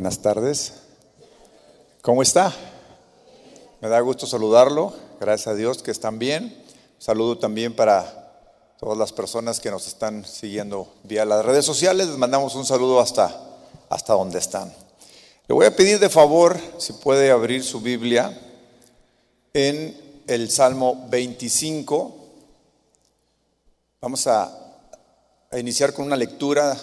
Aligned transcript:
Buenas 0.00 0.22
tardes. 0.22 0.72
¿Cómo 2.00 2.22
está? 2.22 2.54
Me 3.82 3.88
da 3.90 4.00
gusto 4.00 4.26
saludarlo. 4.26 4.94
Gracias 5.20 5.48
a 5.48 5.54
Dios 5.54 5.82
que 5.82 5.90
están 5.90 6.18
bien. 6.18 6.56
Saludo 6.98 7.36
también 7.36 7.76
para 7.76 8.32
todas 8.78 8.96
las 8.96 9.12
personas 9.12 9.60
que 9.60 9.70
nos 9.70 9.86
están 9.86 10.24
siguiendo 10.24 10.90
vía 11.02 11.26
las 11.26 11.44
redes 11.44 11.66
sociales. 11.66 12.08
Les 12.08 12.16
mandamos 12.16 12.54
un 12.54 12.64
saludo 12.64 12.98
hasta, 12.98 13.58
hasta 13.90 14.14
donde 14.14 14.38
están. 14.38 14.72
Le 15.46 15.54
voy 15.54 15.66
a 15.66 15.76
pedir 15.76 15.98
de 15.98 16.08
favor 16.08 16.58
si 16.78 16.94
puede 16.94 17.30
abrir 17.30 17.62
su 17.62 17.82
Biblia 17.82 18.40
en 19.52 20.22
el 20.26 20.50
Salmo 20.50 21.08
25. 21.10 22.16
Vamos 24.00 24.26
a, 24.26 24.50
a 25.50 25.58
iniciar 25.58 25.92
con 25.92 26.06
una 26.06 26.16
lectura 26.16 26.74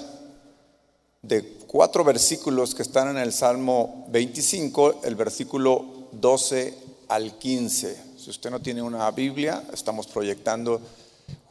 de 1.24 1.57
cuatro 1.68 2.04
versículos 2.04 2.74
que 2.74 2.82
están 2.82 3.10
en 3.10 3.18
el 3.18 3.34
Salmo 3.34 4.06
25, 4.10 5.02
el 5.04 5.16
versículo 5.16 6.10
12 6.14 6.74
al 7.10 7.38
15. 7.38 7.98
Si 8.18 8.30
usted 8.30 8.50
no 8.50 8.62
tiene 8.62 8.82
una 8.82 9.12
Biblia, 9.12 9.64
estamos 9.74 10.08
proyectando 10.08 10.82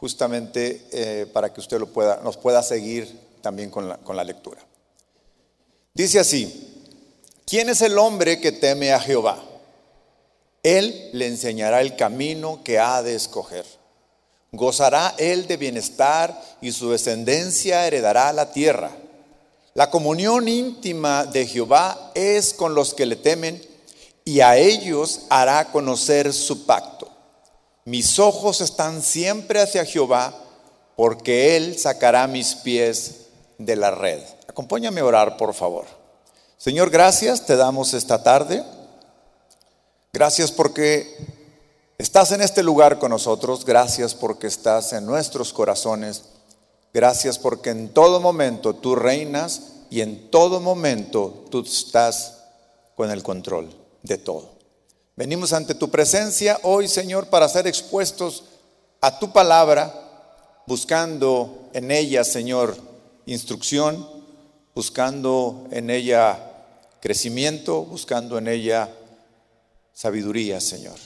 justamente 0.01 0.87
eh, 0.91 1.27
para 1.33 1.53
que 1.53 1.61
usted 1.61 1.79
lo 1.79 1.87
pueda, 1.89 2.21
nos 2.25 2.37
pueda 2.37 2.63
seguir 2.63 3.21
también 3.43 3.71
con 3.71 3.89
la, 3.89 3.99
con 3.99 4.17
la 4.17 4.25
lectura. 4.25 4.61
Dice 5.95 6.19
así, 6.19 6.85
¿quién 7.45 7.69
es 7.69 7.81
el 7.83 7.99
hombre 7.99 8.41
que 8.41 8.53
teme 8.53 8.93
a 8.93 9.01
Jehová? 9.01 9.43
Él 10.63 11.11
le 11.13 11.29
enseñará 11.29 11.81
el 11.81 11.95
camino 11.97 12.63
que 12.65 12.79
ha 12.79 13.03
de 13.03 13.15
escoger. 13.15 13.65
Gozará 14.53 15.15
él 15.19 15.47
de 15.47 15.57
bienestar 15.57 16.43
y 16.61 16.73
su 16.73 16.91
descendencia 16.91 17.87
heredará 17.87 18.33
la 18.33 18.53
tierra. 18.53 18.91
La 19.77 19.91
comunión 19.91 20.49
íntima 20.49 21.27
de 21.27 21.47
Jehová 21.47 22.13
es 22.15 22.55
con 22.55 22.75
los 22.75 22.95
que 22.95 23.05
le 23.05 23.15
temen 23.15 23.63
y 24.25 24.41
a 24.41 24.57
ellos 24.57 25.27
hará 25.29 25.71
conocer 25.71 26.33
su 26.33 26.65
pacto. 26.65 27.11
Mis 27.85 28.19
ojos 28.19 28.63
están 28.63 29.03
siempre 29.03 29.61
hacia 29.61 29.85
Jehová 29.85 30.35
porque 30.97 31.59
Él 31.59 31.79
sacará 31.79 32.27
mis 32.27 32.55
pies 32.55 33.27
de 33.59 33.77
la 33.77 33.91
red. 33.91 34.23
Acompáñame 34.49 35.03
a 35.03 35.05
orar, 35.05 35.37
por 35.37 35.53
favor. 35.53 35.85
Señor, 36.57 36.89
gracias, 36.89 37.45
te 37.45 37.57
damos 37.57 37.93
esta 37.93 38.23
tarde. 38.23 38.65
Gracias 40.11 40.53
porque 40.53 41.07
estás 41.99 42.33
en 42.33 42.41
este 42.41 42.63
lugar 42.63 42.99
con 42.99 43.11
nosotros. 43.11 43.67
Gracias 43.67 44.15
porque 44.15 44.47
estás 44.47 44.95
en 44.95 45.05
nuestros 45.05 45.53
corazones. 45.53 46.23
Gracias 46.97 47.39
porque 47.39 47.69
en 47.69 47.91
todo 47.91 48.23
momento 48.23 48.75
tú 48.75 48.95
reinas 48.95 49.73
y 49.91 50.01
en 50.01 50.31
todo 50.31 50.61
momento 50.61 51.45
tú 51.51 51.61
estás 51.61 52.39
con 52.95 53.11
el 53.11 53.23
control 53.23 53.69
de 54.03 54.17
todo. 54.17 54.53
Venimos 55.15 55.53
ante 55.53 55.75
tu 55.75 55.91
presencia 55.91 56.59
hoy, 56.63 56.89
Señor, 56.89 57.27
para 57.27 57.51
ser 57.51 57.67
expuestos 57.67 58.45
a 59.03 59.19
tu 59.19 59.31
palabra, 59.31 59.93
buscando 60.67 61.69
en 61.75 61.91
ella, 61.91 62.25
Señor, 62.25 62.75
instrucción, 63.27 64.09
buscando 64.75 65.67
en 65.73 65.91
ella 65.91 66.51
crecimiento, 67.03 67.83
buscando 67.83 68.39
en 68.39 68.49
ella 68.49 68.89
sabiduría, 69.93 70.63
Señor. 70.63 70.97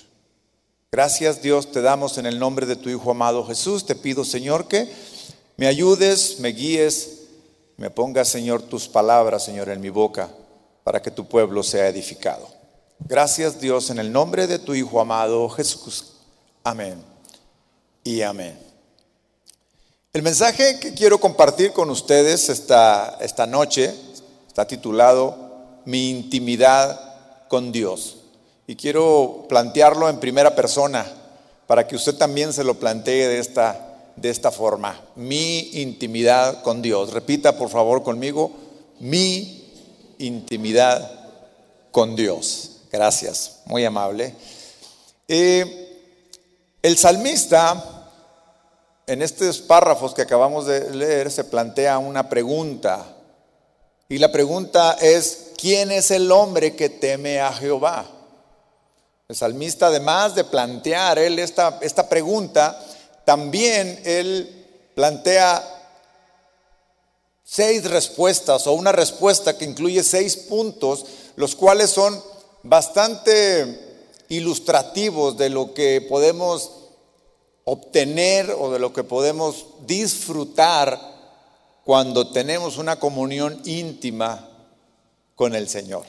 Gracias 0.92 1.42
Dios 1.42 1.72
te 1.72 1.83
damos 1.83 2.16
en 2.16 2.27
el 2.27 2.38
nombre 2.38 2.66
de 2.66 2.77
tu 2.77 2.91
Hijo 2.91 3.11
amado 3.11 3.44
Jesús. 3.44 3.86
Te 3.86 3.96
pido, 3.96 4.24
Señor, 4.24 4.68
que 4.68 4.88
me 5.61 5.66
ayudes, 5.66 6.41
me 6.41 6.48
guíes, 6.48 7.19
me 7.77 7.91
pongas, 7.91 8.28
Señor, 8.28 8.62
tus 8.62 8.89
palabras, 8.89 9.44
Señor, 9.44 9.69
en 9.69 9.78
mi 9.78 9.91
boca, 9.91 10.30
para 10.84 11.02
que 11.02 11.11
tu 11.11 11.28
pueblo 11.28 11.62
sea 11.62 11.86
edificado. 11.86 12.48
Gracias, 13.00 13.61
Dios, 13.61 13.91
en 13.91 13.98
el 13.98 14.11
nombre 14.11 14.47
de 14.47 14.58
tu 14.58 14.75
Hijo 14.75 15.02
amado 15.02 15.50
Jesús. 15.50 16.12
Amén 16.64 17.05
y 18.02 18.22
amén. 18.22 18.58
El 20.14 20.23
mensaje 20.23 20.80
que 20.80 20.95
quiero 20.95 21.20
compartir 21.20 21.73
con 21.73 21.90
ustedes 21.90 22.48
esta, 22.48 23.18
esta 23.20 23.46
noche 23.46 23.95
está 24.46 24.67
titulado 24.67 25.83
Mi 25.84 26.08
intimidad 26.08 27.48
con 27.48 27.70
Dios. 27.70 28.17
Y 28.67 28.77
quiero 28.77 29.45
plantearlo 29.46 30.08
en 30.08 30.20
primera 30.20 30.57
persona 30.57 31.05
para 31.67 31.86
que 31.86 31.96
usted 31.96 32.14
también 32.14 32.55
se 32.55 32.64
lo 32.64 32.80
plantee 32.80 33.29
de 33.29 33.40
esta 33.40 33.89
de 34.16 34.30
esta 34.30 34.50
forma, 34.50 35.00
mi 35.16 35.80
intimidad 35.80 36.62
con 36.62 36.82
Dios. 36.82 37.12
Repita 37.12 37.56
por 37.56 37.70
favor 37.70 38.02
conmigo, 38.02 38.50
mi 38.98 39.72
intimidad 40.18 41.10
con 41.90 42.16
Dios. 42.16 42.82
Gracias, 42.92 43.60
muy 43.66 43.84
amable. 43.84 44.34
Eh, 45.28 45.90
el 46.82 46.96
salmista, 46.98 48.08
en 49.06 49.22
estos 49.22 49.60
párrafos 49.60 50.14
que 50.14 50.22
acabamos 50.22 50.66
de 50.66 50.94
leer, 50.94 51.30
se 51.30 51.44
plantea 51.44 51.98
una 51.98 52.28
pregunta. 52.28 53.04
Y 54.08 54.18
la 54.18 54.32
pregunta 54.32 54.96
es, 55.00 55.52
¿quién 55.56 55.92
es 55.92 56.10
el 56.10 56.32
hombre 56.32 56.74
que 56.74 56.88
teme 56.88 57.40
a 57.40 57.52
Jehová? 57.52 58.06
El 59.28 59.36
salmista, 59.36 59.86
además 59.86 60.34
de 60.34 60.42
plantear 60.42 61.18
él 61.18 61.38
esta, 61.38 61.78
esta 61.80 62.08
pregunta, 62.08 62.77
también 63.30 64.02
él 64.05 64.67
plantea 64.96 65.63
seis 67.45 67.89
respuestas 67.89 68.67
o 68.67 68.73
una 68.73 68.91
respuesta 68.91 69.57
que 69.57 69.64
incluye 69.64 70.02
seis 70.02 70.36
puntos, 70.36 71.05
los 71.36 71.55
cuales 71.55 71.90
son 71.90 72.20
bastante 72.64 74.17
ilustrativos 74.30 75.39
de 75.39 75.48
lo 75.48 75.74
que 75.74 76.01
podemos 76.01 76.73
obtener 77.63 78.51
o 78.51 78.73
de 78.73 78.80
lo 78.80 78.92
que 78.92 79.05
podemos 79.05 79.64
disfrutar 79.86 81.01
cuando 81.85 82.33
tenemos 82.33 82.79
una 82.79 82.98
comunión 82.98 83.63
íntima 83.64 84.48
con 85.36 85.55
el 85.55 85.69
Señor. 85.69 86.05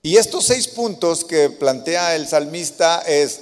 Y 0.00 0.16
estos 0.16 0.46
seis 0.46 0.68
puntos 0.68 1.22
que 1.22 1.50
plantea 1.50 2.16
el 2.16 2.26
salmista 2.26 3.02
es 3.02 3.40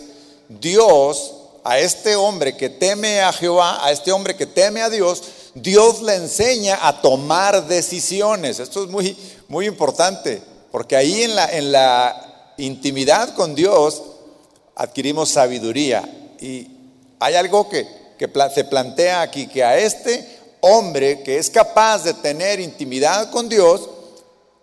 Dios 0.49 1.44
a 1.65 1.79
este 1.79 2.15
hombre 2.15 2.57
que 2.57 2.69
teme 2.69 3.23
a 3.23 3.33
Jehová, 3.33 3.85
a 3.85 3.91
este 3.91 4.13
hombre 4.13 4.37
que 4.37 4.45
teme 4.45 4.83
a 4.83 4.91
Dios, 4.91 5.23
Dios 5.55 6.03
le 6.03 6.15
enseña 6.15 6.79
a 6.87 7.01
tomar 7.01 7.67
decisiones. 7.67 8.61
Esto 8.61 8.85
es 8.85 8.91
muy, 8.91 9.17
muy 9.49 9.67
importante, 9.67 10.43
porque 10.71 10.95
ahí 10.95 11.23
en 11.23 11.35
la, 11.35 11.51
en 11.51 11.73
la 11.73 12.53
intimidad 12.59 13.35
con 13.35 13.55
Dios 13.55 14.03
adquirimos 14.77 15.31
sabiduría. 15.31 16.07
Y 16.39 16.69
hay 17.19 17.35
algo 17.35 17.69
que, 17.71 17.89
que 18.19 18.31
se 18.55 18.65
plantea 18.65 19.23
aquí, 19.23 19.47
que 19.47 19.65
a 19.65 19.79
este 19.79 20.29
hombre 20.61 21.23
que 21.23 21.39
es 21.39 21.49
capaz 21.49 22.05
de 22.05 22.13
tener 22.13 22.61
intimidad 22.61 23.31
con 23.31 23.49
Dios, 23.49 23.89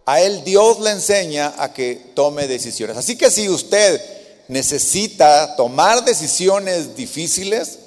a 0.06 0.22
él 0.22 0.44
Dios 0.44 0.80
le 0.80 0.92
enseña 0.92 1.54
a 1.58 1.74
que 1.74 2.12
tome 2.14 2.48
decisiones. 2.48 2.96
Así 2.98 3.18
que 3.18 3.32
si 3.32 3.50
usted 3.50 4.21
necesita 4.52 5.56
tomar 5.56 6.04
decisiones 6.04 6.94
difíciles, 6.98 7.80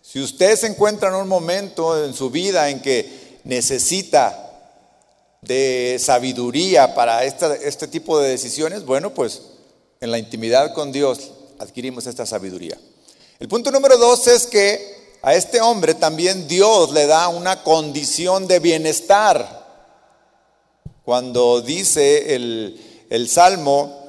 si 0.00 0.18
usted 0.18 0.56
se 0.56 0.66
encuentra 0.66 1.10
en 1.10 1.16
un 1.16 1.28
momento 1.28 2.06
en 2.06 2.14
su 2.14 2.30
vida 2.30 2.70
en 2.70 2.80
que 2.80 3.38
necesita 3.44 4.50
de 5.42 5.98
sabiduría 6.00 6.94
para 6.94 7.22
este 7.22 7.86
tipo 7.88 8.18
de 8.18 8.30
decisiones, 8.30 8.86
bueno, 8.86 9.12
pues 9.12 9.42
en 10.00 10.10
la 10.10 10.18
intimidad 10.18 10.72
con 10.72 10.90
Dios 10.90 11.32
adquirimos 11.58 12.06
esta 12.06 12.24
sabiduría. 12.24 12.78
El 13.38 13.48
punto 13.48 13.70
número 13.70 13.98
dos 13.98 14.26
es 14.26 14.46
que 14.46 15.18
a 15.20 15.34
este 15.34 15.60
hombre 15.60 15.92
también 15.92 16.48
Dios 16.48 16.94
le 16.94 17.06
da 17.06 17.28
una 17.28 17.62
condición 17.62 18.46
de 18.46 18.58
bienestar. 18.58 19.66
Cuando 21.04 21.60
dice 21.60 22.34
el, 22.34 23.06
el 23.10 23.28
Salmo, 23.28 24.05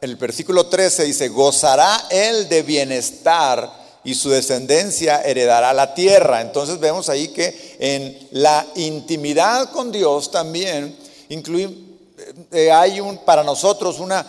el 0.00 0.16
versículo 0.16 0.66
13 0.66 1.04
dice, 1.04 1.28
gozará 1.28 2.06
él 2.10 2.48
de 2.48 2.62
bienestar 2.62 3.86
y 4.04 4.14
su 4.14 4.30
descendencia 4.30 5.22
heredará 5.22 5.72
la 5.72 5.94
tierra. 5.94 6.40
Entonces 6.40 6.78
vemos 6.78 7.08
ahí 7.08 7.28
que 7.28 7.76
en 7.80 8.28
la 8.30 8.64
intimidad 8.76 9.70
con 9.72 9.90
Dios 9.90 10.30
también 10.30 10.96
incluye, 11.28 11.76
eh, 12.52 12.70
hay 12.70 13.00
un, 13.00 13.18
para 13.18 13.42
nosotros 13.42 13.98
una, 13.98 14.24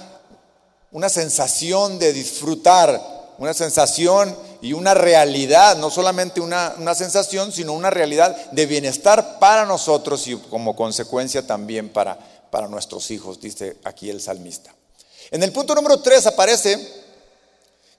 una 0.92 1.10
sensación 1.10 2.00
de 2.00 2.12
disfrutar, 2.12 3.36
una 3.38 3.54
sensación 3.54 4.36
y 4.62 4.74
una 4.74 4.96
realidad, 4.96 5.78
no 5.78 5.92
solamente 5.92 6.42
una, 6.42 6.74
una, 6.80 6.96
sensación, 6.96 7.52
sino 7.52 7.74
una 7.74 7.92
realidad 7.92 8.36
de 8.52 8.66
bienestar 8.66 9.38
para 9.38 9.66
nosotros 9.66 10.28
y 10.28 10.36
como 10.38 10.75
consecuencia 10.75 11.46
también 11.46 11.90
para, 11.90 12.18
para 12.50 12.68
nuestros 12.68 13.12
hijos, 13.12 13.40
dice 13.40 13.78
aquí 13.84 14.10
el 14.10 14.22
salmista. 14.22 14.74
En 15.31 15.44
el 15.44 15.51
punto 15.51 15.75
número 15.75 16.00
3 16.00 16.25
aparece 16.27 16.79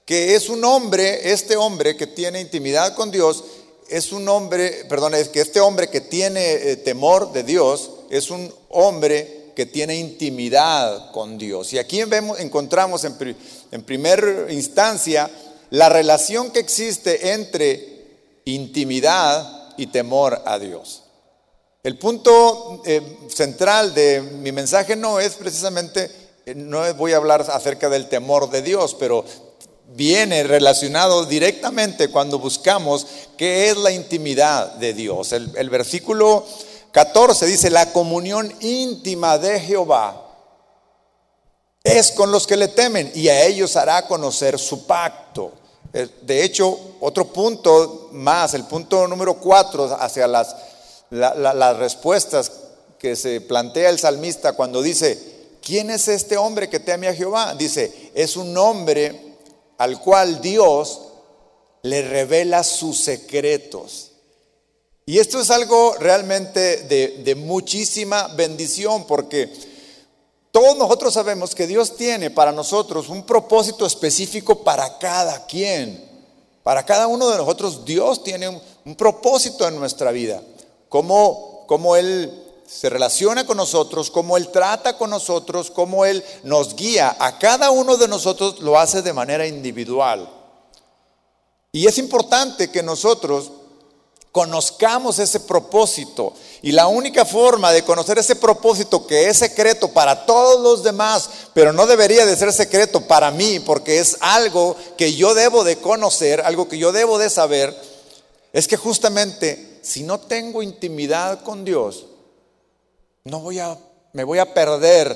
que 0.05 0.35
es 0.35 0.49
un 0.49 0.63
hombre, 0.63 1.31
este 1.31 1.55
hombre 1.55 1.95
que 1.95 2.07
tiene 2.07 2.41
intimidad 2.41 2.95
con 2.95 3.11
Dios, 3.11 3.43
es 3.87 4.11
un 4.11 4.27
hombre, 4.27 4.85
perdón, 4.89 5.13
es 5.15 5.29
que 5.29 5.41
este 5.41 5.59
hombre 5.59 5.89
que 5.89 6.01
tiene 6.01 6.53
eh, 6.53 6.75
temor 6.77 7.31
de 7.31 7.43
Dios 7.43 7.91
es 8.09 8.31
un 8.31 8.53
hombre 8.69 9.51
que 9.55 9.65
tiene 9.65 9.95
intimidad 9.95 11.11
con 11.11 11.37
Dios. 11.37 11.73
Y 11.73 11.77
aquí 11.79 12.01
encontramos 12.01 13.03
en, 13.03 13.35
en 13.71 13.83
primera 13.83 14.51
instancia 14.51 15.29
la 15.69 15.89
relación 15.89 16.51
que 16.51 16.59
existe 16.59 17.33
entre 17.33 17.99
intimidad 18.45 19.73
y 19.77 19.87
temor 19.87 20.41
a 20.45 20.57
Dios. 20.57 21.03
El 21.81 21.97
punto 21.97 22.81
eh, 22.85 23.01
central 23.29 23.93
de 23.93 24.21
mi 24.21 24.51
mensaje 24.51 24.95
no 24.95 25.19
es 25.19 25.35
precisamente, 25.35 26.11
no 26.55 26.93
voy 26.95 27.13
a 27.13 27.17
hablar 27.17 27.45
acerca 27.49 27.89
del 27.89 28.07
temor 28.07 28.49
de 28.49 28.61
Dios, 28.61 28.95
pero 28.99 29.25
viene 29.87 30.43
relacionado 30.43 31.25
directamente 31.25 32.09
cuando 32.09 32.39
buscamos 32.39 33.05
qué 33.37 33.69
es 33.69 33.77
la 33.77 33.91
intimidad 33.91 34.73
de 34.73 34.93
Dios. 34.93 35.33
El, 35.33 35.51
el 35.55 35.69
versículo 35.69 36.45
14 36.91 37.45
dice, 37.45 37.69
la 37.69 37.91
comunión 37.91 38.53
íntima 38.61 39.37
de 39.37 39.59
Jehová 39.59 40.25
es 41.83 42.11
con 42.11 42.31
los 42.31 42.45
que 42.45 42.57
le 42.57 42.67
temen 42.67 43.11
y 43.15 43.29
a 43.29 43.45
ellos 43.45 43.75
hará 43.75 44.07
conocer 44.07 44.59
su 44.59 44.85
pacto. 44.85 45.53
Eh, 45.93 46.07
de 46.21 46.43
hecho, 46.43 46.77
otro 46.99 47.25
punto 47.25 48.09
más, 48.11 48.53
el 48.53 48.65
punto 48.65 49.07
número 49.07 49.35
4 49.35 49.97
hacia 49.99 50.27
las 50.27 50.55
las 51.09 51.77
respuestas 51.77 52.51
que 52.97 53.15
se 53.15 53.41
plantea 53.41 53.89
el 53.89 53.99
salmista 53.99 54.53
cuando 54.53 54.81
dice, 54.81 55.38
¿quién 55.61 55.89
es 55.89 56.07
este 56.07 56.37
hombre 56.37 56.69
que 56.69 56.79
teme 56.79 57.07
a 57.07 57.13
Jehová? 57.13 57.55
Dice, 57.55 58.11
es 58.13 58.35
un 58.35 58.57
hombre 58.57 59.37
al 59.77 59.99
cual 59.99 60.41
Dios 60.41 61.01
le 61.83 62.01
revela 62.01 62.63
sus 62.63 62.99
secretos. 62.99 64.11
Y 65.05 65.17
esto 65.17 65.41
es 65.41 65.49
algo 65.49 65.95
realmente 65.95 66.83
de, 66.83 67.35
muchísima 67.35 68.27
bendición 68.27 69.05
porque 69.07 69.51
todos 70.51 70.77
nosotros 70.77 71.13
sabemos 71.13 71.55
que 71.55 71.65
Dios 71.65 71.95
tiene 71.95 72.29
para 72.29 72.51
nosotros 72.51 73.09
un 73.09 73.23
propósito 73.23 73.87
específico 73.87 74.63
para 74.63 74.99
cada 74.99 75.47
quien. 75.47 76.07
Para 76.61 76.85
cada 76.85 77.07
uno 77.07 77.27
de 77.29 77.37
nosotros 77.37 77.85
Dios 77.85 78.23
tiene 78.23 78.49
un, 78.49 78.95
propósito 78.95 79.67
en 79.67 79.79
nuestra 79.79 80.11
vida 80.11 80.43
cómo, 80.89 81.95
Él 81.95 82.31
se 82.69 82.87
relaciona 82.87 83.47
con 83.47 83.57
nosotros, 83.57 84.11
cómo 84.11 84.37
Él 84.37 84.49
trata 84.49 84.95
con 84.95 85.09
nosotros, 85.09 85.71
cómo 85.71 86.05
Él 86.05 86.23
nos 86.43 86.75
guía. 86.75 87.15
A 87.19 87.39
cada 87.39 87.71
uno 87.71 87.97
de 87.97 88.07
nosotros 88.07 88.59
lo 88.59 88.77
hace 88.77 89.01
de 89.01 89.11
manera 89.11 89.47
individual. 89.47 90.29
Y 91.71 91.87
es 91.87 91.97
importante 91.97 92.69
que 92.69 92.83
nosotros 92.83 93.51
conozcamos 94.31 95.17
ese 95.17 95.39
propósito. 95.39 96.33
Y 96.61 96.71
la 96.71 96.85
única 96.87 97.25
forma 97.25 97.71
de 97.71 97.83
conocer 97.83 98.19
ese 98.19 98.35
propósito 98.35 99.07
que 99.07 99.27
es 99.27 99.37
secreto 99.37 99.87
para 99.89 100.27
todos 100.27 100.61
los 100.61 100.83
demás, 100.83 101.29
pero 101.55 101.73
no 101.73 101.87
debería 101.87 102.25
de 102.27 102.37
ser 102.37 102.53
secreto 102.53 103.01
para 103.01 103.31
mí, 103.31 103.59
porque 103.59 103.99
es 103.99 104.17
algo 104.19 104.75
que 104.95 105.15
yo 105.15 105.33
debo 105.33 105.63
de 105.63 105.77
conocer, 105.77 106.41
algo 106.41 106.69
que 106.69 106.77
yo 106.77 106.91
debo 106.91 107.17
de 107.17 107.31
saber, 107.31 107.75
es 108.53 108.67
que 108.67 108.77
justamente 108.77 109.79
si 109.81 110.03
no 110.03 110.19
tengo 110.19 110.61
intimidad 110.61 111.41
con 111.43 111.65
Dios, 111.65 112.05
no 113.29 113.39
voy 113.39 113.59
a, 113.59 113.77
me 114.13 114.23
voy 114.23 114.39
a 114.39 114.53
perder 114.53 115.15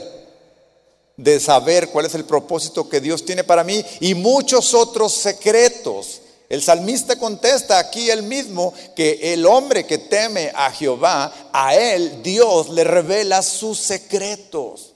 de 1.18 1.40
saber 1.40 1.90
cuál 1.90 2.06
es 2.06 2.16
el 2.16 2.26
propósito 2.26 2.90
que 2.90 3.02
Dios 3.02 3.26
tiene 3.26 3.44
para 3.44 3.64
mí 3.64 3.84
y 4.00 4.16
muchos 4.16 4.74
otros 4.74 5.14
secretos. 5.14 6.22
El 6.50 6.62
salmista 6.62 7.18
contesta 7.18 7.80
aquí 7.80 8.10
él 8.10 8.24
mismo 8.24 8.74
que 8.96 9.34
el 9.34 9.46
hombre 9.46 9.86
que 9.86 9.98
teme 9.98 10.52
a 10.54 10.72
Jehová, 10.72 11.50
a 11.52 11.76
él 11.76 12.22
Dios 12.22 12.70
le 12.70 12.84
revela 12.84 13.42
sus 13.42 13.80
secretos. 13.80 14.94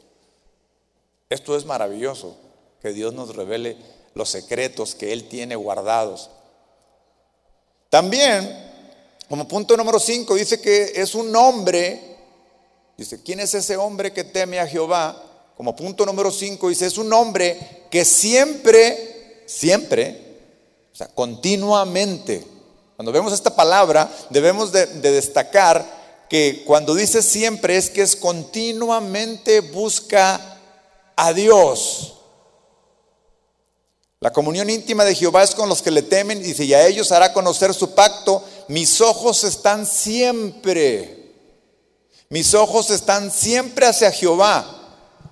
Esto 1.30 1.58
es 1.58 1.66
maravilloso, 1.66 2.38
que 2.82 2.94
Dios 2.94 3.14
nos 3.14 3.36
revele 3.36 3.78
los 4.14 4.30
secretos 4.30 4.96
que 4.96 5.14
él 5.14 5.28
tiene 5.28 5.56
guardados. 5.56 6.30
También 7.90 8.68
como 9.30 9.48
punto 9.48 9.76
número 9.76 10.00
5 10.00 10.36
dice 10.36 10.62
que 10.62 10.94
es 10.96 11.14
un 11.14 11.36
hombre, 11.36 12.17
dice, 12.98 13.22
¿quién 13.24 13.40
es 13.40 13.54
ese 13.54 13.78
hombre 13.78 14.12
que 14.12 14.24
teme 14.24 14.60
a 14.60 14.68
Jehová? 14.68 15.24
Como 15.56 15.76
punto 15.76 16.06
número 16.06 16.32
5 16.32 16.70
dice, 16.70 16.86
es 16.86 16.98
un 16.98 17.12
hombre 17.14 17.86
que 17.90 18.04
siempre, 18.04 19.44
siempre, 19.46 20.38
o 20.92 20.96
sea, 20.96 21.08
continuamente, 21.08 22.46
cuando 22.96 23.12
vemos 23.12 23.34
esta 23.34 23.56
palabra, 23.56 24.12
debemos 24.30 24.72
de, 24.72 24.86
de 24.86 25.12
destacar 25.12 26.26
que 26.30 26.64
cuando 26.66 26.94
dice 26.96 27.22
siempre 27.22 27.78
es 27.78 27.90
que 27.90 28.02
es 28.02 28.16
continuamente 28.16 29.62
busca 29.62 30.60
a 31.16 31.34
Dios. 31.34 32.16
La 34.20 34.34
comunión 34.34 34.70
íntima 34.70 35.06
de 35.06 35.14
Jehová 35.14 35.44
es 35.44 35.54
con 35.54 35.70
los 35.70 35.84
que 35.84 35.92
le 35.92 36.02
temen, 36.02 36.42
dice, 36.42 36.66
y 36.66 36.74
a 36.74 36.86
ellos 36.88 37.12
hará 37.12 37.34
conocer 37.34 37.74
su 37.74 37.94
pacto 37.94 38.44
mis 38.68 39.00
ojos 39.00 39.44
están 39.44 39.86
siempre, 39.86 41.17
mis 42.30 42.54
ojos 42.54 42.90
están 42.90 43.32
siempre 43.32 43.86
hacia 43.86 44.12
Jehová. 44.12 44.74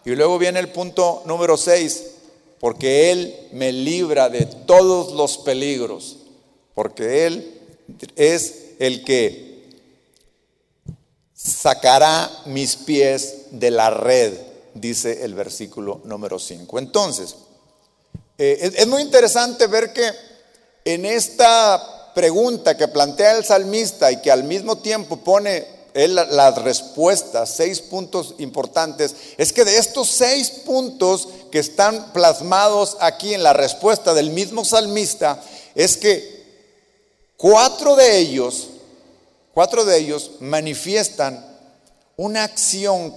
Y 0.05 0.11
luego 0.11 0.37
viene 0.37 0.59
el 0.59 0.71
punto 0.71 1.23
número 1.25 1.57
6, 1.57 2.03
porque 2.59 3.11
Él 3.11 3.49
me 3.53 3.71
libra 3.71 4.29
de 4.29 4.45
todos 4.45 5.13
los 5.13 5.39
peligros, 5.39 6.17
porque 6.73 7.25
Él 7.25 7.59
es 8.15 8.55
el 8.79 9.03
que 9.03 9.55
sacará 11.33 12.29
mis 12.45 12.75
pies 12.75 13.47
de 13.51 13.71
la 13.71 13.89
red, 13.89 14.33
dice 14.73 15.23
el 15.23 15.33
versículo 15.33 16.01
número 16.03 16.37
5. 16.37 16.77
Entonces, 16.79 17.35
eh, 18.37 18.71
es 18.75 18.87
muy 18.87 19.01
interesante 19.01 19.67
ver 19.67 19.91
que 19.91 20.11
en 20.85 21.05
esta 21.05 22.13
pregunta 22.13 22.77
que 22.77 22.87
plantea 22.87 23.37
el 23.37 23.43
salmista 23.43 24.11
y 24.11 24.21
que 24.21 24.31
al 24.31 24.43
mismo 24.43 24.77
tiempo 24.77 25.17
pone 25.17 25.74
las 25.95 26.57
respuestas, 26.61 27.55
seis 27.55 27.79
puntos 27.79 28.35
importantes, 28.37 29.15
es 29.37 29.53
que 29.53 29.63
de 29.63 29.77
estos 29.77 30.09
seis 30.09 30.49
puntos 30.49 31.29
que 31.51 31.59
están 31.59 32.11
plasmados 32.11 32.97
aquí 32.99 33.33
en 33.33 33.43
la 33.43 33.53
respuesta 33.53 34.13
del 34.13 34.29
mismo 34.29 34.65
salmista, 34.65 35.41
es 35.73 35.95
que 35.95 36.43
cuatro 37.37 37.95
de 37.95 38.17
ellos, 38.17 38.67
cuatro 39.53 39.85
de 39.85 39.97
ellos 39.97 40.31
manifiestan 40.41 41.45
una 42.17 42.43
acción 42.43 43.15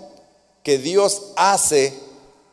que 0.62 0.78
Dios 0.78 1.22
hace 1.36 1.92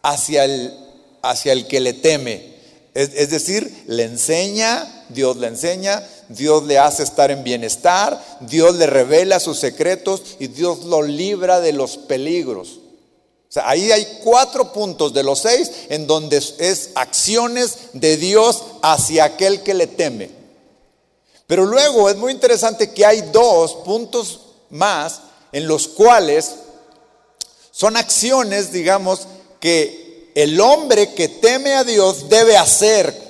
hacia 0.01 0.45
el, 0.45 0.73
hacia 1.21 1.53
el 1.53 1.67
que 1.67 1.79
le 1.79 1.93
teme. 1.93 2.55
Es, 2.95 3.29
decir, 3.29 3.83
le 3.87 4.03
enseña, 4.03 5.05
Dios 5.09 5.35
le 5.35 5.47
enseña, 5.47 6.01
Dios 6.29 6.63
le 6.65 6.77
hace 6.77 7.03
estar 7.03 7.31
en 7.31 7.43
bienestar, 7.43 8.23
Dios 8.41 8.75
le 8.75 8.87
revela 8.87 9.39
sus 9.39 9.59
secretos 9.59 10.21
y 10.39 10.47
Dios 10.47 10.85
lo 10.85 11.01
libra 11.01 11.59
de 11.59 11.73
los 11.73 11.97
peligros. 11.97 12.79
O 13.49 13.51
sea, 13.55 13.69
ahí 13.69 13.91
hay 13.91 14.19
cuatro 14.23 14.73
puntos 14.73 15.13
de 15.13 15.23
los 15.23 15.39
seis 15.39 15.71
en 15.89 16.07
donde 16.07 16.37
es 16.37 16.89
acciones 16.95 17.77
de 17.93 18.17
Dios 18.17 18.63
hacia 18.81 19.25
aquel 19.25 19.61
que 19.61 19.73
le 19.73 19.87
teme. 19.87 20.29
Pero 21.47 21.65
luego 21.65 22.09
es 22.09 22.17
muy 22.17 22.31
interesante 22.31 22.91
que 22.91 23.05
hay 23.05 23.21
dos 23.31 23.75
puntos 23.85 24.41
más 24.71 25.21
en 25.51 25.67
los 25.67 25.87
cuales 25.87 26.55
son 27.71 27.97
acciones, 27.97 28.71
digamos, 28.71 29.27
que 29.59 30.31
el 30.35 30.59
hombre 30.59 31.13
que 31.13 31.29
teme 31.29 31.75
a 31.75 31.83
Dios 31.83 32.29
debe 32.29 32.57
hacer 32.57 33.24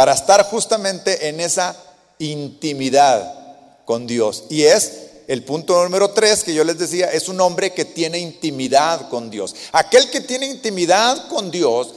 para 0.00 0.14
estar 0.14 0.46
justamente 0.46 1.28
en 1.28 1.40
esa 1.40 1.76
intimidad 2.18 3.84
con 3.84 4.06
Dios. 4.06 4.44
Y 4.48 4.62
es 4.62 4.92
el 5.28 5.44
punto 5.44 5.84
número 5.84 6.12
tres 6.12 6.42
que 6.42 6.54
yo 6.54 6.64
les 6.64 6.78
decía, 6.78 7.12
es 7.12 7.28
un 7.28 7.38
hombre 7.38 7.74
que 7.74 7.84
tiene 7.84 8.18
intimidad 8.18 9.10
con 9.10 9.28
Dios. 9.28 9.54
Aquel 9.72 10.08
que 10.08 10.22
tiene 10.22 10.46
intimidad 10.46 11.28
con 11.28 11.50
Dios 11.50 11.92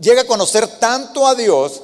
llega 0.00 0.22
a 0.22 0.26
conocer 0.26 0.66
tanto 0.66 1.26
a 1.26 1.34
Dios 1.34 1.82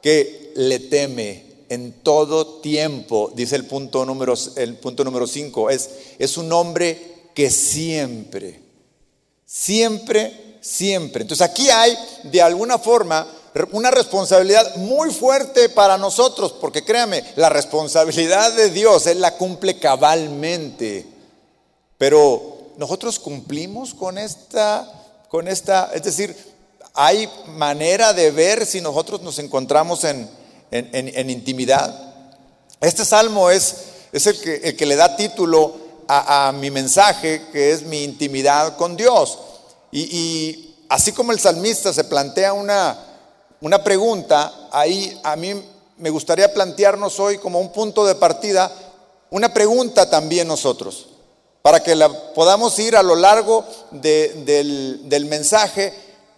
que 0.00 0.54
le 0.56 0.78
teme 0.78 1.44
en 1.68 1.92
todo 2.02 2.60
tiempo, 2.62 3.30
dice 3.34 3.56
el 3.56 3.66
punto 3.66 4.06
número, 4.06 4.32
el 4.56 4.76
punto 4.76 5.04
número 5.04 5.26
cinco, 5.26 5.68
es, 5.68 5.90
es 6.18 6.38
un 6.38 6.50
hombre 6.54 7.28
que 7.34 7.50
siempre, 7.50 8.62
siempre 9.44 10.52
siempre. 10.62 11.22
Entonces 11.22 11.46
aquí 11.46 11.68
hay 11.68 11.94
de 12.24 12.40
alguna 12.40 12.78
forma 12.78 13.26
una 13.72 13.90
responsabilidad 13.90 14.76
muy 14.76 15.10
fuerte 15.10 15.68
para 15.68 15.98
nosotros, 15.98 16.52
porque 16.60 16.84
créame, 16.84 17.24
la 17.36 17.48
responsabilidad 17.48 18.52
de 18.52 18.70
Dios 18.70 19.06
Él 19.06 19.20
la 19.20 19.36
cumple 19.36 19.78
cabalmente. 19.78 21.06
Pero 21.98 22.72
nosotros 22.76 23.18
cumplimos 23.18 23.94
con 23.94 24.18
esta, 24.18 24.90
con 25.28 25.48
esta, 25.48 25.90
es 25.94 26.02
decir, 26.02 26.36
hay 26.94 27.28
manera 27.48 28.12
de 28.12 28.30
ver 28.30 28.66
si 28.66 28.80
nosotros 28.80 29.22
nos 29.22 29.38
encontramos 29.38 30.04
en, 30.04 30.28
en, 30.70 31.30
intimidad. 31.30 31.94
Este 32.80 33.04
salmo 33.04 33.50
es, 33.50 33.76
es 34.12 34.26
el, 34.26 34.40
que, 34.40 34.54
el 34.56 34.76
que 34.76 34.86
le 34.86 34.96
da 34.96 35.16
título 35.16 35.74
a, 36.08 36.52
mi 36.52 36.70
mensaje, 36.70 37.42
que 37.52 37.72
es 37.72 37.82
mi 37.82 38.04
intimidad 38.04 38.76
con 38.76 38.96
Dios. 38.96 39.38
Y, 39.90 40.74
así 40.88 41.12
como 41.12 41.32
el 41.32 41.40
salmista 41.40 41.92
se 41.92 42.04
plantea 42.04 42.52
una, 42.52 42.98
una 43.62 43.82
pregunta, 43.82 44.68
ahí 44.70 45.18
a 45.22 45.36
mí 45.36 45.54
me 45.96 46.10
gustaría 46.10 46.52
plantearnos 46.52 47.18
hoy 47.18 47.38
como 47.38 47.60
un 47.60 47.72
punto 47.72 48.04
de 48.04 48.16
partida 48.16 48.70
una 49.30 49.54
pregunta 49.54 50.10
también 50.10 50.46
nosotros, 50.46 51.06
para 51.62 51.82
que 51.82 51.96
podamos 52.34 52.78
ir 52.78 52.94
a 52.96 53.02
lo 53.02 53.14
largo 53.14 53.64
del, 53.90 55.08
del 55.08 55.24
mensaje, 55.24 55.90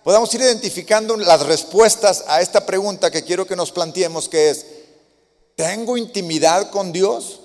podamos 0.04 0.32
ir 0.34 0.42
identificando 0.42 1.16
las 1.16 1.44
respuestas 1.44 2.24
a 2.28 2.40
esta 2.40 2.64
pregunta 2.64 3.10
que 3.10 3.24
quiero 3.24 3.46
que 3.46 3.56
nos 3.56 3.72
planteemos, 3.72 4.28
que 4.28 4.50
es, 4.50 4.66
¿tengo 5.56 5.96
intimidad 5.96 6.70
con 6.70 6.92
Dios? 6.92 7.40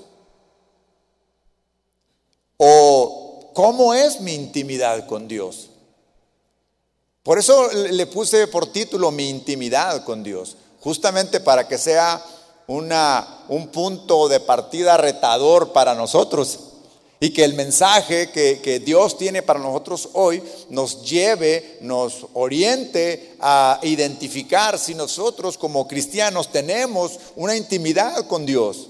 ¿O 2.57 3.49
cómo 3.55 3.95
es 3.95 4.21
mi 4.21 4.35
intimidad 4.35 5.07
con 5.07 5.27
Dios? 5.27 5.68
Por 7.23 7.37
eso 7.37 7.69
le 7.73 8.07
puse 8.07 8.47
por 8.47 8.71
título 8.71 9.11
mi 9.11 9.29
intimidad 9.29 10.03
con 10.05 10.23
Dios, 10.23 10.55
justamente 10.79 11.39
para 11.39 11.67
que 11.67 11.77
sea 11.77 12.23
una, 12.67 13.43
un 13.49 13.67
punto 13.67 14.29
de 14.29 14.39
partida 14.39 14.95
retador 14.95 15.73
para 15.73 15.95
nosotros 15.95 16.59
y 17.19 17.31
que 17.31 17.43
el 17.43 17.55
mensaje 17.55 18.31
que, 18.31 18.61
que, 18.61 18.79
Dios 18.79 19.17
tiene 19.17 19.41
para 19.41 19.59
nosotros 19.59 20.09
hoy 20.13 20.41
nos 20.69 21.03
lleve, 21.03 21.77
nos 21.81 22.27
oriente 22.33 23.35
a 23.41 23.79
identificar 23.83 24.79
si 24.79 24.95
nosotros 24.95 25.57
como 25.57 25.87
cristianos 25.87 26.49
tenemos 26.49 27.19
una 27.35 27.57
intimidad 27.57 28.25
con 28.27 28.45
Dios. 28.45 28.87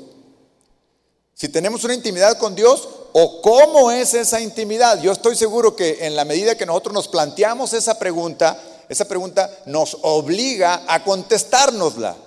Si 1.39 1.47
tenemos 1.47 1.85
una 1.85 1.93
intimidad 1.93 2.37
con 2.37 2.53
Dios 2.53 2.89
o 3.13 3.41
cómo 3.41 3.91
es 3.91 4.13
esa 4.13 4.41
intimidad. 4.41 5.01
Yo 5.01 5.13
estoy 5.13 5.37
seguro 5.37 5.73
que 5.73 6.05
en 6.05 6.17
la 6.17 6.25
medida 6.25 6.57
que 6.57 6.65
nosotros 6.65 6.93
nos 6.93 7.07
planteamos 7.07 7.71
esa 7.71 7.97
pregunta, 7.97 8.61
esa 8.89 9.05
pregunta 9.05 9.49
nos 9.65 9.97
obliga 10.01 10.83
a 10.85 11.01
contestárnosla. 11.01 12.17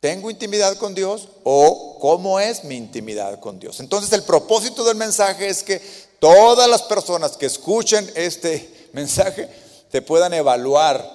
¿Tengo 0.00 0.32
intimidad 0.32 0.76
con 0.78 0.96
Dios 0.96 1.28
o 1.44 1.98
cómo 2.00 2.40
es 2.40 2.64
mi 2.64 2.74
intimidad 2.74 3.38
con 3.38 3.60
Dios? 3.60 3.78
Entonces 3.78 4.12
el 4.12 4.24
propósito 4.24 4.82
del 4.82 4.96
mensaje 4.96 5.48
es 5.48 5.62
que 5.62 5.80
todas 6.18 6.68
las 6.68 6.82
personas 6.82 7.36
que 7.36 7.46
escuchen 7.46 8.10
este 8.16 8.90
mensaje 8.94 9.48
te 9.92 10.02
puedan 10.02 10.34
evaluar, 10.34 11.08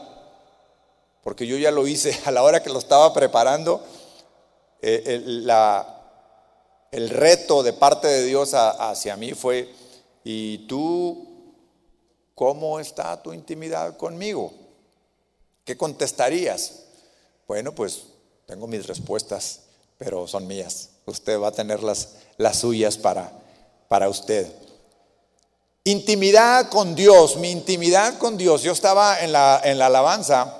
porque 1.21 1.45
yo 1.45 1.57
ya 1.57 1.69
lo 1.69 1.85
hice 1.85 2.17
a 2.25 2.31
la 2.31 2.43
hora 2.43 2.63
que 2.63 2.69
lo 2.69 2.79
estaba 2.79 3.11
preparando, 3.11 3.83
eh, 4.81 5.21
el, 6.93 7.09
reto 7.09 7.63
de 7.63 7.73
parte 7.73 8.07
de 8.07 8.25
Dios 8.25 8.53
hacia 8.53 9.17
mí 9.17 9.33
fue, 9.33 9.73
¿y 10.23 10.59
tú 10.67 11.27
cómo 12.35 12.79
está 12.79 13.21
tu 13.21 13.33
intimidad 13.33 13.97
conmigo? 13.97 14.53
¿Qué 15.65 15.75
contestarías? 15.75 16.83
Bueno, 17.47 17.73
pues 17.73 18.03
tengo 18.45 18.67
mis 18.67 18.85
respuestas, 18.85 19.61
pero 19.97 20.27
son 20.27 20.45
mías. 20.47 20.89
Usted 21.05 21.39
va 21.39 21.47
a 21.47 21.51
tener 21.51 21.81
las, 21.81 22.15
las 22.37 22.59
suyas 22.59 22.97
para, 22.97 23.31
para 23.87 24.07
usted. 24.07 24.47
Intimidad 25.85 26.69
con 26.69 26.95
Dios, 26.95 27.37
mi 27.37 27.49
intimidad 27.51 28.17
con 28.17 28.37
Dios. 28.37 28.61
Yo 28.61 28.71
estaba 28.71 29.19
en 29.21 29.31
la, 29.31 29.59
en 29.63 29.79
la 29.79 29.87
alabanza 29.87 30.59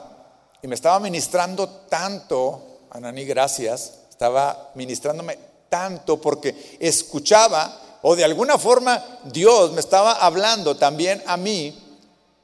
y 0.61 0.67
me 0.67 0.75
estaba 0.75 0.99
ministrando 0.99 1.69
tanto, 1.69 2.79
Ananí, 2.89 3.23
gracias, 3.23 3.99
estaba 4.09 4.71
ministrándome 4.75 5.52
tanto 5.73 6.21
porque 6.21 6.77
escuchaba, 6.79 7.97
o 8.03 8.15
de 8.15 8.23
alguna 8.23 8.59
forma 8.59 9.03
Dios 9.23 9.71
me 9.71 9.79
estaba 9.79 10.11
hablando 10.11 10.77
también 10.77 11.23
a 11.25 11.35
mí 11.35 11.75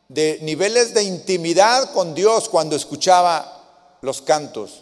de 0.08 0.40
niveles 0.42 0.96
de 0.96 1.04
intimidad 1.04 1.94
con 1.94 2.16
Dios 2.16 2.50
cuando 2.50 2.76
escuchaba 2.76 3.98
los 4.02 4.24
cantos. 4.24 4.82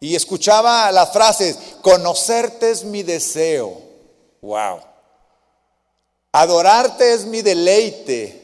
Y 0.00 0.14
escuchaba 0.14 0.90
las 0.90 1.12
frases, 1.12 1.58
conocerte 1.82 2.70
es 2.70 2.82
mi 2.82 3.02
deseo. 3.02 3.78
Wow. 4.40 4.80
Adorarte 6.32 7.12
es 7.12 7.26
mi 7.26 7.42
deleite. 7.42 8.40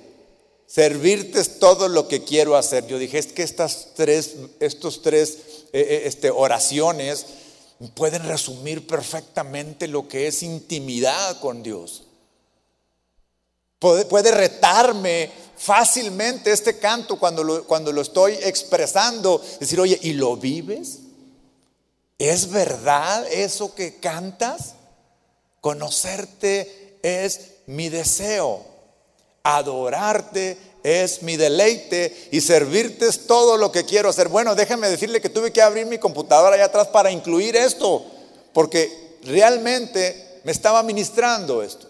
Servirte 0.67 1.41
es 1.41 1.59
todo 1.59 1.89
lo 1.89 2.07
que 2.07 2.23
quiero 2.23 2.55
hacer. 2.55 2.87
Yo 2.87 2.99
dije, 2.99 3.17
es 3.17 3.29
que 3.29 3.45
estas 3.45 3.95
tres, 3.95 4.35
estos 4.61 5.01
tres 5.01 5.39
eh, 5.73 5.81
eh, 5.89 6.03
este, 6.05 6.31
oraciones 6.31 7.25
pueden 7.89 8.27
resumir 8.27 8.87
perfectamente 8.87 9.89
lo 9.89 10.07
que 10.07 10.27
es 10.27 10.43
intimidad 10.43 11.41
con 11.41 11.63
Dios. 11.63 12.05
Puede, 13.79 14.31
retarme 14.31 15.31
fácilmente 15.57 16.53
este 16.53 16.79
canto 16.79 17.19
cuando 17.19 17.43
lo, 17.43 17.65
cuando 17.67 17.91
lo 17.93 18.03
estoy 18.03 18.35
expresando. 18.35 19.43
Decir, 19.59 19.81
oye, 19.81 19.99
¿y 20.03 20.13
lo 20.13 20.37
vives? 20.37 20.99
¿Es 22.19 22.51
verdad 22.51 23.27
eso 23.33 23.75
que 23.75 23.97
cantas? 23.97 24.75
Conocerte 25.63 26.99
es 27.03 27.53
mi 27.67 27.89
deseo. 27.89 28.67
Adorarte 29.43 30.59
es 30.83 31.23
mi 31.23 31.37
deleite 31.37 32.29
y 32.31 32.41
servirte 32.41 33.07
es 33.07 33.27
todo 33.27 33.57
lo 33.57 33.71
que 33.71 33.85
quiero 33.85 34.09
hacer. 34.09 34.29
Bueno, 34.29 34.55
déjame 34.55 34.89
decirle 34.89 35.21
que 35.21 35.29
tuve 35.29 35.53
que 35.53 35.63
abrir 35.63 35.87
mi 35.87 35.99
computadora 35.99 36.57
allá 36.57 36.67
atrás 36.67 36.89
para 36.89 37.11
incluir 37.11 37.57
esto, 37.57 38.05
porque 38.53 39.19
realmente 39.25 40.41
me 40.45 40.53
estaba 40.53 40.83
ministrando 40.83 41.63
esto. 41.63 41.87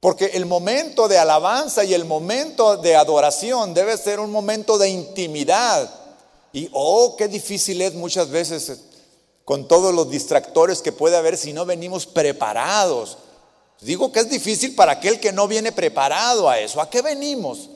Porque 0.00 0.26
el 0.34 0.44
momento 0.44 1.08
de 1.08 1.16
alabanza 1.16 1.82
y 1.82 1.94
el 1.94 2.04
momento 2.04 2.76
de 2.76 2.94
adoración 2.94 3.72
debe 3.72 3.96
ser 3.96 4.20
un 4.20 4.30
momento 4.30 4.76
de 4.76 4.90
intimidad 4.90 5.90
y 6.52 6.68
oh, 6.72 7.16
qué 7.16 7.26
difícil 7.26 7.82
es 7.82 7.94
muchas 7.94 8.30
veces 8.30 8.80
con 9.44 9.66
todos 9.66 9.92
los 9.92 10.08
distractores 10.08 10.82
que 10.82 10.92
puede 10.92 11.16
haber 11.16 11.36
si 11.36 11.52
no 11.52 11.66
venimos 11.66 12.06
preparados. 12.06 13.18
Digo 13.84 14.10
que 14.10 14.20
es 14.20 14.30
difícil 14.30 14.74
para 14.74 14.92
aquel 14.92 15.20
que 15.20 15.32
no 15.32 15.46
viene 15.46 15.70
preparado 15.70 16.48
a 16.48 16.58
eso. 16.58 16.80
¿A 16.80 16.88
qué 16.88 17.02
venimos? 17.02 17.68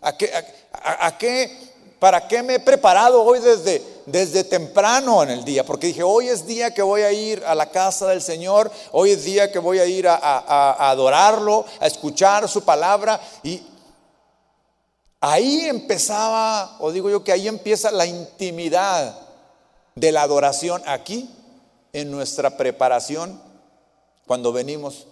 ¿A 0.00 0.16
qué, 0.16 1.50
¿Para 1.98 2.26
qué 2.26 2.42
me 2.42 2.54
he 2.54 2.60
preparado 2.60 3.22
hoy 3.22 3.40
desde, 3.40 3.82
desde 4.06 4.44
temprano 4.44 5.22
en 5.22 5.30
el 5.30 5.44
día? 5.44 5.64
Porque 5.64 5.88
dije, 5.88 6.02
hoy 6.02 6.28
es 6.28 6.46
día 6.46 6.72
que 6.72 6.80
voy 6.80 7.02
a 7.02 7.12
ir 7.12 7.42
a 7.46 7.54
la 7.54 7.70
casa 7.70 8.08
del 8.08 8.22
Señor, 8.22 8.72
hoy 8.92 9.10
es 9.10 9.24
día 9.24 9.52
que 9.52 9.58
voy 9.58 9.78
a 9.78 9.84
ir 9.84 10.08
a, 10.08 10.16
a 10.16 10.90
adorarlo, 10.90 11.66
a 11.78 11.86
escuchar 11.86 12.48
su 12.48 12.62
palabra. 12.62 13.20
Y, 13.42 13.62
Ahí 15.22 15.66
empezaba, 15.66 16.76
o 16.78 16.90
digo 16.90 17.10
yo 17.10 17.22
que 17.22 17.32
ahí 17.32 17.46
empieza 17.46 17.90
la 17.90 18.06
intimidad 18.06 19.18
de 19.94 20.12
la 20.12 20.22
adoración 20.22 20.82
aquí, 20.86 21.28
en 21.92 22.10
nuestra 22.10 22.56
preparación, 22.56 23.38
cuando 24.26 24.52
venimos 24.52 25.08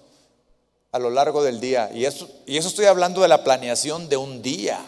a 0.92 0.98
lo 0.98 1.10
largo 1.10 1.42
del 1.42 1.60
día. 1.60 1.90
Y 1.92 2.04
eso, 2.04 2.28
y 2.46 2.56
eso 2.56 2.68
estoy 2.68 2.86
hablando 2.86 3.22
de 3.22 3.28
la 3.28 3.44
planeación 3.44 4.08
de 4.08 4.16
un 4.16 4.42
día. 4.42 4.80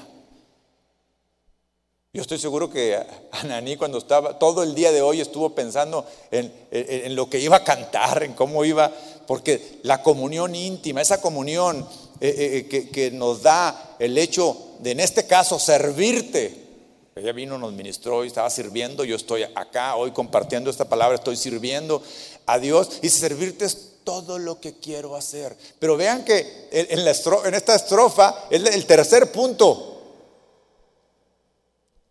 Yo 2.12 2.23
estoy 2.23 2.38
seguro 2.38 2.71
que 2.71 2.99
Ananí 3.30 3.76
cuando 3.76 3.99
estaba, 3.99 4.38
todo 4.38 4.64
el 4.64 4.75
día 4.75 4.90
de 4.90 5.00
hoy 5.00 5.21
estuvo 5.21 5.54
pensando 5.54 6.04
en, 6.33 6.52
en, 6.73 7.14
lo 7.14 7.30
que 7.30 7.38
iba 7.38 7.59
a 7.59 7.64
cantar, 7.64 8.25
en 8.25 8.33
cómo 8.33 8.64
iba, 8.64 8.90
porque 9.28 9.78
la 9.85 10.02
comunión 10.02 10.57
íntima, 10.57 11.00
esa 11.00 11.21
comunión 11.21 11.87
eh, 12.21 12.28
eh, 12.28 12.57
eh, 12.57 12.69
que, 12.69 12.90
que 12.90 13.12
nos 13.12 13.42
da 13.42 13.95
el 14.00 14.19
hecho 14.19 14.57
de, 14.80 14.90
en 14.90 15.00
este 15.00 15.28
caso, 15.28 15.61
servirte. 15.61 16.69
Ella 17.14 17.33
vino, 17.33 17.59
nos 17.59 17.73
ministró 17.73 18.25
y 18.25 18.26
estaba 18.26 18.50
sirviendo. 18.50 19.04
Yo 19.04 19.14
estoy 19.14 19.45
acá 19.45 19.95
hoy 19.95 20.11
compartiendo 20.11 20.69
esta 20.69 20.88
palabra, 20.88 21.14
estoy 21.14 21.37
sirviendo 21.37 22.02
a 22.47 22.59
Dios. 22.59 22.99
Y 23.02 23.09
servirte 23.09 23.66
es 23.66 23.89
todo 24.04 24.38
lo 24.38 24.61
que 24.61 24.78
quiero 24.78 25.16
hacer. 25.16 25.57
Pero 25.78 25.97
vean 25.97 26.25
que 26.25 26.69
en, 26.71 27.54
esta 27.54 27.75
estrofa 27.75 28.47
es 28.50 28.62
el 28.62 28.87
tercer 28.87 29.30
punto. 29.33 29.90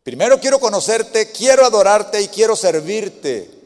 Primero 0.04 0.40
quiero 0.40 0.60
conocerte, 0.60 1.32
quiero 1.32 1.66
adorarte 1.66 2.22
y 2.22 2.28
quiero 2.28 2.56
servirte. 2.56 3.60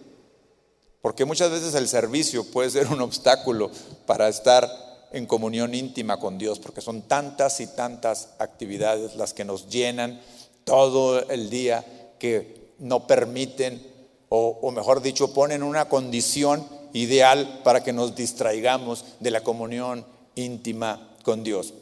Porque 1.02 1.26
muchas 1.26 1.52
veces 1.52 1.74
el 1.76 1.88
servicio 1.88 2.44
puede 2.46 2.70
ser 2.70 2.88
un 2.88 3.02
obstáculo 3.02 3.70
para 4.06 4.28
estar 4.30 4.70
en 5.12 5.26
comunión 5.26 5.76
íntima 5.76 6.20
con 6.20 6.38
Dios, 6.38 6.60
porque 6.60 6.82
son 6.82 7.04
tantas 7.04 7.60
y 7.60 7.68
tantas 7.68 8.30
actividades 8.40 9.16
las 9.16 9.34
que 9.34 9.46
nos 9.46 9.70
llenan 9.70 10.20
todo 10.64 11.30
el 11.30 11.50
día 11.50 11.86
que 12.20 12.74
no 12.80 13.06
permiten, 13.06 13.86
o, 14.30 14.72
mejor 14.72 15.02
dicho, 15.02 15.32
ponen 15.32 15.62
una 15.62 15.88
condición 15.88 16.68
ideal 16.94 17.62
para 17.64 17.84
que 17.84 17.94
nos 17.94 18.16
distraigamos 18.16 19.06
de 19.20 19.32
la 19.32 19.44
comunión 19.44 20.06
íntima 20.36 21.16
con 21.24 21.44
Dios. 21.44 21.74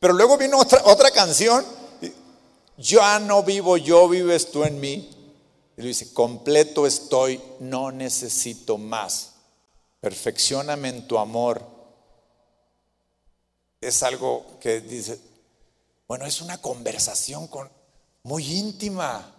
Pero 0.00 0.14
luego 0.14 0.38
vino 0.38 0.58
otra, 0.58 0.82
otra 0.84 1.10
canción, 1.10 1.64
ya 2.76 3.18
no 3.18 3.42
vivo 3.42 3.76
yo, 3.76 4.08
vives 4.08 4.50
tú 4.50 4.64
en 4.64 4.80
mí. 4.80 5.10
Y 5.76 5.82
dice, 5.82 6.12
completo 6.12 6.86
estoy, 6.86 7.40
no 7.60 7.90
necesito 7.90 8.78
más. 8.78 9.32
perfeccioname 10.00 10.90
en 10.90 11.08
tu 11.08 11.18
amor, 11.18 11.74
es 13.80 14.02
algo 14.02 14.58
que 14.60 14.80
dice, 14.80 15.18
bueno, 16.08 16.26
es 16.26 16.40
una 16.40 16.58
conversación 16.58 17.46
con, 17.48 17.70
muy 18.22 18.44
íntima. 18.58 19.30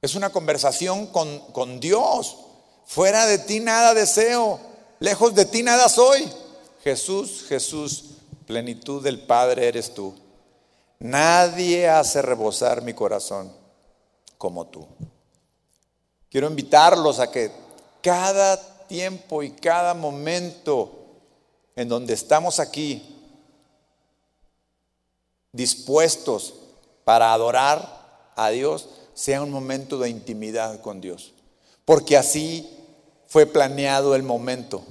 Es 0.00 0.14
una 0.14 0.30
conversación 0.30 1.08
con, 1.08 1.38
con 1.52 1.80
Dios. 1.80 2.36
Fuera 2.86 3.26
de 3.26 3.38
ti 3.38 3.60
nada 3.60 3.94
deseo, 3.94 4.60
lejos 5.00 5.34
de 5.34 5.44
ti 5.44 5.62
nada 5.62 5.88
soy. 5.88 6.28
Jesús, 6.82 7.44
Jesús, 7.48 8.04
plenitud 8.46 9.02
del 9.02 9.20
Padre 9.20 9.68
eres 9.68 9.94
tú. 9.94 10.14
Nadie 10.98 11.88
hace 11.88 12.22
rebosar 12.22 12.82
mi 12.82 12.94
corazón 12.94 13.52
como 14.38 14.66
tú. 14.66 14.86
Quiero 16.30 16.48
invitarlos 16.48 17.20
a 17.20 17.30
que 17.30 17.50
cada 18.02 18.86
tiempo 18.86 19.42
y 19.42 19.50
cada 19.52 19.94
momento 19.94 21.04
en 21.76 21.88
donde 21.88 22.14
estamos 22.14 22.60
aquí, 22.60 23.02
dispuestos 25.52 26.54
para 27.04 27.32
adorar 27.32 28.32
a 28.36 28.50
Dios, 28.50 28.88
sea 29.14 29.42
un 29.42 29.50
momento 29.50 29.98
de 29.98 30.10
intimidad 30.10 30.80
con 30.80 31.00
Dios. 31.00 31.32
Porque 31.84 32.16
así 32.16 32.73
fue 33.34 33.46
planeado 33.46 34.14
el 34.14 34.22
momento, 34.22 34.84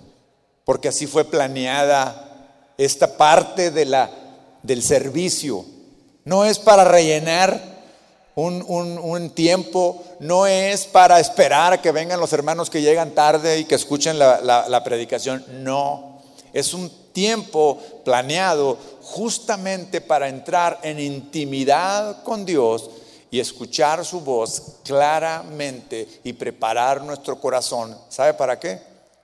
porque 0.65 0.89
así 0.89 1.07
fue 1.07 1.23
planeada 1.23 2.73
esta 2.77 3.15
parte 3.15 3.71
de 3.71 3.85
la, 3.85 4.11
del 4.61 4.83
servicio. 4.83 5.63
No 6.25 6.43
es 6.43 6.59
para 6.59 6.83
rellenar 6.83 7.63
un, 8.35 9.31
tiempo, 9.33 10.03
no 10.19 10.45
es 10.45 10.83
para 10.87 11.21
esperar 11.21 11.71
a 11.71 11.81
que 11.81 11.93
vengan 11.93 12.19
los 12.19 12.33
hermanos 12.33 12.69
que 12.69 12.81
llegan 12.81 13.11
tarde 13.11 13.59
y 13.59 13.63
que 13.63 13.75
escuchen 13.75 14.19
la, 14.19 14.41
la 14.41 14.83
predicación, 14.83 15.45
no, 15.63 16.21
es 16.51 16.73
un 16.73 16.91
tiempo 17.13 17.79
planeado 18.03 18.77
justamente 19.03 20.01
para 20.01 20.27
entrar 20.27 20.81
en 20.83 20.99
intimidad 20.99 22.21
con 22.23 22.43
Dios 22.43 22.89
y 23.33 23.39
escuchar 23.39 24.05
su 24.05 24.21
voz 24.21 24.75
claramente 24.83 26.07
y 26.23 26.33
preparar 26.33 27.01
nuestro 27.01 27.41
corazón. 27.41 27.97
¿Sabe 28.07 28.35
para 28.35 28.59
qué? 28.59 28.79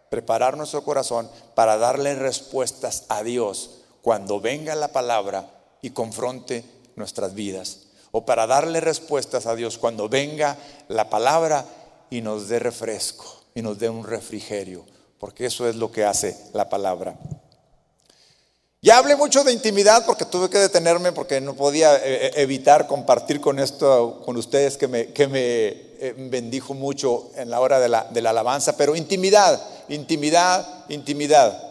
Preparar 0.10 0.58
nuestro 0.58 0.84
corazón 0.84 1.30
para 1.54 1.78
darle 1.78 2.16
respuestas 2.16 3.04
a 3.10 3.22
Dios 3.22 3.70
cuando 4.02 4.40
venga 4.40 4.74
la 4.74 4.88
palabra 4.88 5.48
y 5.84 5.92
confronte 5.92 6.66
nuestras 6.96 7.36
vidas. 7.36 7.82
O 8.10 8.26
para 8.26 8.48
darle 8.48 8.82
respuestas 8.82 9.46
a 9.46 9.54
Dios 9.54 9.78
cuando 9.78 10.10
venga 10.10 10.58
la 10.88 11.12
palabra 11.12 11.64
y 12.10 12.22
nos 12.22 12.50
dé 12.50 12.58
refresco 12.58 13.44
y 13.54 13.62
nos 13.62 13.78
dé 13.78 13.90
un 13.90 14.04
refrigerio. 14.04 14.88
Porque 15.20 15.46
eso 15.46 15.70
es 15.70 15.76
lo 15.76 15.92
que 15.92 16.06
hace 16.06 16.36
la 16.54 16.68
palabra. 16.68 17.16
Ya 18.82 18.98
hablé 18.98 19.18
mucho 19.18 19.44
de 19.44 19.52
intimidad 19.52 20.06
porque 20.06 20.24
tuve 20.24 20.50
que 20.50 20.58
detenerme 20.58 21.12
porque 21.12 21.42
no 21.42 21.54
podía 21.54 21.98
eh, 21.98 22.28
eh, 22.28 22.32
evitar 22.36 22.88
compartir 22.88 23.42
con 23.42 23.60
esto 23.60 24.22
con 24.24 24.38
ustedes 24.38 24.78
que 24.78 24.88
me, 24.88 25.08
que 25.08 25.28
me 25.28 25.68
eh, 25.68 26.16
bendijo 26.18 26.74
mucho 26.74 27.30
en 27.36 27.50
la 27.50 27.60
hora 27.60 27.82
de 27.82 27.90
la, 27.90 28.06
de 28.06 28.22
la 28.22 28.30
alabanza, 28.30 28.78
pero 28.78 28.96
intimidad, 28.96 29.62
intimidad, 29.90 30.86
intimidad. 30.88 31.62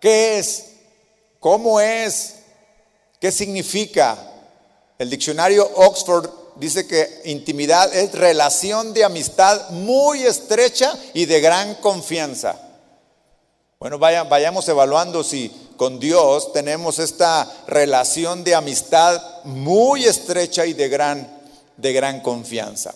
¿Qué 0.00 0.38
es? 0.38 0.70
¿Cómo 1.40 1.78
es? 1.78 2.36
¿Qué 3.20 3.30
significa? 3.30 4.16
El 4.98 5.10
diccionario 5.10 5.70
Oxford 5.74 6.30
dice 6.56 6.86
que 6.86 7.20
intimidad 7.26 7.94
es 7.94 8.12
relación 8.12 8.94
de 8.94 9.04
amistad 9.04 9.68
muy 9.70 10.22
estrecha 10.22 10.96
y 11.12 11.26
de 11.26 11.42
gran 11.42 11.74
confianza. 11.76 12.58
Bueno, 13.78 13.98
vayamos 13.98 14.66
evaluando 14.68 15.22
si 15.22 15.63
con 15.76 15.98
Dios 15.98 16.52
tenemos 16.52 16.98
esta 16.98 17.50
relación 17.66 18.44
de 18.44 18.54
amistad 18.54 19.20
muy 19.44 20.04
estrecha 20.04 20.66
y 20.66 20.72
de 20.72 20.88
gran, 20.88 21.42
de 21.76 21.92
gran 21.92 22.20
confianza. 22.20 22.94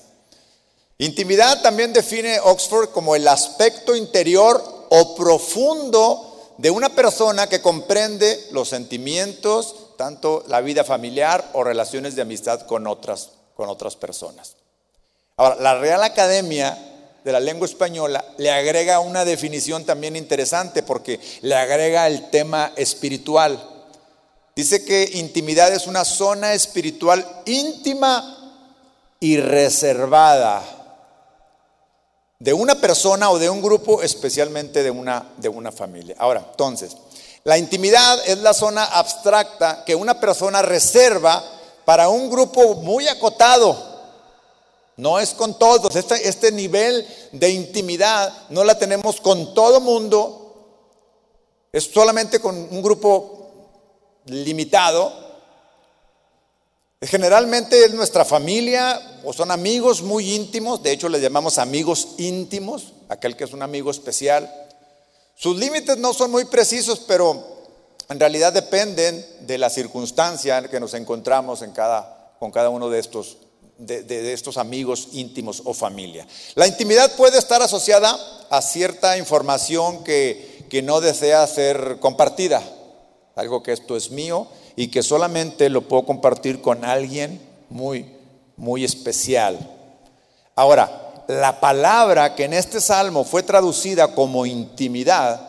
Intimidad 0.99 1.63
también 1.63 1.93
define 1.93 2.41
Oxford 2.41 2.89
como 2.91 3.15
el 3.15 3.29
aspecto 3.29 3.95
interior 3.95 4.87
o 4.91 5.15
profundo 5.15 6.55
de 6.59 6.71
una 6.71 6.89
persona 6.89 7.47
que 7.47 7.63
comprende 7.63 8.49
los 8.51 8.69
sentimientos, 8.69 9.97
tanto 9.97 10.45
la 10.49 10.61
vida 10.61 10.83
familiar 10.83 11.51
o 11.53 11.63
relaciones 11.63 12.17
de 12.17 12.23
amistad 12.23 12.63
con 12.63 12.87
otras, 12.87 13.31
con 13.55 13.69
otras 13.69 13.95
personas. 13.95 14.57
Ahora, 15.37 15.55
la 15.57 15.79
Real 15.79 16.03
Academia 16.03 16.88
de 17.25 17.33
la 17.33 17.41
lengua 17.41 17.67
española 17.67 18.25
le 18.39 18.51
agrega 18.51 19.01
una 19.01 19.25
definición 19.25 19.85
también 19.85 20.17
interesante 20.17 20.83
porque 20.83 21.21
le 21.43 21.55
agrega 21.55 22.07
el 22.07 22.31
tema 22.31 22.73
espiritual. 22.77 23.63
Dice 24.55 24.85
que 24.85 25.11
intimidad 25.15 25.73
es 25.73 25.87
una 25.87 26.05
zona 26.05 26.55
espiritual 26.55 27.25
íntima 27.47 28.35
y 29.21 29.37
reservada 29.37 30.63
de 32.39 32.53
una 32.53 32.77
persona 32.77 33.31
o 33.31 33.39
de 33.39 33.51
un 33.51 33.61
grupo, 33.61 34.03
especialmente 34.03 34.83
de 34.83 34.91
una, 34.91 35.33
de 35.39 35.49
una 35.49 35.73
familia. 35.73 36.15
Ahora, 36.19 36.47
entonces, 36.51 36.97
la 37.45 37.59
intimidad 37.59 38.21
es 38.29 38.39
la 38.39 38.55
zona 38.55 38.85
abstracta 38.85 39.85
que 39.85 39.95
una 39.95 40.21
persona 40.21 40.63
reserva 40.63 41.43
para 41.85 42.09
un 42.09 42.31
grupo 42.31 42.77
muy 42.77 43.09
acotado 43.09 43.88
no 44.99 45.19
es 45.21 45.31
con 45.31 45.59
todos. 45.59 45.95
Este, 45.97 46.29
este, 46.29 46.53
nivel 46.53 47.07
de 47.33 47.51
intimidad 47.51 48.33
no 48.51 48.65
la 48.65 48.79
tenemos 48.79 49.21
con 49.21 49.55
todo 49.55 49.81
mundo. 49.81 50.45
Es 51.73 51.85
solamente 51.85 52.41
con 52.41 52.57
un 52.57 52.83
grupo 52.83 53.49
limitado. 54.27 55.27
Generalmente 57.01 57.85
es 57.85 57.95
nuestra 57.95 58.25
familia 58.25 59.21
o 59.25 59.33
son 59.33 59.53
amigos 59.53 60.03
muy 60.03 60.35
íntimos. 60.35 60.83
De 60.83 60.91
hecho, 60.91 61.09
le 61.09 61.21
llamamos 61.21 61.59
amigos 61.59 62.09
íntimos, 62.19 62.93
aquel 63.09 63.37
que 63.37 63.45
es 63.45 63.53
un 63.53 63.63
amigo 63.63 63.93
especial. 63.93 64.53
Sus 65.37 65.57
límites 65.57 65.97
no 65.99 66.13
son 66.13 66.33
muy 66.33 66.45
precisos, 66.47 66.99
pero 67.07 67.41
en 68.09 68.19
realidad 68.19 68.53
dependen 68.53 69.25
de 69.43 69.59
la 69.59 69.71
circunstancia 69.71 70.59
en 70.59 70.69
que 70.69 70.81
nos 70.81 70.95
encontramos 70.95 71.63
en 71.63 71.71
cada, 71.71 72.35
con 72.41 72.51
cada 72.51 72.71
uno 72.71 72.91
de 72.91 72.99
estos 72.99 73.37
de, 73.79 74.33
estos 74.33 74.57
amigos 74.57 75.09
íntimos 75.13 75.63
o 75.65 75.73
familia. 75.73 76.27
La 76.55 76.67
intimidad 76.67 77.15
puede 77.17 77.39
estar 77.39 77.63
asociada 77.63 78.19
a 78.51 78.61
cierta 78.61 79.17
información 79.17 80.05
que, 80.05 80.67
que 80.69 80.83
no 80.83 81.01
desea 81.01 81.47
ser 81.47 81.99
compartida, 82.01 82.63
algo 83.37 83.63
que 83.63 83.73
esto 83.73 83.97
es 83.97 84.11
mío 84.11 84.49
y 84.77 84.89
que 84.89 85.03
solamente 85.03 85.69
lo 85.69 85.83
puedo 85.83 86.05
compartir 86.05 86.61
con 86.61 86.85
alguien 86.85 87.41
muy, 87.71 88.07
muy 88.57 88.85
especial. 88.85 89.59
Ahora, 90.55 91.25
la 91.29 91.61
palabra 91.61 92.35
que 92.35 92.45
en 92.45 92.55
este 92.55 92.81
salmo 92.81 93.25
fue 93.25 93.43
traducida 93.43 94.15
como 94.15 94.47
intimidad, 94.47 95.49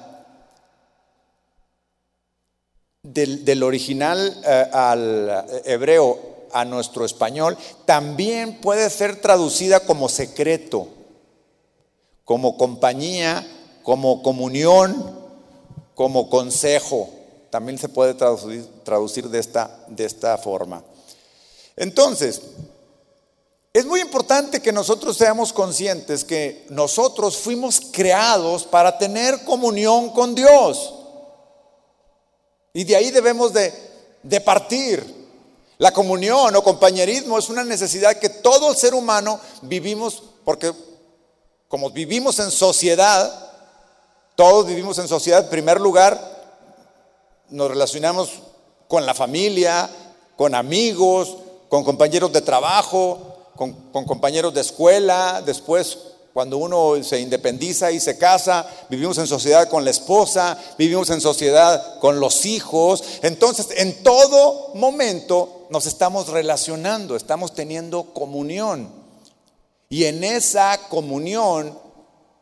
del, 3.02 3.64
original 3.64 4.42
eh, 4.46 4.68
al 4.72 5.46
hebreo 5.66 6.39
a 6.54 6.66
nuestro 6.66 7.06
español, 7.06 7.58
también 7.86 8.62
puede 8.62 8.90
ser 8.90 9.22
traducida 9.22 9.82
como 9.82 10.10
secreto, 10.10 10.88
como 12.26 12.58
compañía, 12.58 13.46
como 13.84 14.22
comunión, 14.22 15.20
como 15.96 16.30
consejo. 16.30 17.10
También 17.50 17.78
se 17.78 17.90
puede 17.90 18.14
traducir, 18.14 19.30
de, 19.30 19.40
esta, 19.40 19.80
de 19.88 20.06
esta 20.06 20.38
forma. 20.38 20.84
Entonces, 21.76 22.42
es 23.74 23.86
muy 23.86 24.02
importante 24.02 24.62
que 24.62 24.72
nosotros 24.72 25.18
seamos 25.18 25.54
conscientes 25.54 26.24
que 26.24 26.66
nosotros 26.70 27.38
fuimos 27.38 27.82
creados 27.92 28.64
para 28.64 28.98
tener 28.98 29.44
comunión 29.44 30.10
con 30.10 30.36
Dios. 30.36 30.96
Y 32.74 32.84
de 32.84 32.96
ahí 32.96 33.12
debemos 33.12 33.54
de, 33.54 33.74
de 34.24 34.42
partir. 34.42 35.19
La 35.80 35.94
comunión 35.94 36.54
o 36.54 36.62
compañerismo 36.62 37.40
es 37.40 37.48
una 37.48 37.64
necesidad 37.64 38.20
que 38.20 38.28
todo 38.28 38.70
el 38.70 38.76
ser 38.76 38.94
humano 38.94 39.40
vivimos 39.62 40.22
porque 40.44 40.74
como 41.70 41.90
vivimos 41.90 42.38
en 42.40 42.52
sociedad, 42.52 43.32
todos 44.36 44.68
vivimos 44.68 44.98
en 45.00 45.08
sociedad, 45.08 45.46
en 45.46 45.50
primer 45.50 45.80
lugar 45.80 46.20
nos 47.48 47.70
relacionamos 47.70 48.42
con 48.90 49.06
la 49.06 49.14
familia, 49.14 49.90
con 50.36 50.54
amigos, 50.54 51.38
con 51.70 51.86
compañeros 51.86 52.34
de 52.34 52.42
trabajo, 52.42 53.38
con, 53.56 53.72
con 53.94 54.04
compañeros 54.04 54.54
de 54.54 54.60
escuela, 54.60 55.42
después 55.46 55.98
cuando 56.34 56.58
uno 56.58 57.02
se 57.04 57.22
independiza 57.22 57.90
y 57.90 58.02
se 58.02 58.18
casa, 58.18 58.68
vivimos 58.90 59.18
en 59.18 59.28
sociedad 59.28 59.70
con 59.70 59.86
la 59.86 59.92
esposa, 59.92 60.58
vivimos 60.78 61.10
en 61.10 61.22
sociedad 61.22 62.00
con 62.00 62.20
los 62.20 62.46
hijos. 62.46 63.02
Entonces, 63.22 63.68
en 63.78 64.04
todo 64.04 64.72
momento 64.76 65.59
nos 65.70 65.86
estamos 65.86 66.28
relacionando, 66.30 67.16
estamos 67.16 67.54
teniendo 67.54 68.14
comunión. 68.14 68.92
Y 69.90 70.06
en 70.06 70.24
esa 70.24 70.80
comunión 70.90 71.78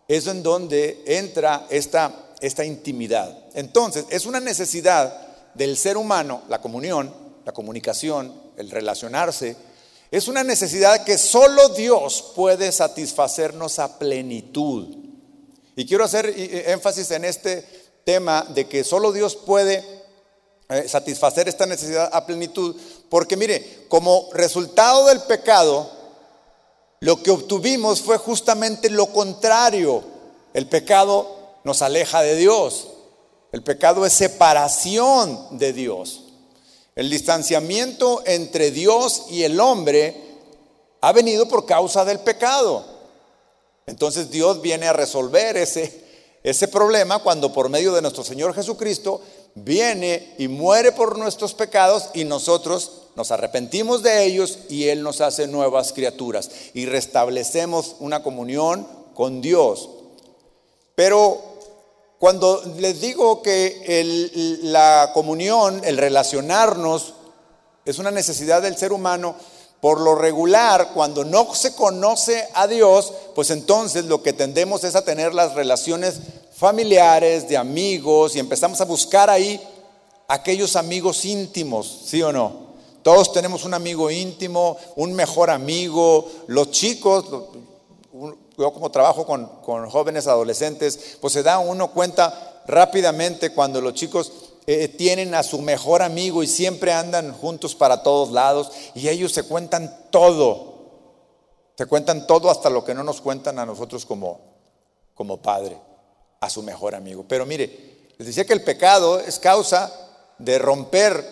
es 0.08 0.28
en 0.28 0.44
donde 0.44 1.04
entra 1.06 1.66
esta, 1.70 2.34
esta 2.42 2.66
intimidad. 2.66 3.38
Entonces, 3.54 4.06
es 4.10 4.26
una 4.26 4.40
necesidad 4.40 5.28
del 5.54 5.78
ser 5.78 5.98
humano, 5.98 6.44
la 6.50 6.62
comunión, 6.62 7.14
la 7.46 7.54
comunicación, 7.54 8.34
el 8.58 8.70
relacionarse, 8.70 9.56
es 10.10 10.28
una 10.28 10.44
necesidad 10.44 11.04
que 11.04 11.18
solo 11.18 11.70
Dios 11.70 12.32
puede 12.36 12.72
satisfacernos 12.72 13.80
a 13.80 14.00
plenitud. 14.00 14.96
Y 15.76 15.86
quiero 15.86 16.06
hacer 16.06 16.34
énfasis 16.38 17.12
en 17.12 17.26
este 17.26 17.66
tema 18.06 18.46
de 18.54 18.68
que 18.68 18.84
solo 18.84 19.12
Dios 19.12 19.36
puede 19.36 19.84
eh, 20.70 20.88
satisfacer 20.88 21.48
esta 21.48 21.66
necesidad 21.66 22.10
a 22.12 22.26
plenitud, 22.26 22.76
porque 23.10 23.38
mire, 23.38 23.86
como 23.88 24.30
resultado 24.34 25.06
del 25.08 25.22
pecado, 25.22 25.90
lo 27.00 27.22
que 27.22 27.32
obtuvimos 27.32 28.02
fue 28.02 28.18
justamente 28.18 28.90
lo 28.90 29.08
contrario. 29.08 30.04
El 30.54 30.68
pecado 30.68 31.28
nos 31.64 31.82
aleja 31.82 32.22
de 32.22 32.36
Dios. 32.36 32.88
El 33.52 33.64
pecado 33.64 34.06
es 34.06 34.14
separación 34.14 35.58
de 35.58 35.74
Dios. 35.74 36.24
El 36.96 37.10
distanciamiento 37.10 38.24
entre 38.26 38.72
Dios 38.72 39.26
y 39.30 39.44
el 39.44 39.60
hombre 39.60 40.20
ha 41.02 41.12
venido 41.12 41.48
por 41.48 41.66
causa 41.66 42.04
del 42.04 42.20
pecado. 42.20 42.84
Entonces 43.86 44.32
Dios 44.32 44.62
viene 44.62 44.88
a 44.88 44.94
resolver 44.94 45.56
ese, 45.56 46.04
ese 46.44 46.68
problema 46.68 47.20
cuando 47.20 47.54
por 47.54 47.70
medio 47.70 47.94
de 47.94 48.02
nuestro 48.02 48.24
Señor 48.24 48.54
Jesucristo 48.54 49.22
viene 49.64 50.36
y 50.38 50.48
muere 50.48 50.92
por 50.92 51.18
nuestros 51.18 51.54
pecados 51.54 52.10
y 52.14 52.24
nosotros 52.24 53.04
nos 53.16 53.32
arrepentimos 53.32 54.04
de 54.04 54.26
ellos 54.26 54.60
y 54.70 54.90
Él 54.90 55.02
nos 55.02 55.22
hace 55.22 55.48
nuevas 55.48 55.94
criaturas 55.94 56.50
y 56.74 56.86
restablecemos 56.86 57.96
una 58.00 58.22
comunión 58.22 58.88
con 59.16 59.42
Dios. 59.42 59.90
Pero 60.96 61.42
cuando 62.20 62.62
les 62.78 63.02
digo 63.02 63.42
que 63.42 64.60
la 64.64 65.12
comunión, 65.14 65.82
el 65.84 65.98
relacionarnos, 65.98 67.14
es 67.86 68.00
una 68.00 68.12
necesidad 68.12 68.62
del 68.62 68.78
ser 68.78 68.92
humano, 68.92 69.36
por 69.82 70.02
lo 70.02 70.16
regular, 70.16 70.90
cuando 70.94 71.24
no 71.24 71.54
se 71.54 71.76
conoce 71.76 72.48
a 72.56 72.68
Dios, 72.68 73.14
pues 73.36 73.52
entonces 73.52 74.06
lo 74.06 74.24
que 74.24 74.34
tendemos 74.34 74.84
es 74.84 74.96
a 74.96 75.06
tener 75.06 75.34
las 75.36 75.54
relaciones 75.54 76.20
familiares, 76.58 77.48
de 77.48 77.56
amigos, 77.56 78.36
y 78.36 78.40
empezamos 78.40 78.82
a 78.82 78.86
buscar 78.86 79.30
ahí 79.30 79.62
aquellos 80.28 80.76
amigos 80.76 81.24
íntimos, 81.24 82.02
¿sí 82.06 82.22
o 82.24 82.32
no? 82.32 82.68
Todos 83.04 83.32
tenemos 83.32 83.64
un 83.64 83.76
amigo 83.76 84.10
íntimo, 84.10 84.76
un 84.96 85.14
mejor 85.14 85.52
amigo, 85.52 86.28
los 86.48 86.72
chicos, 86.72 87.26
yo 88.58 88.74
como 88.74 88.90
trabajo 88.90 89.24
con, 89.26 89.48
jóvenes 89.90 90.26
adolescentes, 90.26 91.18
pues 91.22 91.32
se 91.32 91.44
da 91.44 91.60
uno 91.60 91.92
cuenta 91.92 92.64
rápidamente 92.66 93.54
cuando 93.54 93.80
los 93.80 93.94
chicos 93.94 94.32
eh, 94.66 94.88
tienen 94.88 95.36
a 95.36 95.44
su 95.44 95.62
mejor 95.62 96.02
amigo 96.02 96.42
y 96.42 96.48
siempre 96.48 96.92
andan 96.92 97.34
juntos 97.34 97.76
para 97.76 98.02
todos 98.02 98.32
lados 98.32 98.72
y 98.96 99.08
ellos 99.08 99.32
se 99.32 99.44
cuentan 99.44 100.08
todo, 100.10 100.74
se 101.78 101.86
cuentan 101.86 102.26
todo 102.26 102.50
hasta 102.50 102.72
lo 102.72 102.84
que 102.84 102.96
no 102.96 103.04
nos 103.04 103.22
cuentan 103.22 103.60
a 103.60 103.66
nosotros 103.66 104.08
como, 104.08 104.42
como 105.14 105.38
padre, 105.38 105.78
a 106.40 106.50
su 106.50 106.64
mejor 106.64 106.96
amigo. 106.96 107.26
Pero 107.28 107.46
mire, 107.46 108.10
les 108.18 108.28
decía 108.28 108.46
que 108.46 108.54
el 108.54 108.64
pecado 108.64 109.20
es 109.20 109.40
causa 109.40 109.92
de 110.38 110.58
romper 110.60 111.26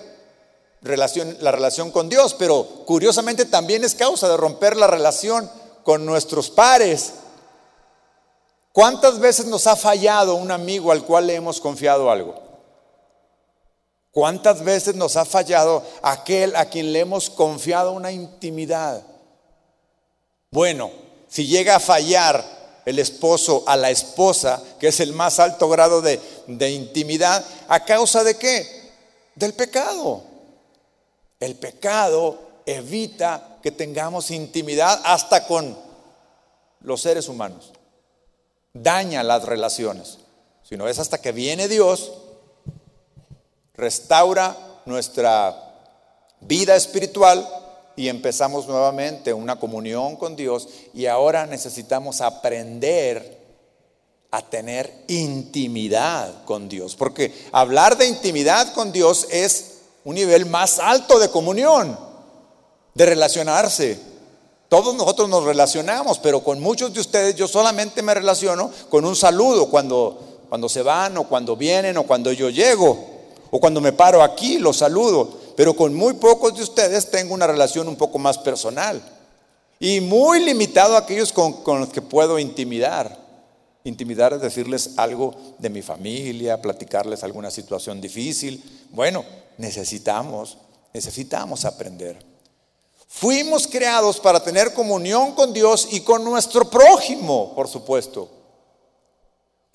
relación, 0.81 1.37
la 1.41 1.51
relación 1.51 1.91
con 1.91 2.09
Dios, 2.09 2.33
pero 2.33 2.63
curiosamente 2.85 3.45
también 3.45 3.83
es 3.83 3.95
causa 3.95 4.29
de 4.29 4.37
romper 4.37 4.77
la 4.77 4.87
relación 4.87 5.49
con 5.83 6.05
nuestros 6.05 6.49
pares. 6.49 7.13
¿Cuántas 8.71 9.19
veces 9.19 9.45
nos 9.45 9.67
ha 9.67 9.75
fallado 9.75 10.35
un 10.35 10.51
amigo 10.51 10.91
al 10.91 11.03
cual 11.03 11.27
le 11.27 11.35
hemos 11.35 11.61
confiado 11.61 12.11
algo? 12.11 12.45
¿Cuántas 14.11 14.63
veces 14.63 14.95
nos 14.95 15.17
ha 15.17 15.25
fallado 15.25 15.83
aquel 16.01 16.55
a 16.55 16.65
quien 16.65 16.93
le 16.93 17.01
hemos 17.01 17.29
confiado 17.29 17.91
una 17.91 18.11
intimidad? 18.11 19.03
Bueno, 20.51 20.91
si 21.27 21.47
llega 21.47 21.75
a 21.75 21.79
fallar 21.81 22.54
el 22.85 22.99
esposo 22.99 23.63
a 23.65 23.75
la 23.75 23.89
esposa, 23.89 24.61
que 24.79 24.87
es 24.87 24.99
el 24.99 25.13
más 25.13 25.39
alto 25.39 25.67
grado 25.67 26.01
de, 26.01 26.19
intimidad, 26.69 27.43
¿a 27.67 27.83
causa 27.83 28.23
de 28.23 28.37
qué? 28.37 28.91
Del 29.33 29.53
pecado. 29.53 30.23
El 31.39 31.55
pecado 31.55 32.39
evita 32.65 33.57
que 33.61 33.71
tengamos 33.71 34.31
intimidad 34.31 35.01
hasta 35.03 35.47
con 35.47 35.75
los 36.81 37.01
seres 37.01 37.27
humanos. 37.27 37.71
Daña 38.73 39.23
las 39.23 39.43
relaciones. 39.43 40.19
Si 40.63 40.77
no 40.77 40.87
es 40.87 40.99
hasta 40.99 41.19
que 41.19 41.31
viene 41.31 41.67
Dios, 41.67 42.11
restaura 43.73 44.55
nuestra 44.85 45.73
vida 46.41 46.75
espiritual 46.75 47.47
y 47.95 48.09
empezamos 48.09 48.67
nuevamente 48.67 49.33
una 49.33 49.59
comunión 49.59 50.15
con 50.15 50.35
Dios 50.35 50.67
y 50.93 51.05
ahora 51.05 51.45
necesitamos 51.45 52.21
aprender 52.21 53.43
a 54.31 54.41
tener 54.41 54.91
intimidad 55.07 56.43
con 56.43 56.67
Dios, 56.67 56.95
porque 56.95 57.33
hablar 57.51 57.97
de 57.97 58.07
intimidad 58.07 58.73
con 58.73 58.91
Dios 58.91 59.27
es 59.31 59.75
un 60.03 60.15
nivel 60.15 60.45
más 60.45 60.79
alto 60.79 61.19
de 61.19 61.29
comunión, 61.29 61.97
de 62.93 63.05
relacionarse. 63.05 63.99
Todos 64.67 64.93
nosotros 64.95 65.29
nos 65.29 65.43
relacionamos, 65.45 66.19
pero 66.19 66.43
con 66.43 66.59
muchos 66.59 66.93
de 66.93 66.99
ustedes 66.99 67.35
yo 67.35 67.47
solamente 67.47 68.01
me 68.01 68.13
relaciono 68.13 68.71
con 68.89 69.05
un 69.05 69.15
saludo 69.15 69.69
cuando, 69.69 70.19
cuando 70.49 70.67
se 70.67 70.81
van 70.81 71.17
o 71.17 71.29
cuando 71.29 71.55
vienen 71.55 71.97
o 71.97 72.03
cuando 72.03 72.31
yo 72.33 72.49
llego 72.49 73.15
o 73.51 73.59
cuando 73.59 73.79
me 73.79 73.93
paro 73.93 74.21
aquí, 74.21 74.57
los 74.57 74.77
saludo. 74.77 75.44
Pero 75.55 75.75
con 75.75 75.93
muy 75.93 76.13
pocos 76.13 76.55
de 76.55 76.63
ustedes 76.63 77.09
tengo 77.09 77.33
una 77.33 77.47
relación 77.47 77.87
un 77.87 77.95
poco 77.95 78.19
más 78.19 78.37
personal 78.37 79.01
y 79.79 80.01
muy 80.01 80.43
limitado 80.43 80.95
a 80.95 80.99
aquellos 80.99 81.31
con, 81.31 81.63
con 81.63 81.79
los 81.79 81.89
que 81.89 82.01
puedo 82.01 82.39
intimidar. 82.39 83.23
Intimidar 83.83 84.33
es 84.33 84.41
decirles 84.41 84.91
algo 84.97 85.35
de 85.59 85.69
mi 85.69 85.81
familia, 85.81 86.61
platicarles 86.61 87.23
alguna 87.23 87.51
situación 87.51 88.01
difícil. 88.01 88.63
Bueno, 88.89 89.23
necesitamos, 89.57 90.57
necesitamos 90.93 91.65
aprender. 91.65 92.17
Fuimos 93.07 93.67
creados 93.67 94.19
para 94.19 94.43
tener 94.43 94.73
comunión 94.73 95.33
con 95.33 95.53
Dios 95.53 95.87
y 95.91 96.01
con 96.01 96.23
nuestro 96.23 96.69
prójimo, 96.69 97.53
por 97.55 97.67
supuesto. 97.67 98.29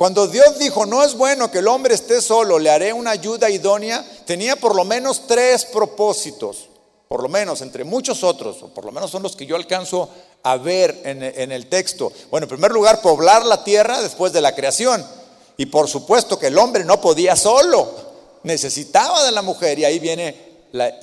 Cuando 0.00 0.26
Dios 0.26 0.58
dijo, 0.58 0.86
no 0.86 1.04
es 1.04 1.14
bueno 1.14 1.50
que 1.50 1.58
el 1.58 1.68
hombre 1.68 1.94
esté 1.94 2.22
solo, 2.22 2.58
le 2.58 2.70
haré 2.70 2.90
una 2.90 3.10
ayuda 3.10 3.50
idónea, 3.50 4.02
tenía 4.24 4.56
por 4.56 4.74
lo 4.74 4.82
menos 4.82 5.26
tres 5.26 5.66
propósitos, 5.66 6.70
por 7.06 7.22
lo 7.22 7.28
menos 7.28 7.60
entre 7.60 7.84
muchos 7.84 8.24
otros, 8.24 8.62
o 8.62 8.68
por 8.68 8.86
lo 8.86 8.92
menos 8.92 9.10
son 9.10 9.22
los 9.22 9.36
que 9.36 9.44
yo 9.44 9.56
alcanzo 9.56 10.08
a 10.42 10.56
ver 10.56 11.02
en, 11.04 11.22
en 11.22 11.52
el 11.52 11.66
texto. 11.66 12.10
Bueno, 12.30 12.46
en 12.46 12.48
primer 12.48 12.72
lugar, 12.72 13.02
poblar 13.02 13.44
la 13.44 13.62
tierra 13.62 14.00
después 14.00 14.32
de 14.32 14.40
la 14.40 14.54
creación. 14.54 15.06
Y 15.58 15.66
por 15.66 15.86
supuesto 15.86 16.38
que 16.38 16.46
el 16.46 16.56
hombre 16.56 16.82
no 16.82 16.98
podía 16.98 17.36
solo 17.36 17.86
necesitaba 18.44 19.22
de 19.22 19.32
la 19.32 19.42
mujer 19.42 19.78
y 19.80 19.84
ahí 19.84 19.98
viene 19.98 20.34
la 20.72 20.98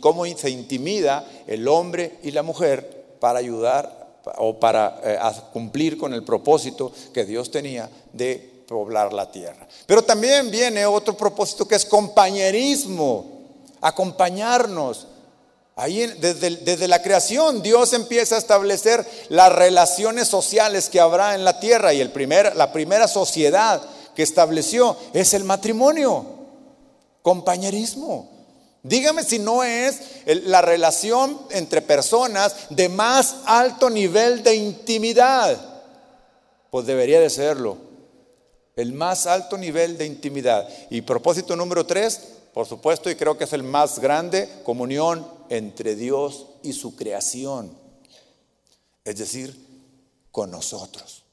cómo 0.00 0.24
se 0.24 0.48
intimida 0.48 1.28
el 1.46 1.68
hombre 1.68 2.20
y 2.22 2.30
la 2.30 2.42
mujer 2.42 3.18
para 3.20 3.38
ayudar 3.40 3.97
o 4.38 4.58
para 4.58 5.00
eh, 5.02 5.18
cumplir 5.52 5.96
con 5.96 6.12
el 6.14 6.24
propósito 6.24 6.92
que 7.12 7.24
Dios 7.24 7.50
tenía 7.50 7.88
de 8.12 8.64
poblar 8.66 9.12
la 9.12 9.30
tierra. 9.30 9.66
Pero 9.86 10.02
también 10.02 10.50
viene 10.50 10.84
otro 10.86 11.16
propósito 11.16 11.66
que 11.66 11.74
es 11.74 11.84
compañerismo, 11.84 13.26
acompañarnos. 13.80 15.06
Ahí 15.76 16.06
desde, 16.20 16.56
desde, 16.56 16.88
la 16.88 17.00
creación 17.00 17.62
Dios 17.62 17.92
empieza 17.92 18.34
a 18.34 18.38
establecer 18.38 19.06
las 19.28 19.52
relaciones 19.52 20.26
sociales 20.26 20.88
que 20.88 21.00
habrá 21.00 21.36
en 21.36 21.44
la 21.44 21.60
tierra 21.60 21.94
y 21.94 22.00
el 22.00 22.10
primer, 22.10 22.56
la 22.56 22.72
primera 22.72 23.06
sociedad 23.06 23.80
que 24.14 24.24
estableció 24.24 24.96
es 25.12 25.34
el 25.34 25.44
matrimonio 25.44 26.26
compañerismo. 27.22 28.37
Dígame 28.88 29.22
si 29.22 29.38
no 29.38 29.62
es 29.62 30.00
la 30.44 30.62
relación 30.62 31.38
entre 31.50 31.82
personas 31.82 32.54
de 32.70 32.88
más 32.88 33.36
alto 33.44 33.90
nivel 33.90 34.42
de 34.42 34.54
intimidad. 34.54 35.58
Pues 36.70 36.86
debería 36.86 37.20
de 37.20 37.28
serlo. 37.28 37.76
El 38.76 38.94
más 38.94 39.26
alto 39.26 39.58
nivel 39.58 39.98
de 39.98 40.06
intimidad. 40.06 40.66
Y 40.88 41.02
propósito 41.02 41.54
número 41.54 41.84
tres, 41.84 42.20
por 42.54 42.66
supuesto, 42.66 43.10
y 43.10 43.16
creo 43.16 43.36
que 43.36 43.44
es 43.44 43.52
el 43.52 43.62
más 43.62 43.98
grande, 43.98 44.48
comunión 44.64 45.26
entre 45.50 45.94
Dios 45.94 46.46
y 46.62 46.72
su 46.72 46.96
creación. 46.96 47.76
Es 49.04 49.18
decir, 49.18 49.54
con 50.30 50.50
nosotros. 50.50 51.24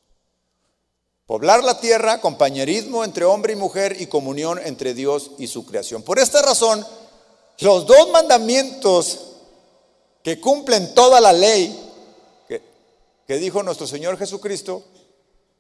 Poblar 1.26 1.64
la 1.64 1.80
tierra, 1.80 2.20
compañerismo 2.20 3.04
entre 3.04 3.26
hombre 3.26 3.54
y 3.54 3.56
mujer 3.56 4.00
y 4.00 4.08
comunión 4.08 4.60
entre 4.64 4.94
Dios 4.94 5.32
y 5.40 5.48
su 5.48 5.66
creación. 5.66 6.04
Por 6.04 6.20
esta 6.20 6.42
razón, 6.42 6.86
los 7.60 7.86
dos 7.86 8.10
mandamientos 8.10 9.20
que 10.24 10.40
cumplen 10.40 10.94
toda 10.94 11.22
la 11.22 11.32
ley 11.32 11.82
que, 13.28 13.38
dijo 13.38 13.64
nuestro 13.64 13.88
Señor 13.88 14.18
Jesucristo 14.18 14.84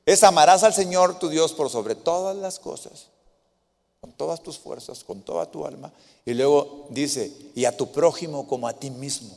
es 0.05 0.23
amarás 0.23 0.63
al 0.63 0.73
Señor 0.73 1.17
tu 1.17 1.29
Dios 1.29 1.53
por 1.53 1.69
sobre 1.69 1.95
todas 1.95 2.35
las 2.35 2.59
cosas, 2.59 3.07
con 4.01 4.11
todas 4.11 4.43
tus 4.43 4.59
fuerzas, 4.59 5.03
con 5.03 5.21
toda 5.21 5.49
tu 5.49 5.65
alma. 5.65 5.91
Y 6.25 6.33
luego 6.33 6.85
dice, 6.89 7.31
y 7.55 7.65
a 7.65 7.75
tu 7.75 7.91
prójimo 7.91 8.47
como 8.47 8.67
a 8.67 8.73
ti 8.73 8.91
mismo. 8.91 9.35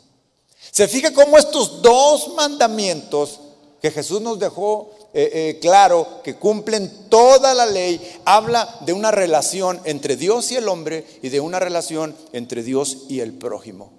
Se 0.71 0.88
fija 0.88 1.14
cómo 1.14 1.38
estos 1.38 1.81
dos 1.81 2.35
mandamientos 2.35 3.40
que 3.81 3.90
Jesús 3.90 4.21
nos 4.21 4.38
dejó 4.38 4.90
eh, 5.14 5.31
eh, 5.33 5.59
claro, 5.61 6.21
que 6.23 6.37
cumplen 6.37 7.09
toda 7.09 7.55
la 7.55 7.64
ley, 7.64 8.21
habla 8.27 8.79
de 8.83 8.92
una 8.92 9.11
relación 9.11 9.81
entre 9.85 10.16
Dios 10.16 10.53
y 10.53 10.57
el 10.57 10.68
hombre 10.68 11.07
y 11.23 11.31
de 11.31 11.40
una 11.40 11.59
relación 11.59 12.14
entre 12.33 12.62
Dios 12.62 13.07
y 13.09 13.21
el 13.21 13.33
prójimo. 13.33 13.92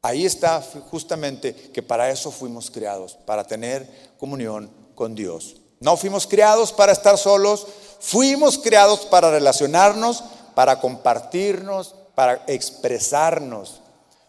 Ahí 0.00 0.24
está 0.24 0.62
justamente 0.90 1.54
que 1.54 1.82
para 1.82 2.10
eso 2.10 2.30
fuimos 2.30 2.70
creados, 2.70 3.18
para 3.26 3.44
tener 3.44 3.86
comunión 4.18 4.70
con 4.94 5.14
Dios. 5.14 5.56
No 5.80 5.96
fuimos 5.96 6.26
creados 6.26 6.72
para 6.72 6.92
estar 6.92 7.18
solos, 7.18 7.66
fuimos 8.00 8.56
creados 8.58 9.00
para 9.00 9.30
relacionarnos, 9.30 10.24
para 10.54 10.80
compartirnos, 10.80 11.94
para 12.14 12.42
expresarnos. 12.46 13.82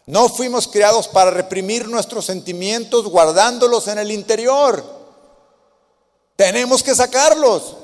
No 0.04 0.28
fuimos 0.28 0.68
creados 0.68 1.08
para 1.08 1.30
reprimir 1.30 1.88
nuestros 1.88 2.26
sentimientos 2.26 3.06
guardándolos 3.08 3.88
en 3.88 3.98
el 3.98 4.10
interior. 4.10 4.97
Tenemos 6.38 6.84
que 6.84 6.94
sacarlos. 6.94 7.76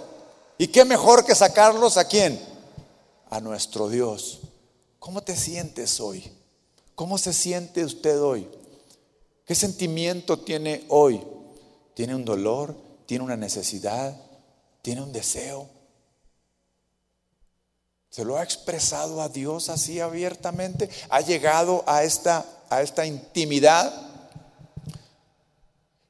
¿Y 0.58 0.68
qué 0.68 0.84
mejor 0.84 1.26
que 1.26 1.34
sacarlos 1.34 1.96
a 1.96 2.06
quién? 2.06 2.40
A 3.28 3.40
nuestro 3.40 3.88
Dios. 3.88 4.42
¿Cómo 5.00 5.24
te 5.24 5.34
sientes 5.34 5.98
hoy? 5.98 6.32
¿Cómo 6.94 7.18
se 7.18 7.32
siente 7.32 7.84
usted 7.84 8.22
hoy? 8.22 8.48
¿Qué 9.44 9.56
sentimiento 9.56 10.38
tiene 10.38 10.84
hoy? 10.88 11.20
¿Tiene 11.94 12.14
un 12.14 12.24
dolor? 12.24 12.76
¿Tiene 13.06 13.24
una 13.24 13.36
necesidad? 13.36 14.16
¿Tiene 14.82 15.02
un 15.02 15.12
deseo? 15.12 15.68
¿Se 18.08 18.24
lo 18.24 18.36
ha 18.36 18.44
expresado 18.44 19.20
a 19.20 19.28
Dios 19.28 19.68
así 19.68 19.98
abiertamente? 19.98 20.88
¿Ha 21.08 21.22
llegado 21.22 21.82
a 21.88 22.04
esta, 22.04 22.46
a 22.70 22.82
esta 22.82 23.04
intimidad? 23.04 23.92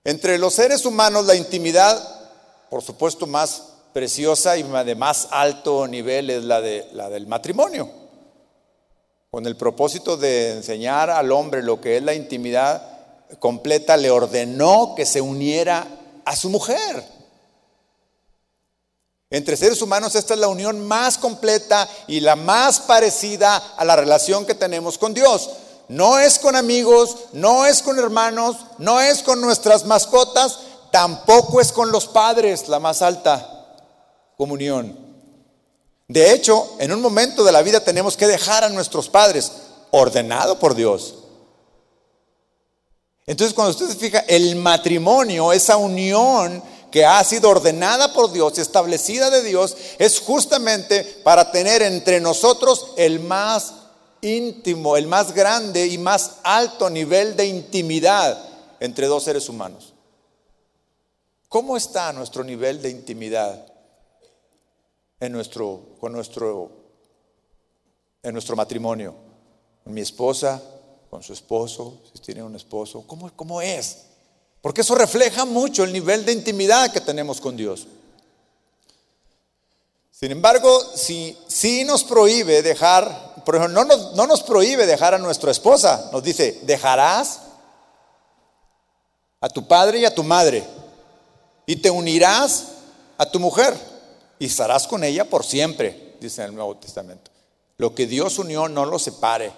Entre 0.05 0.37
los 0.37 0.53
seres 0.53 0.85
humanos 0.85 1.25
la 1.25 1.37
intimidad, 1.37 2.14
por 2.71 2.83
supuesto, 2.83 3.27
más 3.27 3.75
preciosa 3.93 4.57
y 4.57 4.63
de 4.63 4.95
más 4.95 5.29
alto 5.31 5.87
nivel 5.87 6.29
es 6.31 6.45
la, 6.45 6.61
de, 6.61 6.89
la 6.93 7.09
del 7.09 7.27
matrimonio. 7.27 7.89
Con 9.31 9.47
el 9.47 9.57
propósito 9.57 10.17
de 10.17 10.53
enseñar 10.53 11.11
al 11.11 11.33
hombre 11.33 11.63
lo 11.63 11.81
que 11.81 11.97
es 11.97 12.03
la 12.03 12.15
intimidad 12.15 12.83
completa, 13.39 13.97
le 13.97 14.11
ordenó 14.11 14.95
que 14.97 15.07
se 15.07 15.21
uniera 15.21 15.87
a 16.25 16.37
su 16.37 16.51
mujer. 16.51 17.05
Entre 19.31 19.57
seres 19.57 19.83
humanos 19.83 20.15
esta 20.15 20.35
es 20.35 20.41
la 20.41 20.49
unión 20.49 20.87
más 20.87 21.19
completa 21.19 21.89
y 22.07 22.21
la 22.21 22.37
más 22.37 22.81
parecida 22.81 23.57
a 23.77 23.85
la 23.85 23.97
relación 23.97 24.47
que 24.47 24.55
tenemos 24.55 24.99
con 24.99 25.15
Dios. 25.15 25.51
No 25.89 26.19
es 26.19 26.39
con 26.39 26.57
amigos, 26.57 27.17
no 27.33 27.67
es 27.67 27.83
con 27.83 27.99
hermanos, 27.99 28.57
no 28.79 29.01
es 29.01 29.23
con 29.23 29.41
nuestras 29.41 29.85
mascotas, 29.87 30.61
tampoco 30.95 31.61
es 31.61 31.73
con 31.73 31.91
los 31.91 32.07
padres 32.07 32.69
la 32.69 32.79
más 32.79 33.03
alta 33.03 33.75
comunión. 34.37 34.97
De 36.07 36.33
hecho, 36.33 36.77
en 36.79 36.93
un 36.93 37.01
momento 37.01 37.43
de 37.43 37.51
la 37.51 37.63
vida 37.63 37.81
tenemos 37.81 38.17
que 38.17 38.29
dejar 38.29 38.63
a 38.63 38.69
nuestros 38.69 39.09
padres, 39.09 39.51
ordenado 39.91 40.57
por 40.61 40.77
Dios. 40.77 41.17
Entonces, 43.27 43.55
cuando 43.55 43.73
usted 43.73 43.89
se 43.89 43.97
fija, 43.97 44.21
el 44.21 44.55
matrimonio, 44.55 45.53
esa 45.53 45.79
unión 45.79 46.63
que 46.93 47.05
ha 47.05 47.25
sido 47.25 47.51
ordenada 47.51 48.13
por 48.13 48.31
Dios, 48.31 48.57
establecida 48.59 49.31
de 49.31 49.43
Dios, 49.43 49.77
es 49.99 50.21
justamente 50.21 51.03
para 51.25 51.51
tener 51.51 51.83
entre 51.83 52.21
nosotros 52.21 52.93
el 52.97 53.19
más 53.19 53.73
íntimo, 54.21 54.97
el 54.97 55.09
más 55.09 55.35
grande 55.35 55.89
y 55.89 55.99
más 55.99 56.37
alto 56.45 56.89
nivel 56.89 57.35
de 57.35 57.47
intimidad 57.47 58.39
entre 58.79 59.09
dos 59.09 59.25
seres 59.25 59.49
humanos. 59.49 59.94
¿Cómo 61.55 61.77
está 61.77 62.13
nuestro 62.13 62.43
nivel 62.43 62.83
de 62.83 62.91
intimidad 62.91 63.65
en 65.21 65.31
nuestro, 65.31 65.95
con 66.01 66.13
nuestro, 66.13 66.69
en 68.25 68.33
nuestro 68.33 68.57
matrimonio? 68.57 69.15
mi 69.85 70.01
esposa, 70.01 70.61
con 71.09 71.23
su 71.23 71.33
esposo, 71.33 72.01
si 72.13 72.19
tiene 72.19 72.43
un 72.43 72.57
esposo, 72.57 73.05
¿cómo, 73.07 73.31
cómo 73.37 73.63
es? 73.63 73.99
Porque 74.61 74.81
eso 74.81 74.97
refleja 74.97 75.45
mucho 75.45 75.85
el 75.85 75.93
nivel 75.93 76.25
de 76.25 76.33
intimidad 76.33 76.93
que 76.93 77.01
tenemos 77.01 77.41
con 77.41 77.57
Dios. 77.57 77.87
Sin 80.11 80.33
embargo, 80.33 80.81
si, 80.97 81.39
si 81.47 81.85
nos 81.85 82.03
prohíbe 82.03 82.63
dejar, 82.63 83.45
por 83.45 83.55
ejemplo, 83.55 83.85
no 83.85 83.97
no 83.97 84.27
nos 84.27 84.43
prohíbe 84.43 84.87
dejar 84.87 85.15
a 85.15 85.19
nuestra 85.19 85.53
esposa, 85.53 86.11
nos 86.13 86.25
dice, 86.25 86.63
dejarás 86.65 87.43
a 89.41 89.49
tu 89.49 89.69
padre 89.69 90.01
y 90.01 90.05
a 90.05 90.13
tu 90.13 90.25
madre 90.25 90.74
y 91.67 91.77
te 91.77 91.91
unirás 91.91 92.69
a 93.19 93.31
tu 93.31 93.41
mujer 93.41 93.75
y 94.39 94.47
estarás 94.47 94.87
con 94.87 95.05
ella 95.05 95.25
por 95.25 95.45
siempre, 95.45 96.17
dice 96.21 96.43
en 96.43 96.49
el 96.49 96.55
Nuevo 96.55 96.77
Testamento. 96.77 97.31
Lo 97.79 97.95
que 97.95 98.07
Dios 98.07 98.39
unió 98.39 98.69
no 98.69 98.85
lo 98.85 98.99
separe. 98.99 99.53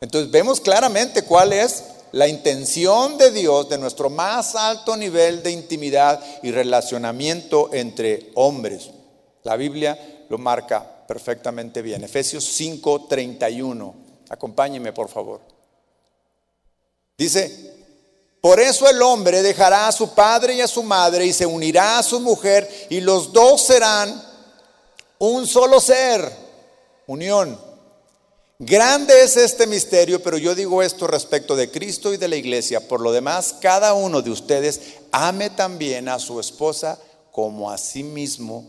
Entonces 0.00 0.30
vemos 0.30 0.60
claramente 0.60 1.22
cuál 1.22 1.52
es 1.52 1.84
la 2.12 2.28
intención 2.28 3.16
de 3.18 3.30
Dios 3.30 3.68
de 3.68 3.78
nuestro 3.78 4.10
más 4.10 4.54
alto 4.54 4.96
nivel 4.96 5.42
de 5.42 5.50
intimidad 5.50 6.22
y 6.42 6.50
relacionamiento 6.50 7.70
entre 7.72 8.30
hombres. 8.34 8.90
La 9.44 9.56
Biblia 9.56 10.26
lo 10.28 10.38
marca 10.38 11.06
perfectamente 11.06 11.82
bien. 11.82 12.04
Efesios 12.04 12.44
5:31. 12.44 13.94
Acompáñeme, 14.28 14.92
por 14.92 15.08
favor. 15.08 15.40
Dice, 17.16 17.71
por 18.42 18.58
eso 18.58 18.90
el 18.90 19.00
hombre 19.00 19.40
dejará 19.40 19.86
a 19.86 19.92
su 19.92 20.14
padre 20.14 20.56
y 20.56 20.60
a 20.60 20.66
su 20.66 20.82
madre 20.82 21.24
y 21.24 21.32
se 21.32 21.46
unirá 21.46 22.00
a 22.00 22.02
su 22.02 22.18
mujer 22.18 22.68
y 22.90 23.00
los 23.00 23.32
dos 23.32 23.62
serán 23.62 24.20
un 25.18 25.46
solo 25.46 25.80
ser, 25.80 26.28
unión. 27.06 27.56
Grande 28.58 29.22
es 29.22 29.36
este 29.36 29.68
misterio, 29.68 30.20
pero 30.24 30.38
yo 30.38 30.56
digo 30.56 30.82
esto 30.82 31.06
respecto 31.06 31.54
de 31.54 31.70
Cristo 31.70 32.12
y 32.12 32.16
de 32.16 32.26
la 32.26 32.34
iglesia. 32.34 32.88
Por 32.88 33.00
lo 33.00 33.12
demás, 33.12 33.54
cada 33.60 33.94
uno 33.94 34.22
de 34.22 34.32
ustedes 34.32 34.80
ame 35.12 35.48
también 35.48 36.08
a 36.08 36.18
su 36.18 36.40
esposa 36.40 36.98
como 37.30 37.70
a 37.70 37.78
sí 37.78 38.02
mismo 38.02 38.64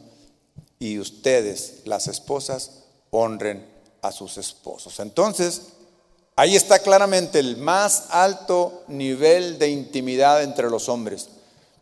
y 0.78 1.00
ustedes, 1.00 1.82
las 1.86 2.08
esposas, 2.08 2.84
honren 3.10 3.68
a 4.04 4.12
sus 4.12 4.38
esposos. 4.38 5.00
Entonces, 5.00 5.62
ahí 6.36 6.56
está 6.56 6.80
claramente 6.80 7.40
el 7.40 7.58
más 7.58 8.06
alto 8.10 8.84
nivel 8.88 9.60
de 9.60 9.70
intimidad 9.70 10.44
entre 10.44 10.70
los 10.70 10.90
hombres. 10.90 11.30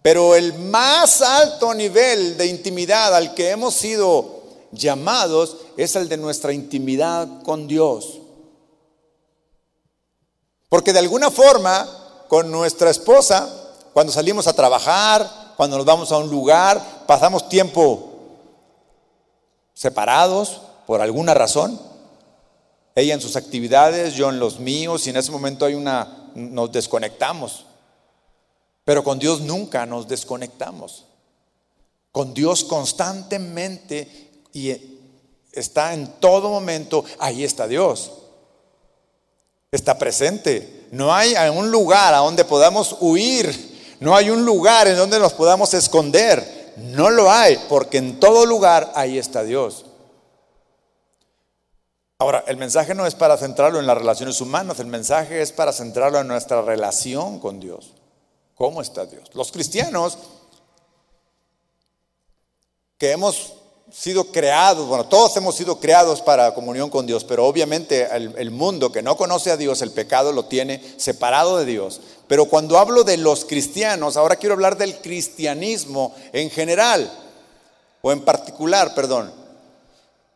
Pero 0.01 0.35
el 0.35 0.53
más 0.53 1.21
alto 1.21 1.73
nivel 1.73 2.37
de 2.37 2.47
intimidad 2.47 3.15
al 3.15 3.33
que 3.35 3.51
hemos 3.51 3.75
sido 3.75 4.41
llamados 4.71 5.57
es 5.77 5.95
el 5.95 6.09
de 6.09 6.17
nuestra 6.17 6.53
intimidad 6.53 7.27
con 7.43 7.67
Dios. 7.67 8.19
Porque 10.69 10.93
de 10.93 10.99
alguna 10.99 11.29
forma, 11.29 11.87
con 12.27 12.49
nuestra 12.49 12.89
esposa, 12.89 13.47
cuando 13.93 14.13
salimos 14.13 14.47
a 14.47 14.53
trabajar, 14.53 15.53
cuando 15.57 15.77
nos 15.77 15.85
vamos 15.85 16.11
a 16.11 16.17
un 16.17 16.29
lugar, 16.29 16.81
pasamos 17.05 17.49
tiempo 17.49 18.11
separados 19.73 20.61
por 20.87 21.01
alguna 21.01 21.33
razón. 21.33 21.90
Ella 22.95 23.13
en 23.13 23.21
sus 23.21 23.35
actividades, 23.35 24.15
yo 24.15 24.29
en 24.29 24.39
los 24.39 24.59
míos, 24.59 25.07
y 25.07 25.11
en 25.11 25.17
ese 25.17 25.31
momento 25.31 25.65
hay 25.65 25.75
una, 25.75 26.31
nos 26.35 26.71
desconectamos. 26.71 27.65
Pero 28.83 29.03
con 29.03 29.19
Dios 29.19 29.41
nunca 29.41 29.85
nos 29.85 30.07
desconectamos. 30.07 31.05
Con 32.11 32.33
Dios 32.33 32.63
constantemente 32.63 34.43
y 34.53 34.75
está 35.53 35.93
en 35.93 36.07
todo 36.19 36.49
momento, 36.49 37.05
ahí 37.19 37.43
está 37.43 37.67
Dios. 37.67 38.11
Está 39.71 39.97
presente. 39.97 40.87
No 40.91 41.13
hay 41.13 41.35
un 41.49 41.71
lugar 41.71 42.13
a 42.13 42.17
donde 42.17 42.43
podamos 42.43 42.97
huir. 42.99 43.71
No 44.01 44.15
hay 44.15 44.29
un 44.29 44.43
lugar 44.43 44.87
en 44.87 44.97
donde 44.97 45.19
nos 45.19 45.31
podamos 45.31 45.73
esconder. 45.73 46.73
No 46.75 47.09
lo 47.09 47.31
hay, 47.31 47.57
porque 47.69 47.99
en 47.99 48.19
todo 48.19 48.45
lugar 48.45 48.91
ahí 48.95 49.17
está 49.17 49.43
Dios. 49.43 49.85
Ahora, 52.21 52.43
el 52.45 52.57
mensaje 52.57 52.93
no 52.93 53.07
es 53.07 53.15
para 53.15 53.35
centrarlo 53.35 53.79
en 53.79 53.87
las 53.87 53.97
relaciones 53.97 54.39
humanas, 54.41 54.79
el 54.79 54.85
mensaje 54.85 55.41
es 55.41 55.51
para 55.51 55.73
centrarlo 55.73 56.19
en 56.19 56.27
nuestra 56.27 56.61
relación 56.61 57.39
con 57.39 57.59
Dios. 57.59 57.93
¿Cómo 58.53 58.79
está 58.83 59.07
Dios? 59.07 59.23
Los 59.33 59.51
cristianos 59.51 60.19
que 62.99 63.09
hemos 63.09 63.53
sido 63.91 64.25
creados, 64.25 64.87
bueno, 64.87 65.07
todos 65.07 65.35
hemos 65.37 65.55
sido 65.55 65.79
creados 65.79 66.21
para 66.21 66.53
comunión 66.53 66.91
con 66.91 67.07
Dios, 67.07 67.23
pero 67.23 67.47
obviamente 67.47 68.07
el, 68.15 68.51
mundo 68.51 68.91
que 68.91 69.01
no 69.01 69.17
conoce 69.17 69.49
a 69.49 69.57
Dios, 69.57 69.81
el 69.81 69.89
pecado 69.89 70.31
lo 70.31 70.45
tiene 70.45 70.79
separado 70.97 71.57
de 71.57 71.65
Dios. 71.65 72.01
pero 72.27 72.45
cuando 72.45 72.77
hablo 72.77 73.03
de 73.03 73.17
los 73.17 73.45
cristianos, 73.45 74.15
ahora 74.15 74.35
quiero 74.35 74.53
hablar 74.53 74.77
del 74.77 75.01
cristianismo 75.01 76.13
en 76.33 76.51
general, 76.51 77.11
o 78.03 78.11
en 78.11 78.23
particular, 78.23 78.93
perdón. 78.93 79.33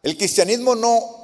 El 0.02 0.18
cristianismo 0.18 0.74
no, 0.74 1.15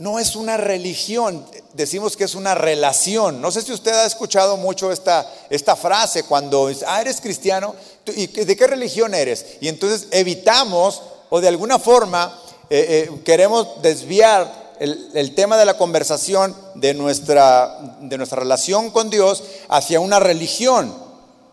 no 0.00 0.18
es 0.18 0.34
una 0.34 0.56
religión, 0.56 1.44
decimos 1.74 2.16
que 2.16 2.24
es 2.24 2.34
una 2.34 2.54
relación. 2.54 3.42
No 3.42 3.50
sé 3.50 3.60
si 3.60 3.70
usted 3.70 3.92
ha 3.92 4.06
escuchado 4.06 4.56
mucho 4.56 4.90
esta, 4.90 5.30
esta 5.50 5.76
frase 5.76 6.22
cuando, 6.22 6.70
ah, 6.86 7.02
eres 7.02 7.20
cristiano, 7.20 7.74
¿y 8.16 8.26
de 8.26 8.56
qué 8.56 8.66
religión 8.66 9.12
eres? 9.12 9.44
Y 9.60 9.68
entonces 9.68 10.08
evitamos 10.10 11.02
o 11.28 11.42
de 11.42 11.48
alguna 11.48 11.78
forma 11.78 12.34
eh, 12.70 13.10
eh, 13.10 13.20
queremos 13.26 13.82
desviar 13.82 14.72
el, 14.78 15.34
tema 15.34 15.58
de 15.58 15.66
la 15.66 15.76
conversación 15.76 16.56
de 16.76 16.94
nuestra, 16.94 17.98
de 18.00 18.16
nuestra 18.16 18.40
relación 18.40 18.88
con 18.88 19.10
Dios 19.10 19.44
hacia 19.68 20.00
una 20.00 20.18
religión. 20.18 20.94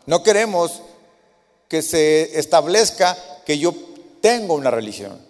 No 0.06 0.24
queremos 0.24 0.72
que 1.68 1.82
se 1.82 2.40
establezca 2.40 3.18
que 3.46 3.58
yo 3.58 3.74
tengo 4.22 4.54
una 4.54 4.72
religión. 4.72 5.27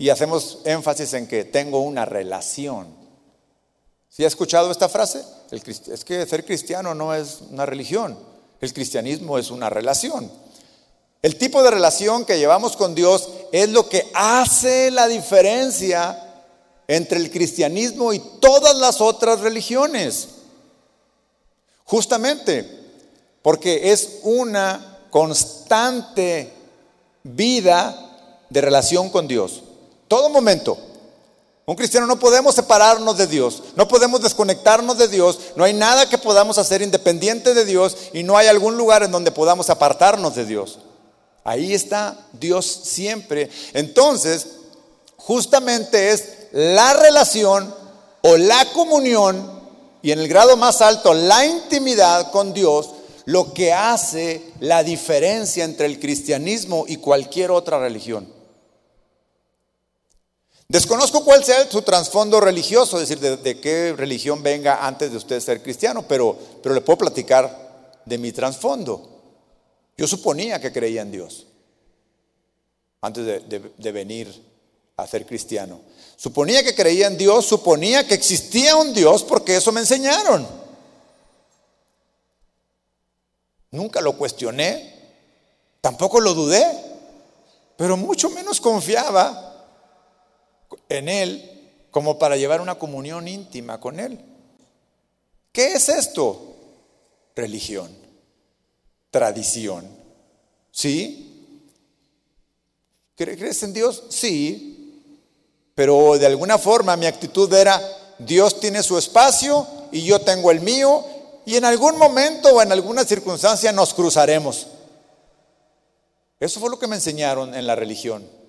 Y 0.00 0.08
hacemos 0.08 0.60
énfasis 0.64 1.12
en 1.12 1.26
que 1.26 1.44
tengo 1.44 1.80
una 1.80 2.06
relación. 2.06 2.86
¿Sí 4.08 4.24
ha 4.24 4.28
escuchado 4.28 4.70
esta 4.70 4.88
frase? 4.88 5.22
es 5.50 6.04
que 6.06 6.24
ser 6.24 6.46
cristiano 6.46 6.94
no 6.94 7.14
es 7.14 7.42
una 7.50 7.66
religión. 7.66 8.18
El 8.62 8.72
cristianismo 8.72 9.36
es 9.36 9.50
una 9.50 9.68
relación. 9.68 10.32
El 11.20 11.36
tipo 11.36 11.62
de 11.62 11.70
relación 11.70 12.24
que 12.24 12.38
llevamos 12.38 12.78
con 12.78 12.94
Dios 12.94 13.28
es 13.52 13.68
lo 13.68 13.90
que 13.90 14.10
hace 14.14 14.90
la 14.90 15.06
diferencia 15.06 16.46
entre 16.88 17.18
el 17.18 17.30
cristianismo 17.30 18.14
y 18.14 18.20
todas 18.40 18.74
las 18.76 19.02
otras 19.02 19.40
religiones. 19.40 20.28
Justamente 21.84 22.66
porque 23.42 23.92
es 23.92 24.20
una 24.22 24.98
constante 25.10 26.50
vida 27.22 28.46
de 28.48 28.62
relación 28.62 29.10
con 29.10 29.28
Dios. 29.28 29.64
Todo 30.10 30.28
momento. 30.28 30.76
Un 31.66 31.76
cristiano 31.76 32.04
no 32.04 32.18
podemos 32.18 32.56
separarnos 32.56 33.16
de 33.16 33.28
Dios, 33.28 33.62
no 33.76 33.86
podemos 33.86 34.20
desconectarnos 34.20 34.98
de 34.98 35.06
Dios, 35.06 35.38
no 35.54 35.62
hay 35.62 35.72
nada 35.72 36.08
que 36.08 36.18
podamos 36.18 36.58
hacer 36.58 36.82
independiente 36.82 37.54
de 37.54 37.64
Dios 37.64 37.96
y 38.12 38.24
no 38.24 38.36
hay 38.36 38.48
algún 38.48 38.76
lugar 38.76 39.04
en 39.04 39.12
donde 39.12 39.30
podamos 39.30 39.70
apartarnos 39.70 40.34
de 40.34 40.46
Dios. 40.46 40.80
Ahí 41.44 41.74
está 41.74 42.26
Dios 42.32 42.66
siempre. 42.66 43.50
Entonces, 43.72 44.48
justamente 45.16 46.10
es 46.10 46.48
la 46.50 46.92
relación 46.94 47.72
o 48.22 48.36
la 48.36 48.64
comunión 48.72 49.60
y 50.02 50.10
en 50.10 50.18
el 50.18 50.26
grado 50.26 50.56
más 50.56 50.80
alto 50.80 51.14
la 51.14 51.46
intimidad 51.46 52.32
con 52.32 52.52
Dios 52.52 52.90
lo 53.26 53.54
que 53.54 53.72
hace 53.72 54.44
la 54.58 54.82
diferencia 54.82 55.62
entre 55.62 55.86
el 55.86 56.00
cristianismo 56.00 56.84
y 56.88 56.96
cualquier 56.96 57.52
otra 57.52 57.78
religión. 57.78 58.39
Desconozco 60.70 61.24
cuál 61.24 61.42
sea 61.42 61.68
su 61.68 61.82
trasfondo 61.82 62.40
religioso, 62.40 63.00
es 63.00 63.08
decir, 63.08 63.38
de, 63.40 63.60
qué 63.60 63.92
religión 63.92 64.40
venga 64.40 64.86
antes 64.86 65.10
de 65.10 65.16
usted 65.16 65.40
ser 65.40 65.64
cristiano, 65.64 66.04
pero, 66.06 66.38
pero 66.62 66.76
le 66.76 66.80
puedo 66.80 66.98
platicar 66.98 67.98
de 68.04 68.18
mi 68.18 68.30
trasfondo. 68.30 69.20
Yo 69.96 70.06
suponía 70.06 70.60
que 70.60 70.72
creía 70.72 71.02
en 71.02 71.10
Dios 71.10 71.48
antes 73.00 73.42
de 73.48 73.90
venir 73.92 74.28
a 74.96 75.08
ser 75.08 75.26
cristiano. 75.26 75.80
Suponía 76.14 76.62
que 76.62 76.76
creía 76.76 77.08
en 77.08 77.18
Dios, 77.18 77.46
suponía 77.46 78.06
que 78.06 78.14
existía 78.14 78.76
un 78.76 78.94
Dios 78.94 79.24
porque 79.24 79.56
eso 79.56 79.72
me 79.72 79.80
enseñaron. 79.80 80.46
Nunca 83.72 84.00
lo 84.00 84.16
cuestioné, 84.16 85.16
tampoco 85.80 86.20
lo 86.20 86.32
dudé, 86.32 86.64
pero 87.76 87.96
mucho 87.96 88.30
menos 88.30 88.60
confiaba 88.60 89.49
en 90.88 91.08
Él 91.08 91.60
como 91.90 92.18
para 92.18 92.36
llevar 92.36 92.60
una 92.60 92.78
comunión 92.78 93.28
íntima 93.28 93.80
con 93.80 94.00
Él. 94.00 94.18
¿Qué 95.52 95.72
es 95.72 95.88
esto? 95.88 96.56
Religión, 97.34 97.90
tradición. 99.10 99.88
¿Sí? 100.70 101.26
¿Crees 103.16 103.62
en 103.62 103.72
Dios? 103.72 104.04
Sí, 104.08 105.04
pero 105.74 106.16
de 106.18 106.26
alguna 106.26 106.58
forma 106.58 106.96
mi 106.96 107.06
actitud 107.06 107.52
era, 107.52 107.80
Dios 108.18 108.60
tiene 108.60 108.82
su 108.82 108.96
espacio 108.96 109.66
y 109.92 110.04
yo 110.04 110.20
tengo 110.20 110.50
el 110.50 110.60
mío 110.60 111.04
y 111.44 111.56
en 111.56 111.64
algún 111.64 111.98
momento 111.98 112.54
o 112.54 112.62
en 112.62 112.72
alguna 112.72 113.04
circunstancia 113.04 113.72
nos 113.72 113.94
cruzaremos. 113.94 114.68
Eso 116.38 116.60
fue 116.60 116.70
lo 116.70 116.78
que 116.78 116.86
me 116.86 116.96
enseñaron 116.96 117.54
en 117.54 117.66
la 117.66 117.74
religión. 117.74 118.39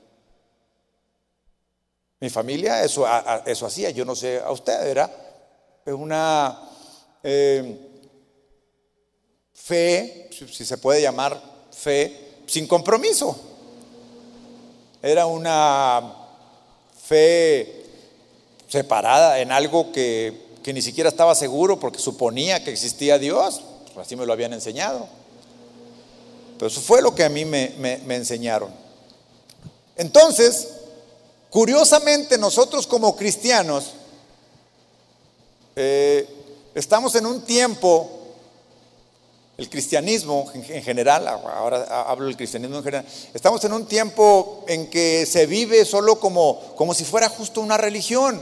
Mi 2.22 2.30
familia 2.30 2.84
eso, 2.84 3.06
eso 3.46 3.66
hacía, 3.66 3.90
yo 3.90 4.06
no 4.06 4.16
sé 4.16 4.40
a 4.40 4.52
usted, 4.52 4.88
era 4.88 5.12
una 5.88 6.58
eh, 7.24 7.78
fe, 9.54 10.30
si 10.32 10.64
se 10.64 10.78
puede 10.78 11.02
llamar 11.02 11.42
fe, 11.72 12.44
sin 12.46 12.68
compromiso. 12.68 13.36
Era 15.02 15.26
una 15.26 16.14
fe 17.04 17.86
separada 18.68 19.40
en 19.40 19.52
algo 19.52 19.92
que, 19.92 20.52
ni 20.66 20.82
siquiera 20.82 21.10
estaba 21.10 21.36
seguro 21.36 21.80
porque 21.80 22.00
suponía 22.00 22.64
que 22.64 22.72
existía 22.72 23.18
Dios, 23.18 23.62
pues 23.94 24.06
así 24.06 24.16
me 24.16 24.26
lo 24.26 24.34
habían 24.34 24.54
enseñado. 24.54 25.08
Pero 26.58 26.68
eso 26.68 26.82
fue 26.82 27.02
lo 27.02 27.16
que 27.16 27.24
a 27.24 27.30
mí 27.30 27.46
me, 27.46 28.16
enseñaron. 28.16 28.70
Entonces, 29.96 30.81
curiosamente 31.52 32.40
nosotros 32.40 32.88
como 32.88 33.16
cristianos 33.16 33.92
eh, 35.76 36.28
estamos 36.74 37.14
en 37.14 37.28
un 37.28 37.42
tiempo 37.42 38.18
el 39.58 39.70
cristianismo 39.70 40.50
en 40.56 40.82
general, 40.82 41.28
ahora 41.28 42.10
hablo 42.10 42.26
del 42.26 42.36
cristianismo 42.36 42.78
en 42.78 42.84
general, 42.84 43.06
estamos 43.32 43.64
en 43.64 43.74
un 43.74 43.86
tiempo 43.86 44.66
en 44.68 44.90
que 44.90 45.28
se 45.28 45.46
vive 45.46 45.86
solo 45.86 46.20
como, 46.20 46.74
como 46.76 46.96
si 46.96 47.06
fuera 47.06 47.30
justo 47.30 47.62
una 47.62 47.78
religión, 47.78 48.42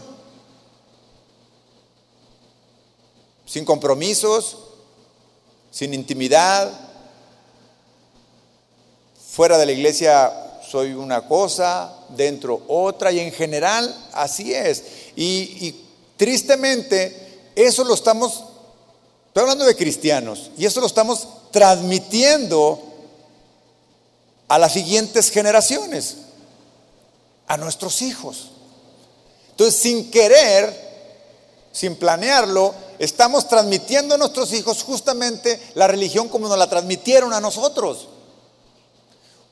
sin 3.45 3.65
compromisos, 3.65 4.59
sin 5.71 5.93
intimidad, 5.93 6.71
fuera 9.29 9.57
de 9.57 9.65
la 9.65 9.73
iglesia 9.73 10.48
soy 10.69 10.93
una 10.93 11.27
cosa, 11.27 11.93
dentro 12.09 12.61
otra, 12.67 13.11
y 13.11 13.19
en 13.19 13.31
general 13.31 13.95
así 14.13 14.53
es. 14.53 14.83
Y, 15.15 15.75
tristemente 16.17 17.51
eso 17.55 17.85
lo 17.85 17.93
estamos 17.93 18.43
Estoy 19.29 19.41
hablando 19.41 19.65
de 19.65 19.75
cristianos 19.75 20.49
y 20.57 20.65
eso 20.65 20.81
lo 20.81 20.87
estamos 20.87 21.27
transmitiendo 21.51 22.81
a 24.47 24.57
las 24.57 24.73
siguientes 24.73 25.29
generaciones, 25.29 26.17
a 27.47 27.55
nuestros 27.55 28.01
hijos. 28.01 28.49
Entonces, 29.51 29.79
sin 29.79 30.09
querer, 30.09 30.75
sin 31.71 31.95
planearlo, 31.95 32.73
estamos 32.97 33.47
transmitiendo 33.47 34.15
a 34.15 34.17
nuestros 34.17 34.51
hijos 34.51 34.81
justamente 34.81 35.61
la 35.75 35.87
religión 35.87 36.27
como 36.27 36.47
nos 36.47 36.57
la 36.57 36.67
transmitieron 36.67 37.31
a 37.31 37.39
nosotros. 37.39 38.07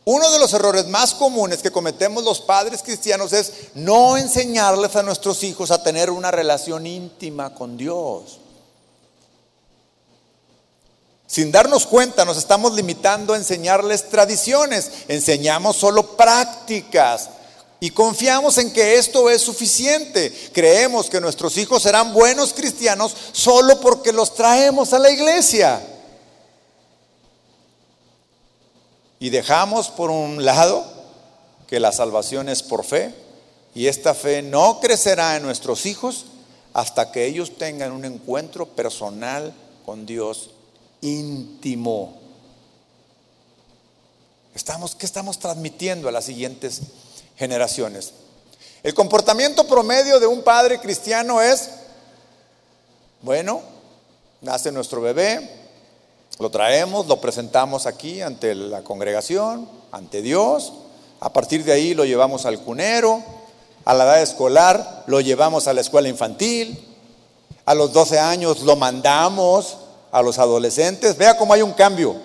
Uno 0.10 0.32
de 0.32 0.39
los 0.39 0.54
errores 0.54 0.88
más 0.88 1.13
comunes 1.13 1.62
que 1.62 1.70
cometemos 1.70 2.24
los 2.24 2.39
padres 2.39 2.82
cristianos 2.82 3.34
es 3.34 3.52
no 3.74 4.15
enseñarles 4.15 4.96
a 4.96 5.04
nuestros 5.04 5.43
hijos 5.43 5.70
a 5.70 5.84
tener 5.84 6.10
una 6.12 6.32
relación 6.32 6.88
íntima 6.88 7.54
con 7.54 7.76
Dios. 7.76 8.39
Sin 11.28 11.52
darnos 11.52 11.86
cuenta 11.86 12.24
nos 12.24 12.38
estamos 12.38 12.74
limitando 12.74 13.34
a 13.34 13.36
enseñarles 13.36 14.08
tradiciones, 14.08 14.89
enseñamos 15.10 15.76
solo 15.76 16.16
prácticas 16.16 17.30
y 17.82 17.89
confiamos 17.89 18.58
en 18.60 18.72
que 18.72 18.95
esto 18.95 19.30
es 19.30 19.41
suficiente. 19.41 20.32
Creemos 20.53 21.10
que 21.10 21.20
nuestros 21.20 21.58
hijos 21.58 21.84
serán 21.84 22.14
buenos 22.14 22.53
cristianos 22.53 23.14
solo 23.34 23.82
porque 23.82 24.14
los 24.14 24.34
traemos 24.36 24.93
a 24.93 24.99
la 24.99 25.12
iglesia. 25.12 25.82
Y 29.20 29.30
dejamos 29.30 29.89
por 29.89 30.11
un 30.11 30.45
lado 30.45 30.86
que 31.68 31.80
la 31.80 31.91
salvación 31.91 32.49
es 32.49 32.63
por 32.63 32.84
fe 32.84 33.13
y 33.74 33.88
esta 33.88 34.13
fe 34.13 34.41
no 34.41 34.80
crecerá 34.80 35.36
en 35.36 35.43
nuestros 35.43 35.86
hijos 35.86 36.26
hasta 36.74 37.11
que 37.11 37.26
ellos 37.26 37.57
tengan 37.57 37.91
un 37.91 38.05
encuentro 38.05 38.68
personal 38.68 39.53
con 39.86 40.05
Dios 40.05 40.51
íntimo. 41.01 42.18
Estamos, 44.53 44.95
¿Qué 44.95 45.05
estamos 45.05 45.39
transmitiendo 45.39 46.07
a 46.07 46.11
las 46.11 46.26
siguientes 46.26 46.82
generaciones? 47.36 48.13
El 48.84 48.93
comportamiento 48.93 49.68
promedio 49.68 50.20
de 50.20 50.28
un 50.28 50.43
padre 50.43 50.80
cristiano 50.80 51.41
es, 51.41 51.70
bueno, 53.22 53.61
nace 54.41 54.72
nuestro 54.72 55.01
bebé, 55.01 55.66
Lo 56.40 56.52
traemos, 56.52 57.08
lo 57.08 57.20
presentamos 57.20 57.88
aquí 57.88 58.22
ante 58.22 58.54
la 58.54 58.84
congregación, 58.84 59.68
ante 59.92 60.22
Dios. 60.22 60.74
A 61.20 61.34
partir 61.34 61.64
de 61.64 61.74
ahí 61.74 61.94
lo 61.96 62.06
llevamos 62.06 62.46
al 62.46 62.60
cunero. 62.60 63.24
A 63.86 63.94
la 63.94 64.04
edad 64.04 64.22
escolar 64.22 65.04
lo 65.08 65.20
llevamos 65.20 65.68
a 65.68 65.74
la 65.74 65.82
escuela 65.82 66.10
infantil. 66.10 66.78
A 67.66 67.74
los 67.74 67.92
12 67.92 68.20
años 68.20 68.62
lo 68.62 68.76
mandamos 68.76 69.78
a 70.12 70.22
los 70.22 70.38
adolescentes. 70.38 71.18
Vea 71.18 71.38
cómo 71.38 71.54
hay 71.54 71.64
un 71.64 71.74
cambio. 71.74 72.16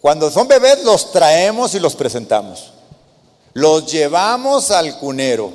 Cuando 0.00 0.30
son 0.30 0.48
bebés 0.48 0.82
los 0.82 1.12
traemos 1.12 1.74
y 1.74 1.80
los 1.80 1.94
presentamos. 1.94 2.72
Los 3.52 3.90
llevamos 3.92 4.72
al 4.72 4.98
cunero. 4.98 5.52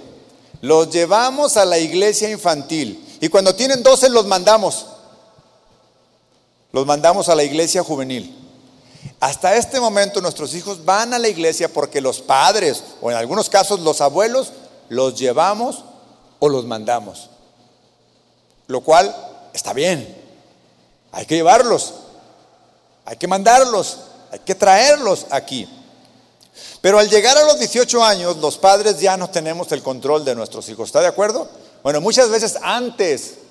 Los 0.62 0.90
llevamos 0.92 1.58
a 1.58 1.66
la 1.66 1.78
iglesia 1.78 2.30
infantil. 2.30 3.18
Y 3.20 3.28
cuando 3.28 3.54
tienen 3.54 3.84
12 3.84 4.10
los 4.10 4.26
mandamos. 4.28 4.86
Los 6.76 6.86
mandamos 6.86 7.30
a 7.30 7.36
la 7.36 7.44
iglesia 7.46 7.86
juvenil. 7.86 8.36
Hasta 9.22 9.56
este 9.56 9.80
momento 9.80 10.20
nuestros 10.20 10.54
hijos 10.56 10.84
van 10.84 11.14
a 11.14 11.20
la 11.20 11.30
iglesia 11.30 11.72
porque 11.72 12.02
los 12.02 12.20
padres, 12.20 12.84
o 13.00 13.10
en 13.10 13.16
algunos 13.16 13.50
casos 13.50 13.80
los 13.80 14.02
abuelos, 14.02 14.52
los 14.90 15.18
llevamos 15.18 15.86
o 16.40 16.50
los 16.50 16.66
mandamos. 16.66 17.30
Lo 18.68 18.82
cual 18.82 19.16
está 19.54 19.72
bien. 19.72 20.22
Hay 21.14 21.26
que 21.26 21.36
llevarlos, 21.36 21.94
hay 23.06 23.16
que 23.16 23.30
mandarlos, 23.30 24.00
hay 24.30 24.40
que 24.40 24.54
traerlos 24.54 25.28
aquí. 25.30 25.70
Pero 26.82 27.00
al 27.00 27.10
llegar 27.10 27.38
a 27.38 27.46
los 27.46 27.58
18 27.58 28.04
años, 28.04 28.36
los 28.36 28.58
padres 28.58 29.00
ya 29.00 29.16
no 29.16 29.30
tenemos 29.30 29.72
el 29.72 29.82
control 29.82 30.26
de 30.26 30.36
nuestros 30.36 30.68
hijos. 30.68 30.90
¿Está 30.90 31.00
de 31.00 31.08
acuerdo? 31.08 31.48
Bueno, 31.84 32.02
muchas 32.02 32.30
veces 32.30 32.58
antes. 32.62 33.45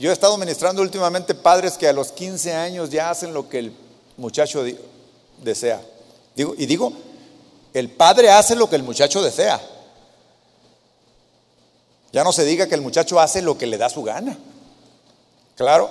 Yo 0.00 0.08
he 0.08 0.14
estado 0.14 0.38
ministrando 0.38 0.80
últimamente 0.80 1.34
padres 1.34 1.76
que 1.76 1.86
a 1.86 1.92
los 1.92 2.10
15 2.10 2.54
años 2.54 2.88
ya 2.88 3.10
hacen 3.10 3.34
lo 3.34 3.50
que 3.50 3.58
el 3.58 3.76
muchacho 4.16 4.64
desea. 5.42 5.82
Y 6.34 6.64
digo, 6.64 6.90
el 7.74 7.90
padre 7.90 8.30
hace 8.30 8.56
lo 8.56 8.70
que 8.70 8.76
el 8.76 8.82
muchacho 8.82 9.22
desea. 9.22 9.60
Ya 12.14 12.24
no 12.24 12.32
se 12.32 12.46
diga 12.46 12.66
que 12.66 12.74
el 12.74 12.80
muchacho 12.80 13.20
hace 13.20 13.42
lo 13.42 13.58
que 13.58 13.66
le 13.66 13.76
da 13.76 13.90
su 13.90 14.02
gana. 14.02 14.38
Claro. 15.54 15.90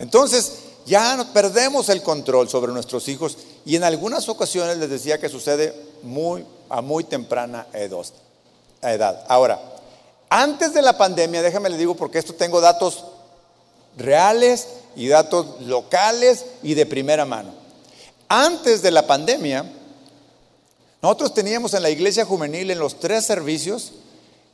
Entonces, 0.00 0.54
ya 0.84 1.24
perdemos 1.32 1.88
el 1.88 2.02
control 2.02 2.48
sobre 2.48 2.72
nuestros 2.72 3.06
hijos 3.06 3.38
y 3.64 3.76
en 3.76 3.84
algunas 3.84 4.28
ocasiones 4.28 4.76
les 4.78 4.90
decía 4.90 5.20
que 5.20 5.28
sucede 5.28 5.72
muy, 6.02 6.44
a 6.68 6.80
muy 6.80 7.04
temprana 7.04 7.68
edad. 8.82 9.24
Ahora, 9.28 9.60
antes 10.28 10.74
de 10.74 10.82
la 10.82 10.98
pandemia, 10.98 11.42
déjame 11.42 11.70
le 11.70 11.78
digo 11.78 11.94
porque 11.94 12.18
esto 12.18 12.34
tengo 12.34 12.60
datos 12.60 13.04
reales 13.96 14.68
y 14.94 15.08
datos 15.08 15.60
locales 15.62 16.44
y 16.62 16.74
de 16.74 16.86
primera 16.86 17.24
mano. 17.24 17.52
Antes 18.28 18.82
de 18.82 18.90
la 18.90 19.06
pandemia, 19.06 19.64
nosotros 21.02 21.34
teníamos 21.34 21.74
en 21.74 21.82
la 21.82 21.90
iglesia 21.90 22.24
juvenil 22.24 22.70
en 22.70 22.78
los 22.78 22.98
tres 22.98 23.24
servicios 23.24 23.92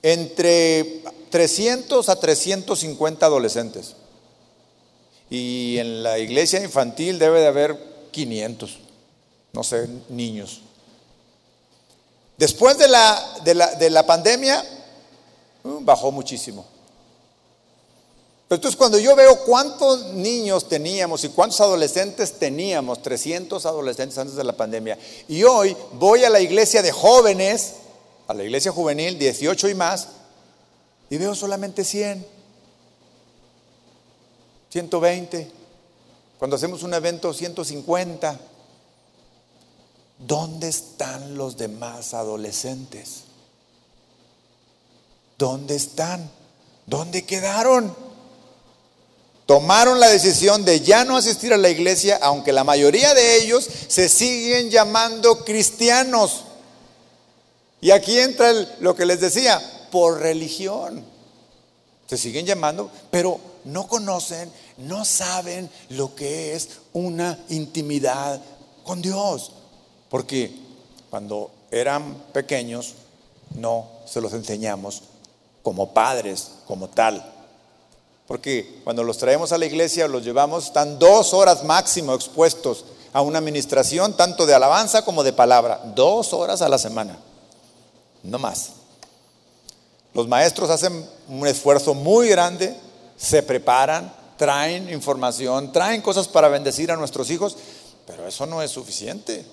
entre 0.03 1.03
300 1.30 2.09
a 2.09 2.16
350 2.16 3.24
adolescentes. 3.26 3.95
Y 5.30 5.78
en 5.78 6.03
la 6.03 6.18
iglesia 6.18 6.62
infantil 6.62 7.18
debe 7.18 7.40
de 7.40 7.47
haber 7.47 7.78
500, 8.11 8.78
no 9.55 9.64
sé, 9.64 9.88
niños. 10.11 10.61
Después 12.36 12.76
de 12.76 12.88
la, 12.88 13.40
de 13.45 13.90
la, 13.90 14.05
pandemia, 14.05 14.62
uh, 15.64 15.78
bajó 15.80 16.11
muchísimo. 16.11 16.66
Entonces 18.55 18.77
cuando 18.77 18.99
yo 18.99 19.17
veo 19.17 19.45
cuántos 19.45 20.13
niños 20.13 20.69
teníamos 20.69 21.25
y 21.25 21.31
cuántos 21.31 21.63
adolescentes 21.63 22.39
teníamos, 22.39 23.01
300 23.01 23.65
adolescentes 23.65 24.19
antes 24.19 24.37
de 24.37 24.45
la 24.45 24.53
pandemia, 24.55 24.99
y 25.27 25.43
hoy 25.45 25.75
voy 25.95 26.25
a 26.25 26.31
la 26.31 26.39
iglesia 26.39 26.83
de 26.83 26.93
jóvenes, 26.93 27.77
a 28.27 28.35
la 28.35 28.45
iglesia 28.45 28.71
juvenil, 28.71 29.19
18 29.19 29.71
y 29.71 29.75
más, 29.75 30.09
y 31.09 31.17
veo 31.17 31.35
solamente 31.35 31.83
100, 31.83 32.27
120, 34.69 35.51
cuando 36.39 36.57
hacemos 36.57 36.83
un 36.83 36.93
evento 36.93 37.33
150. 37.33 38.39
¿Dónde 40.19 40.69
están 40.69 41.39
los 41.39 41.57
demás 41.57 42.13
adolescentes? 42.13 43.23
¿Dónde 45.39 45.75
están? 45.75 46.31
¿Dónde 46.87 47.25
quedaron? 47.25 48.12
Tomaron 49.47 49.99
la 49.99 50.09
decisión 50.09 50.64
de 50.64 50.80
ya 50.80 51.05
no 51.05 51.16
asistir 51.16 51.53
a 51.53 51.57
la 51.57 51.68
iglesia, 51.68 52.18
aunque 52.22 52.53
la 52.53 52.64
mayoría 52.64 53.12
de 53.12 53.43
ellos 53.43 53.68
se 53.88 54.09
siguen 54.09 54.70
llamando 54.70 55.45
cristianos. 55.45 56.45
Y 57.80 57.90
aquí 57.90 58.18
entra 58.18 58.53
lo 58.80 58.95
que 58.95 59.05
les 59.05 59.20
decía, 59.20 59.61
por 59.90 60.20
religión. 60.20 61.05
Se 62.07 62.16
siguen 62.16 62.47
llamando, 62.47 62.90
pero 63.11 63.40
no 63.64 63.88
conocen, 63.88 64.51
no 64.78 65.05
saben 65.05 65.68
lo 65.90 66.14
que 66.14 66.55
es 66.55 66.68
una 66.93 67.38
intimidad 67.49 68.40
con 68.84 69.03
Dios. 69.03 69.53
Porque 70.09 70.55
cuando 71.11 71.51
eran 71.70 72.14
pequeños 72.32 72.95
no 73.55 73.88
se 74.07 74.20
los 74.20 74.32
enseñamos 74.32 75.03
como 75.62 75.93
padres, 75.93 76.51
como 76.66 76.88
tal. 76.88 77.32
Porque 78.27 78.81
cuando 78.85 79.03
los 79.03 79.18
traemos 79.18 79.53
a 79.53 79.59
la 79.59 79.66
iglesia, 79.66 80.09
los 80.09 80.25
llevamos, 80.25 80.66
están 80.66 80.99
dos 80.99 81.35
horas 81.35 81.64
máximo 81.64 82.14
expuestos 82.14 82.85
a 83.12 83.20
una 83.20 83.39
administración, 83.39 84.16
tanto 84.16 84.47
de 84.47 84.55
alabanza 84.55 85.05
como 85.05 85.23
de 85.23 85.33
palabra. 85.33 85.81
Dos 85.95 86.33
horas 86.33 86.62
a 86.62 86.68
la 86.68 86.79
semana, 86.79 87.18
no 88.23 88.39
más. 88.39 88.70
Los 90.14 90.29
maestros 90.29 90.70
hacen 90.70 91.09
un 91.29 91.47
esfuerzo 91.47 91.95
muy 91.95 92.29
grande, 92.29 92.77
se 93.16 93.43
preparan, 93.43 94.14
traen 94.37 94.93
información, 94.93 95.73
traen 95.73 96.03
cosas 96.03 96.29
para 96.29 96.49
bendecir 96.49 96.91
a 96.91 96.97
nuestros 96.97 97.31
hijos, 97.31 97.57
pero 98.07 98.27
eso 98.27 98.47
no 98.47 98.62
es 98.62 98.70
suficiente 98.70 99.45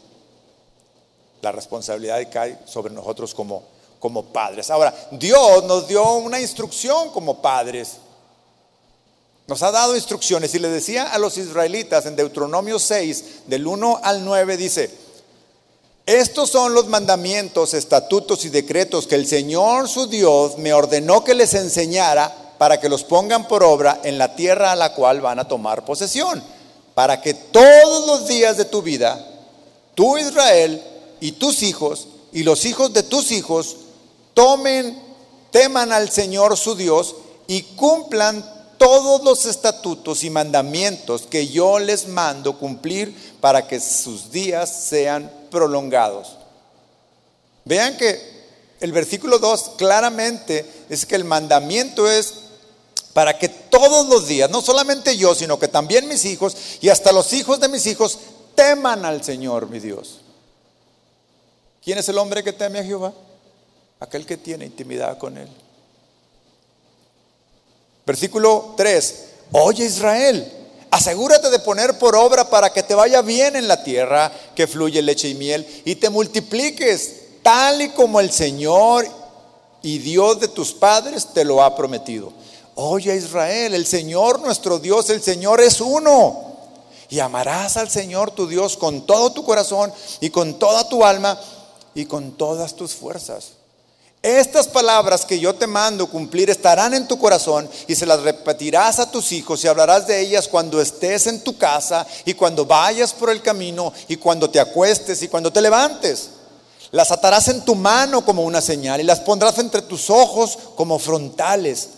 la 1.42 1.52
responsabilidad 1.52 2.20
cae 2.32 2.60
sobre 2.66 2.94
nosotros 2.94 3.34
como, 3.34 3.64
como 4.00 4.26
padres. 4.26 4.70
Ahora, 4.70 4.94
Dios 5.12 5.64
nos 5.64 5.88
dio 5.88 6.14
una 6.16 6.40
instrucción 6.40 7.12
como 7.12 7.42
padres. 7.42 7.98
Nos 9.50 9.64
ha 9.64 9.72
dado 9.72 9.96
instrucciones 9.96 10.54
y 10.54 10.60
le 10.60 10.70
decía 10.70 11.12
a 11.12 11.18
los 11.18 11.36
israelitas 11.40 12.06
en 12.06 12.16
Deuteronomio 12.16 12.78
6, 12.78 13.24
del 13.48 13.66
1 13.66 14.00
al 14.04 14.24
9, 14.24 14.58
dice, 14.58 14.92
estos 16.06 16.52
son 16.52 16.76
los 16.76 16.86
mandamientos, 16.86 17.74
estatutos 17.74 18.46
y 18.46 18.50
decretos 18.50 19.08
que 19.08 19.16
el 19.16 19.26
Señor 19.26 19.90
su 19.90 20.06
Dios 20.06 20.60
me 20.60 20.72
ordenó 20.72 21.24
que 21.24 21.34
les 21.34 21.56
enseñara 21.56 22.54
para 22.60 22.80
que 22.80 22.90
los 22.90 23.04
pongan 23.04 23.48
por 23.48 23.64
obra 23.64 24.02
en 24.04 24.20
la 24.20 24.36
tierra 24.36 24.72
a 24.72 24.76
la 24.76 24.94
cual 24.94 25.20
van 25.20 25.40
a 25.40 25.48
tomar 25.48 25.84
posesión, 25.84 26.44
para 26.94 27.20
que 27.20 27.34
todos 27.34 28.06
los 28.06 28.28
días 28.28 28.56
de 28.56 28.66
tu 28.66 28.84
vida, 28.84 29.20
tú 29.96 30.20
Israel, 30.20 30.84
y 31.22 31.32
tus 31.32 31.64
hijos 31.64 32.08
y 32.32 32.44
los 32.44 32.66
hijos 32.66 32.94
de 32.94 33.02
tus 33.02 33.32
hijos 33.32 33.78
tomen, 34.36 35.02
teman 35.50 35.92
al 35.92 36.12
Señor 36.12 36.56
su 36.56 36.76
Dios 36.76 37.16
y 37.48 37.64
cumplan 37.64 38.59
todos 38.80 39.24
los 39.24 39.46
estatutos 39.46 40.24
y 40.24 40.32
mandamientos 40.32 41.28
que 41.30 41.48
yo 41.50 41.78
les 41.78 42.08
mando 42.08 42.58
cumplir 42.58 43.14
para 43.40 43.68
que 43.68 43.80
sus 43.80 44.32
días 44.32 44.74
sean 44.74 45.32
prolongados. 45.52 46.38
Vean 47.66 47.98
que 47.98 48.40
el 48.80 48.92
versículo 48.92 49.38
2 49.38 49.72
claramente 49.78 50.66
es 50.90 51.06
que 51.06 51.16
el 51.16 51.26
mandamiento 51.26 52.10
es 52.10 52.34
para 53.14 53.38
que 53.38 53.50
todos 53.50 54.08
los 54.08 54.28
días, 54.28 54.50
no 54.50 54.62
solamente 54.62 55.18
yo, 55.18 55.36
sino 55.36 55.60
que 55.60 55.68
también 55.68 56.08
mis 56.08 56.24
hijos 56.26 56.56
y 56.80 56.90
hasta 56.90 57.12
los 57.12 57.34
hijos 57.34 57.60
de 57.60 57.68
mis 57.68 57.86
hijos 57.86 58.18
teman 58.56 59.04
al 59.04 59.24
Señor 59.24 59.70
mi 59.70 59.80
Dios. 59.80 60.22
¿Quién 61.84 61.98
es 61.98 62.08
el 62.08 62.18
hombre 62.18 62.44
que 62.44 62.54
teme 62.54 62.80
a 62.80 62.84
Jehová? 62.84 63.14
Aquel 64.00 64.26
que 64.26 64.38
tiene 64.38 64.66
intimidad 64.66 65.18
con 65.18 65.38
él. 65.38 65.50
Versículo 68.06 68.74
3. 68.78 69.16
Oye 69.52 69.86
Israel, 69.86 70.52
asegúrate 70.92 71.50
de 71.50 71.60
poner 71.60 71.98
por 71.98 72.16
obra 72.16 72.50
para 72.50 72.72
que 72.72 72.84
te 72.84 72.96
vaya 72.96 73.22
bien 73.22 73.56
en 73.56 73.68
la 73.68 73.84
tierra 73.84 74.32
que 74.56 74.68
fluye 74.68 75.02
leche 75.02 75.30
y 75.30 75.36
miel 75.36 75.66
y 75.86 75.96
te 75.96 76.10
multipliques 76.10 77.16
tal 77.42 77.82
y 77.82 77.90
como 77.90 78.20
el 78.20 78.32
Señor 78.32 79.08
y 79.82 80.00
Dios 80.00 80.40
de 80.40 80.48
tus 80.48 80.74
padres 80.74 81.28
te 81.34 81.46
lo 81.46 81.64
ha 81.64 81.76
prometido. 81.76 82.34
Oye 82.76 83.16
Israel, 83.16 83.74
el 83.74 83.86
Señor 83.86 84.40
nuestro 84.40 84.80
Dios, 84.80 85.10
el 85.10 85.22
Señor 85.22 85.62
es 85.62 85.82
uno. 85.82 86.48
Y 87.10 87.20
amarás 87.20 87.76
al 87.76 87.90
Señor 87.90 88.32
tu 88.32 88.48
Dios 88.48 88.78
con 88.78 89.06
todo 89.06 89.32
tu 89.32 89.44
corazón 89.44 89.92
y 90.22 90.30
con 90.30 90.60
toda 90.60 90.88
tu 90.88 91.04
alma 91.04 91.40
y 91.96 92.06
con 92.06 92.34
todas 92.34 92.76
tus 92.76 92.94
fuerzas. 92.94 93.59
Estas 94.22 94.68
palabras 94.68 95.26
que 95.26 95.40
yo 95.40 95.56
te 95.56 95.66
mando 95.66 96.08
cumplir 96.08 96.50
estarán 96.50 96.94
en 96.94 97.08
tu 97.08 97.18
corazón 97.18 97.70
y 97.88 97.96
se 97.96 98.06
las 98.06 98.22
repetirás 98.22 99.00
a 99.00 99.10
tus 99.10 99.32
hijos 99.32 99.64
y 99.64 99.68
hablarás 99.68 100.08
de 100.08 100.20
ellas 100.20 100.50
cuando 100.50 100.82
estés 100.82 101.28
en 101.28 101.42
tu 101.42 101.58
casa 101.58 102.06
y 102.26 102.34
cuando 102.34 102.66
vayas 102.66 103.14
por 103.14 103.30
el 103.30 103.42
camino 103.42 103.94
y 104.10 104.18
cuando 104.18 104.50
te 104.50 104.60
acuestes 104.60 105.24
y 105.24 105.30
cuando 105.30 105.54
te 105.54 105.62
levantes. 105.62 106.32
Las 106.92 107.12
atarás 107.12 107.48
en 107.48 107.64
tu 107.64 107.76
mano 107.76 108.26
como 108.26 108.44
una 108.44 108.60
señal 108.60 109.00
y 109.00 109.06
las 109.06 109.22
pondrás 109.22 109.58
entre 109.58 109.84
tus 109.84 110.10
ojos 110.10 110.58
como 110.76 111.00
frontales 111.00 111.90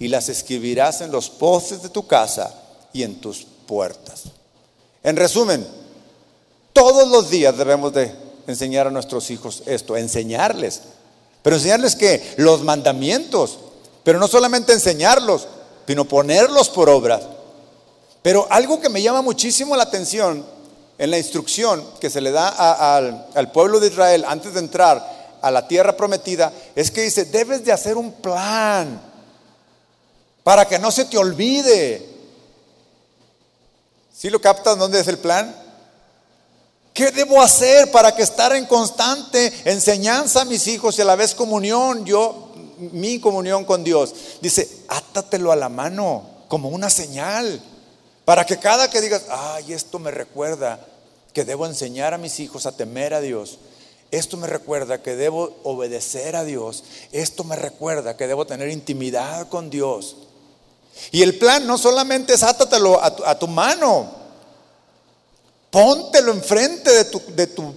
y 0.00 0.08
las 0.08 0.28
escribirás 0.28 1.00
en 1.00 1.12
los 1.12 1.30
postes 1.30 1.82
de 1.82 1.90
tu 1.90 2.08
casa 2.08 2.52
y 2.92 3.04
en 3.04 3.20
tus 3.20 3.46
puertas. 3.66 4.24
En 5.04 5.14
resumen, 5.14 5.64
todos 6.72 7.06
los 7.06 7.30
días 7.30 7.56
debemos 7.56 7.92
de 7.92 8.12
enseñar 8.48 8.88
a 8.88 8.90
nuestros 8.90 9.30
hijos 9.30 9.62
esto, 9.66 9.96
enseñarles 9.96 10.80
pero 11.48 11.56
enseñarles 11.56 11.96
que 11.96 12.34
los 12.36 12.62
mandamientos, 12.62 13.58
pero 14.04 14.18
no 14.18 14.28
solamente 14.28 14.74
enseñarlos, 14.74 15.48
sino 15.86 16.04
ponerlos 16.04 16.68
por 16.68 16.90
obra. 16.90 17.22
Pero 18.20 18.46
algo 18.50 18.78
que 18.82 18.90
me 18.90 19.00
llama 19.00 19.22
muchísimo 19.22 19.74
la 19.74 19.84
atención 19.84 20.44
en 20.98 21.10
la 21.10 21.16
instrucción 21.16 21.82
que 22.02 22.10
se 22.10 22.20
le 22.20 22.32
da 22.32 22.96
al, 22.96 23.28
al 23.34 23.50
pueblo 23.50 23.80
de 23.80 23.86
Israel 23.86 24.26
antes 24.28 24.52
de 24.52 24.60
entrar 24.60 25.38
a 25.40 25.50
la 25.50 25.66
tierra 25.66 25.96
prometida 25.96 26.52
es 26.74 26.90
que 26.90 27.00
dice, 27.00 27.24
debes 27.24 27.64
de 27.64 27.72
hacer 27.72 27.96
un 27.96 28.12
plan 28.12 29.00
para 30.44 30.68
que 30.68 30.78
no 30.78 30.90
se 30.90 31.06
te 31.06 31.16
olvide. 31.16 32.06
¿Sí 34.14 34.28
lo 34.28 34.38
captas 34.38 34.76
dónde 34.76 35.00
es 35.00 35.08
el 35.08 35.16
plan? 35.16 35.56
¿Qué 36.98 37.12
debo 37.12 37.40
hacer 37.40 37.92
para 37.92 38.12
que 38.12 38.24
estar 38.24 38.52
en 38.56 38.66
constante 38.66 39.52
enseñanza 39.64 40.40
a 40.40 40.44
mis 40.44 40.66
hijos 40.66 40.98
y 40.98 41.02
a 41.02 41.04
la 41.04 41.14
vez 41.14 41.32
comunión, 41.32 42.04
yo, 42.04 42.50
mi 42.90 43.20
comunión 43.20 43.64
con 43.64 43.84
Dios? 43.84 44.12
Dice, 44.40 44.68
átatelo 44.88 45.52
a 45.52 45.56
la 45.56 45.68
mano 45.68 46.28
como 46.48 46.70
una 46.70 46.90
señal, 46.90 47.62
para 48.24 48.44
que 48.44 48.56
cada 48.56 48.90
que 48.90 49.00
digas, 49.00 49.26
ay, 49.30 49.74
esto 49.74 50.00
me 50.00 50.10
recuerda 50.10 50.84
que 51.32 51.44
debo 51.44 51.66
enseñar 51.66 52.14
a 52.14 52.18
mis 52.18 52.40
hijos 52.40 52.66
a 52.66 52.72
temer 52.72 53.14
a 53.14 53.20
Dios. 53.20 53.60
Esto 54.10 54.36
me 54.36 54.48
recuerda 54.48 55.00
que 55.00 55.14
debo 55.14 55.56
obedecer 55.62 56.34
a 56.34 56.42
Dios. 56.42 56.82
Esto 57.12 57.44
me 57.44 57.54
recuerda 57.54 58.16
que 58.16 58.26
debo 58.26 58.44
tener 58.44 58.70
intimidad 58.70 59.48
con 59.48 59.70
Dios. 59.70 60.16
Y 61.12 61.22
el 61.22 61.38
plan 61.38 61.64
no 61.64 61.78
solamente 61.78 62.34
es 62.34 62.42
átatelo 62.42 63.00
a 63.00 63.14
tu, 63.14 63.24
a 63.24 63.38
tu 63.38 63.46
mano, 63.46 64.18
Póntelo 65.70 66.32
enfrente 66.32 66.90
de, 66.90 67.04
tu, 67.04 67.22
de, 67.28 67.46
tu, 67.46 67.74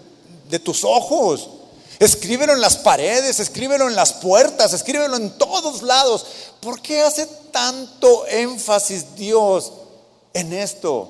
de 0.49 0.59
tus 0.59 0.83
ojos. 0.83 1.49
Escríbelo 1.99 2.53
en 2.53 2.61
las 2.61 2.77
paredes, 2.77 3.39
escríbelo 3.39 3.87
en 3.87 3.95
las 3.95 4.13
puertas, 4.13 4.73
escríbelo 4.73 5.17
en 5.17 5.37
todos 5.37 5.83
lados. 5.83 6.25
¿Por 6.59 6.81
qué 6.81 7.01
hace 7.01 7.27
tanto 7.51 8.25
énfasis 8.27 9.15
Dios 9.15 9.71
en 10.33 10.53
esto? 10.53 11.09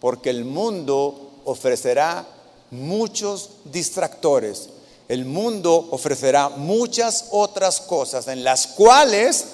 Porque 0.00 0.30
el 0.30 0.44
mundo 0.44 1.32
ofrecerá 1.44 2.26
muchos 2.70 3.50
distractores. 3.64 4.68
El 5.08 5.26
mundo 5.26 5.88
ofrecerá 5.90 6.48
muchas 6.48 7.26
otras 7.30 7.80
cosas 7.80 8.28
en 8.28 8.44
las 8.44 8.66
cuales 8.68 9.44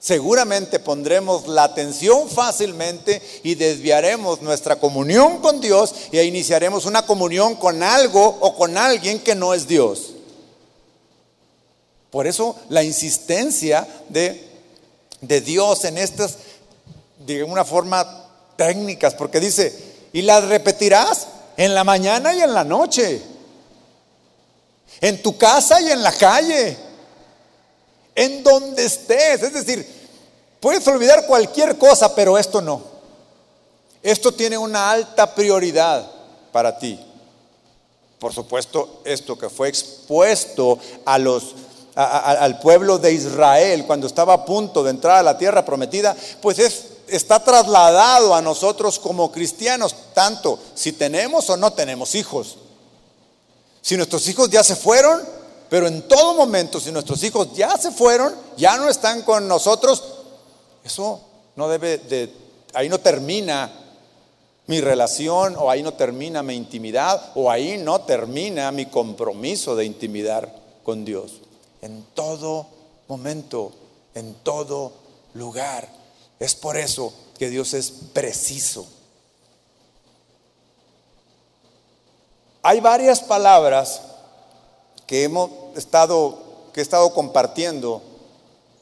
seguramente 0.00 0.78
pondremos 0.78 1.46
la 1.46 1.64
atención 1.64 2.28
fácilmente 2.28 3.22
y 3.44 3.54
desviaremos 3.54 4.40
nuestra 4.40 4.76
comunión 4.76 5.38
con 5.38 5.60
Dios 5.60 5.94
y 6.10 6.18
iniciaremos 6.20 6.86
una 6.86 7.02
comunión 7.02 7.54
con 7.54 7.82
algo 7.82 8.38
o 8.40 8.56
con 8.56 8.78
alguien 8.78 9.20
que 9.20 9.34
no 9.34 9.52
es 9.52 9.68
Dios. 9.68 10.14
Por 12.10 12.26
eso 12.26 12.56
la 12.70 12.82
insistencia 12.82 13.86
de, 14.08 14.42
de 15.20 15.40
Dios 15.42 15.84
en 15.84 15.98
estas, 15.98 16.38
de 17.18 17.44
una 17.44 17.64
forma 17.64 18.26
técnicas, 18.56 19.14
porque 19.14 19.38
dice, 19.38 19.72
y 20.14 20.22
las 20.22 20.44
repetirás 20.44 21.28
en 21.58 21.74
la 21.74 21.84
mañana 21.84 22.34
y 22.34 22.40
en 22.40 22.54
la 22.54 22.64
noche, 22.64 23.20
en 25.02 25.22
tu 25.22 25.36
casa 25.36 25.78
y 25.82 25.90
en 25.90 26.02
la 26.02 26.12
calle 26.12 26.89
en 28.14 28.42
donde 28.42 28.84
estés. 28.84 29.42
Es 29.42 29.52
decir, 29.52 29.86
puedes 30.60 30.86
olvidar 30.88 31.26
cualquier 31.26 31.78
cosa, 31.78 32.14
pero 32.14 32.38
esto 32.38 32.60
no. 32.60 32.82
Esto 34.02 34.32
tiene 34.32 34.56
una 34.56 34.90
alta 34.90 35.34
prioridad 35.34 36.10
para 36.52 36.78
ti. 36.78 36.98
Por 38.18 38.32
supuesto, 38.34 39.00
esto 39.04 39.38
que 39.38 39.48
fue 39.48 39.68
expuesto 39.68 40.78
a 41.04 41.18
los, 41.18 41.54
al 41.94 42.58
pueblo 42.60 42.98
de 42.98 43.12
Israel 43.12 43.86
cuando 43.86 44.06
estaba 44.06 44.34
a 44.34 44.44
punto 44.44 44.82
de 44.82 44.90
entrar 44.90 45.18
a 45.18 45.22
la 45.22 45.38
tierra 45.38 45.64
prometida, 45.64 46.14
pues 46.42 46.58
es, 46.58 46.84
está 47.08 47.42
trasladado 47.42 48.34
a 48.34 48.42
nosotros 48.42 48.98
como 48.98 49.32
cristianos, 49.32 49.94
tanto 50.14 50.58
si 50.74 50.92
tenemos 50.92 51.48
o 51.50 51.56
no 51.56 51.72
tenemos 51.72 52.14
hijos. 52.14 52.56
Si 53.82 53.96
nuestros 53.96 54.28
hijos 54.28 54.50
ya 54.50 54.62
se 54.62 54.76
fueron, 54.76 55.22
pero 55.70 55.86
en 55.86 56.02
todo 56.08 56.34
momento, 56.34 56.80
si 56.80 56.90
nuestros 56.90 57.22
hijos 57.22 57.54
ya 57.54 57.78
se 57.78 57.92
fueron, 57.92 58.34
ya 58.56 58.76
no 58.76 58.88
están 58.88 59.22
con 59.22 59.46
nosotros, 59.46 60.02
eso 60.84 61.20
no 61.54 61.68
debe 61.68 61.98
de, 61.98 62.28
ahí 62.74 62.88
no 62.88 62.98
termina 62.98 63.70
mi 64.66 64.80
relación, 64.80 65.54
o 65.56 65.70
ahí 65.70 65.82
no 65.82 65.94
termina 65.94 66.42
mi 66.42 66.54
intimidad, 66.54 67.32
o 67.36 67.50
ahí 67.50 67.78
no 67.78 68.00
termina 68.00 68.72
mi 68.72 68.86
compromiso 68.86 69.76
de 69.76 69.84
intimidar 69.84 70.52
con 70.82 71.04
Dios. 71.04 71.40
En 71.82 72.04
todo 72.14 72.66
momento, 73.06 73.72
en 74.14 74.34
todo 74.42 74.92
lugar. 75.34 75.88
Es 76.40 76.54
por 76.54 76.76
eso 76.76 77.12
que 77.38 77.48
Dios 77.48 77.74
es 77.74 77.90
preciso. 78.12 78.86
Hay 82.62 82.80
varias 82.80 83.20
palabras 83.20 84.02
que 85.10 85.24
hemos 85.24 85.50
estado, 85.76 86.38
que 86.72 86.80
he 86.80 86.82
estado 86.82 87.12
compartiendo 87.12 88.02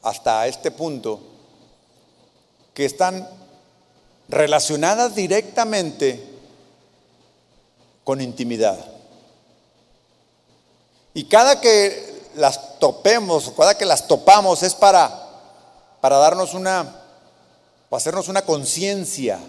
hasta 0.01 0.47
este 0.47 0.71
punto, 0.71 1.19
que 2.73 2.85
están 2.85 3.27
relacionadas 4.29 5.15
directamente 5.15 6.23
con 8.03 8.21
intimidad. 8.21 8.77
Y 11.13 11.25
cada 11.25 11.59
que 11.59 12.29
las 12.35 12.79
topemos, 12.79 13.51
cada 13.57 13.77
que 13.77 13.85
las 13.85 14.07
topamos 14.07 14.63
es 14.63 14.75
para, 14.75 15.27
para 15.99 16.17
darnos 16.17 16.53
una, 16.53 16.95
o 17.89 17.95
hacernos 17.95 18.27
una 18.27 18.43
conciencia 18.43 19.39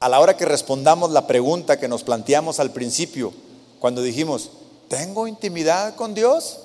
a 0.00 0.08
la 0.08 0.20
hora 0.20 0.36
que 0.36 0.44
respondamos 0.44 1.12
la 1.12 1.26
pregunta 1.26 1.78
que 1.78 1.88
nos 1.88 2.04
planteamos 2.04 2.60
al 2.60 2.72
principio, 2.72 3.32
cuando 3.78 4.02
dijimos, 4.02 4.50
¿Tengo 4.88 5.26
intimidad 5.26 5.94
con 5.94 6.14
Dios? 6.14 6.60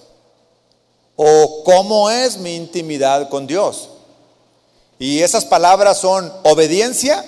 ¿O 1.15 1.63
cómo 1.65 2.09
es 2.09 2.37
mi 2.37 2.55
intimidad 2.55 3.29
con 3.29 3.45
Dios? 3.45 3.89
Y 4.97 5.19
esas 5.19 5.45
palabras 5.45 5.97
son 5.99 6.31
obediencia. 6.43 7.25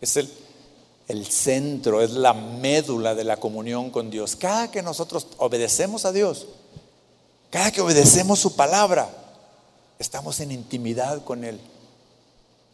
Es 0.00 0.16
el, 0.16 0.32
el 1.08 1.26
centro, 1.26 2.00
es 2.00 2.10
la 2.10 2.32
médula 2.32 3.14
de 3.14 3.24
la 3.24 3.36
comunión 3.36 3.90
con 3.90 4.10
Dios. 4.10 4.34
Cada 4.34 4.70
que 4.70 4.82
nosotros 4.82 5.26
obedecemos 5.38 6.04
a 6.04 6.12
Dios, 6.12 6.46
cada 7.50 7.70
que 7.70 7.80
obedecemos 7.80 8.38
su 8.38 8.56
palabra, 8.56 9.08
estamos 9.98 10.40
en 10.40 10.52
intimidad 10.52 11.22
con 11.24 11.44
Él. 11.44 11.60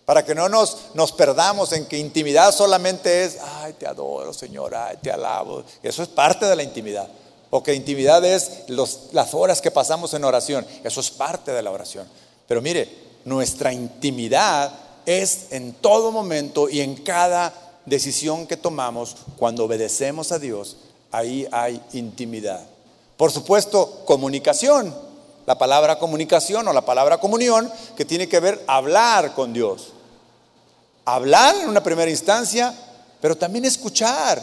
Para 0.09 0.25
que 0.25 0.35
no 0.35 0.49
nos, 0.49 0.79
nos 0.95 1.13
perdamos 1.13 1.71
en 1.75 1.85
que 1.85 1.99
intimidad 1.99 2.51
solamente 2.55 3.25
es, 3.25 3.37
ay, 3.61 3.75
te 3.75 3.87
adoro, 3.87 4.33
Señor, 4.33 4.75
ay, 4.75 4.97
te 5.03 5.13
alabo. 5.13 5.65
Eso 5.83 6.03
es 6.03 6.09
parte 6.09 6.47
de 6.47 6.57
la 6.57 6.63
intimidad. 6.63 7.07
O 7.51 7.63
que 7.63 7.75
intimidad 7.75 8.25
es 8.25 8.63
las 8.69 9.35
horas 9.35 9.61
que 9.61 9.71
pasamos 9.71 10.15
en 10.15 10.25
oración. 10.25 10.67
Eso 10.83 11.03
es 11.03 11.11
parte 11.11 11.53
de 11.53 11.61
la 11.61 11.71
oración. 11.71 12.09
Pero 12.47 12.63
mire, 12.63 12.91
nuestra 13.27 13.71
intimidad 13.71 14.73
es 15.05 15.49
en 15.51 15.75
todo 15.75 16.11
momento 16.11 16.71
y 16.71 16.81
en 16.81 16.95
cada 16.95 17.53
decisión 17.85 18.47
que 18.47 18.57
tomamos 18.57 19.15
cuando 19.37 19.67
obedecemos 19.67 20.33
a 20.33 20.39
Dios. 20.39 20.79
Ahí 21.13 21.47
hay 21.53 21.83
intimidad. 21.93 22.65
Por 23.19 23.31
supuesto, 23.31 24.05
comunicación. 24.07 24.95
La 25.45 25.59
palabra 25.59 25.99
comunicación 25.99 26.67
o 26.67 26.73
la 26.73 26.87
palabra 26.87 27.21
comunión 27.21 27.71
que 27.95 28.07
tiene 28.07 28.27
que 28.27 28.41
ver 28.41 28.65
hablar 28.67 29.35
con 29.35 29.53
Dios 29.53 29.93
hablar 31.15 31.57
en 31.57 31.69
una 31.69 31.83
primera 31.83 32.11
instancia, 32.11 32.75
pero 33.21 33.37
también 33.37 33.65
escuchar, 33.65 34.43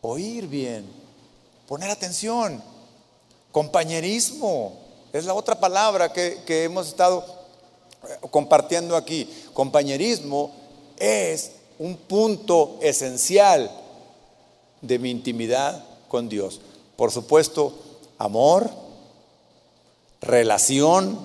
oír 0.00 0.46
bien, 0.46 0.86
poner 1.66 1.90
atención, 1.90 2.62
compañerismo, 3.50 4.78
es 5.12 5.24
la 5.24 5.34
otra 5.34 5.58
palabra 5.58 6.12
que, 6.12 6.64
hemos 6.64 6.88
estado 6.88 7.24
eh, 8.04 8.28
compartiendo 8.30 8.94
aquí. 8.94 9.28
Compañerismo 9.52 10.52
es 10.96 11.52
un 11.78 11.96
punto 11.96 12.78
esencial 12.80 13.70
de 14.80 14.98
mi 14.98 15.10
intimidad 15.10 15.84
con 16.08 16.28
Dios? 16.28 16.60
Por 16.96 17.10
supuesto, 17.10 17.74
amor, 18.18 18.70
relación, 20.20 21.18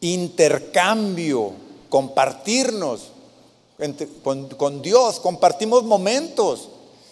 intercambio, 0.00 1.67
compartirnos 1.88 3.12
con, 4.56 4.82
Dios, 4.82 5.20
compartimos 5.20 5.84
momentos 5.84 6.68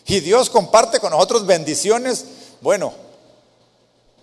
y 0.07 0.21
Dios 0.21 0.51
comparte 0.51 0.99
con 0.99 1.13
nosotros 1.13 1.47
bendiciones, 1.47 2.25
bueno, 2.61 2.93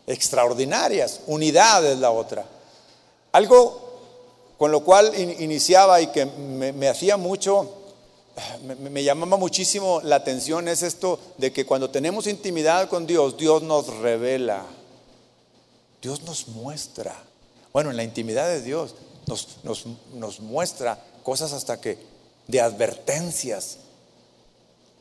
extraordinarias, 0.07 1.21
unidad 1.27 1.85
es 1.85 1.99
la 1.99 2.11
otra. 2.11 2.45
Algo 3.31 3.83
con 4.57 4.71
lo 4.71 4.83
cual 4.83 5.13
iniciaba 5.39 6.01
y 6.01 6.07
que 6.07 6.25
me, 6.25 6.87
hacía 6.87 7.17
mucho, 7.17 7.71
me, 8.63 9.03
llamaba 9.03 9.37
muchísimo 9.37 10.01
la 10.03 10.17
atención 10.17 10.67
es 10.67 10.83
esto 10.83 11.19
de 11.37 11.53
que 11.53 11.65
cuando 11.65 11.89
tenemos 11.89 12.27
intimidad 12.27 12.89
con 12.89 13.07
Dios, 13.07 13.37
Dios 13.37 13.63
nos 13.63 13.87
revela, 13.87 14.65
Dios 16.01 16.23
nos 16.23 16.49
muestra. 16.49 17.15
Bueno, 17.71 17.89
en 17.89 17.97
la 17.97 18.03
intimidad 18.03 18.47
de 18.49 18.61
Dios 18.61 18.95
nos, 19.63 20.39
muestra 20.39 20.99
cosas 21.23 21.53
hasta 21.53 21.79
que 21.79 21.97
de 22.47 22.61
advertencias. 22.61 23.77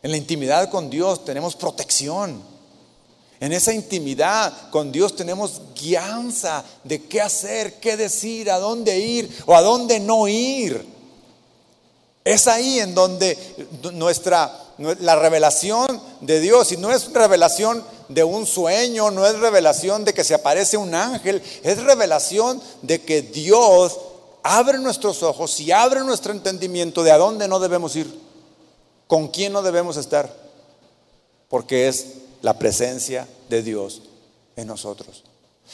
En 0.02 0.10
la 0.10 0.16
intimidad 0.16 0.70
con 0.70 0.90
Dios 0.90 1.24
tenemos 1.24 1.56
protección. 1.56 2.42
En 3.40 3.52
esa 3.52 3.72
intimidad 3.72 4.70
con 4.70 4.92
Dios 4.92 5.16
tenemos 5.16 5.60
guianza 5.74 6.64
de 6.84 7.04
qué 7.04 7.20
hacer, 7.20 7.80
qué 7.80 7.96
decir, 7.96 8.50
a 8.50 8.58
dónde 8.58 8.98
ir 8.98 9.28
o 9.46 9.54
a 9.54 9.62
dónde 9.62 9.98
no 9.98 10.28
ir. 10.28 10.86
Es 12.24 12.46
ahí 12.46 12.78
en 12.78 12.94
donde 12.94 13.36
nuestra 13.94 14.62
la 15.00 15.16
revelación 15.16 16.00
de 16.20 16.40
Dios 16.40 16.72
y 16.72 16.76
no 16.76 16.92
es 16.92 17.12
revelación 17.12 17.84
de 18.08 18.24
un 18.24 18.46
sueño, 18.46 19.10
no 19.10 19.26
es 19.26 19.38
revelación 19.38 20.04
de 20.04 20.14
que 20.14 20.24
se 20.24 20.34
aparece 20.34 20.76
un 20.76 20.94
ángel, 20.94 21.42
es 21.62 21.82
revelación 21.82 22.60
de 22.82 23.02
que 23.02 23.22
Dios 23.22 23.98
abre 24.42 24.78
nuestros 24.78 25.22
ojos 25.22 25.58
y 25.60 25.72
abre 25.72 26.00
nuestro 26.00 26.32
entendimiento 26.32 27.02
de 27.02 27.12
a 27.12 27.18
dónde 27.18 27.48
no 27.48 27.60
debemos 27.60 27.94
ir, 27.96 28.20
con 29.06 29.28
quién 29.28 29.52
no 29.52 29.62
debemos 29.62 29.96
estar, 29.96 30.34
porque 31.48 31.88
es 31.88 32.06
la 32.40 32.58
presencia 32.58 33.28
de 33.48 33.62
Dios 33.62 34.02
en 34.56 34.66
nosotros. 34.66 35.24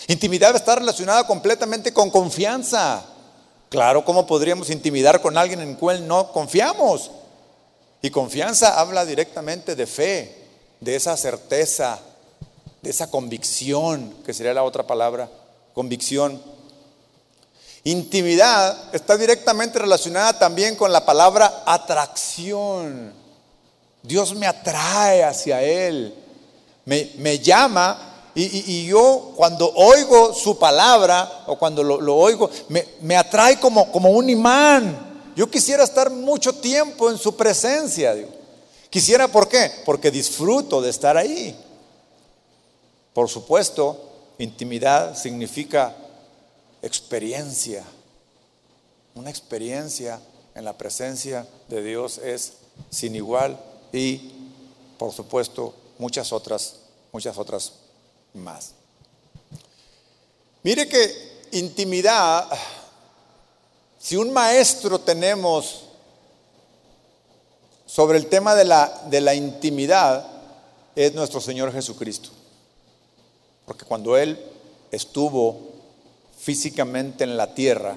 Intimidad 0.06 0.54
está 0.54 0.76
relacionada 0.76 1.26
completamente 1.26 1.92
con 1.92 2.10
confianza. 2.10 3.04
Claro, 3.68 4.04
¿cómo 4.04 4.26
podríamos 4.26 4.70
intimidar 4.70 5.20
con 5.20 5.36
alguien 5.36 5.60
en 5.60 5.74
cual 5.74 6.06
no 6.06 6.32
confiamos? 6.32 7.10
Y 8.00 8.10
confianza 8.10 8.78
habla 8.78 9.04
directamente 9.04 9.74
de 9.74 9.86
fe, 9.86 10.46
de 10.80 10.94
esa 10.94 11.16
certeza, 11.16 11.98
de 12.80 12.90
esa 12.90 13.10
convicción, 13.10 14.14
que 14.24 14.32
sería 14.32 14.54
la 14.54 14.62
otra 14.62 14.86
palabra, 14.86 15.28
convicción. 15.74 16.40
Intimidad 17.84 18.94
está 18.94 19.16
directamente 19.16 19.78
relacionada 19.78 20.38
también 20.38 20.76
con 20.76 20.92
la 20.92 21.04
palabra 21.04 21.62
atracción. 21.64 23.12
Dios 24.02 24.34
me 24.34 24.46
atrae 24.46 25.24
hacia 25.24 25.62
Él 25.62 26.14
me, 26.88 27.38
llama 27.38 28.30
y, 28.34 28.86
yo 28.86 29.32
cuando 29.36 29.70
oigo 29.74 30.32
su 30.32 30.58
palabra 30.58 31.44
o 31.46 31.58
cuando 31.58 31.82
lo, 31.82 32.16
oigo, 32.16 32.48
me, 32.68 33.16
atrae 33.16 33.58
como, 33.60 33.90
como, 33.92 34.10
un 34.10 34.30
imán. 34.30 35.32
Yo 35.36 35.50
quisiera 35.50 35.84
estar 35.84 36.10
mucho 36.10 36.52
tiempo 36.54 37.10
en 37.10 37.18
su 37.18 37.36
presencia. 37.36 38.16
Quisiera, 38.90 39.28
¿por 39.28 39.48
qué? 39.48 39.70
Porque 39.84 40.10
disfruto 40.10 40.80
de 40.80 40.90
estar 40.90 41.16
ahí. 41.16 41.54
Por 43.12 43.28
supuesto, 43.28 44.00
intimidad 44.38 45.16
significa 45.16 45.94
experiencia. 46.82 47.84
Una 49.14 49.30
experiencia 49.30 50.20
en 50.54 50.64
la 50.64 50.76
presencia 50.76 51.46
de 51.68 51.82
Dios 51.82 52.18
es 52.18 52.54
sin 52.90 53.14
igual 53.16 53.58
y, 53.92 54.32
por 54.98 55.12
supuesto, 55.12 55.74
muchas 55.98 56.32
otras, 56.32 56.76
muchas 57.12 57.36
otras 57.38 57.72
más. 58.34 58.72
Mire 60.62 60.88
que 60.88 61.46
intimidad, 61.52 62.48
si 63.98 64.16
un 64.16 64.32
maestro 64.32 65.00
tenemos 65.00 65.84
sobre 67.86 68.18
el 68.18 68.26
tema 68.26 68.54
de 68.54 68.64
la, 68.64 69.02
de 69.06 69.20
la 69.20 69.34
intimidad, 69.34 70.26
es 70.94 71.14
nuestro 71.14 71.40
Señor 71.40 71.72
Jesucristo. 71.72 72.30
Porque 73.64 73.84
cuando 73.84 74.16
Él 74.16 74.38
estuvo 74.90 75.77
físicamente 76.38 77.24
en 77.24 77.36
la 77.36 77.54
tierra, 77.54 77.96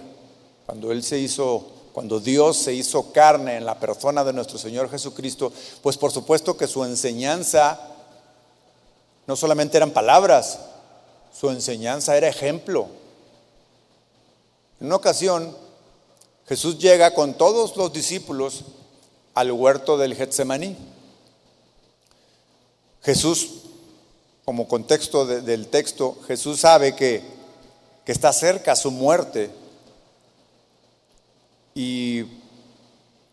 cuando 0.65 0.91
Él 0.91 1.03
se 1.03 1.19
hizo, 1.19 1.65
cuando 1.93 2.19
Dios 2.19 2.57
se 2.57 2.73
hizo 2.73 3.11
carne 3.11 3.57
en 3.57 3.65
la 3.65 3.79
persona 3.79 4.23
de 4.23 4.33
nuestro 4.33 4.57
Señor 4.57 4.89
Jesucristo, 4.89 5.53
pues 5.81 5.97
por 5.97 6.11
supuesto 6.11 6.57
que 6.57 6.67
su 6.67 6.83
enseñanza 6.83 7.79
no 9.27 9.35
solamente 9.35 9.77
eran 9.77 9.91
palabras, 9.91 10.59
su 11.37 11.49
enseñanza 11.49 12.17
era 12.17 12.27
ejemplo. 12.27 12.87
En 14.79 14.87
una 14.87 14.95
ocasión, 14.95 15.55
Jesús 16.47 16.79
llega 16.79 17.13
con 17.13 17.35
todos 17.35 17.77
los 17.77 17.93
discípulos 17.93 18.63
al 19.33 19.51
huerto 19.51 19.97
del 19.97 20.15
Getsemaní. 20.15 20.75
Jesús, 23.03 23.49
como 24.43 24.67
contexto 24.67 25.25
del 25.25 25.67
texto, 25.67 26.17
Jesús 26.27 26.59
sabe 26.59 26.95
que, 26.95 27.40
que 28.05 28.11
está 28.11 28.33
cerca 28.33 28.75
su 28.75 28.91
muerte 28.91 29.51
y 31.73 32.25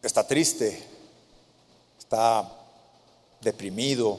está 0.03 0.27
triste, 0.27 0.83
está 1.99 2.51
deprimido, 3.41 4.19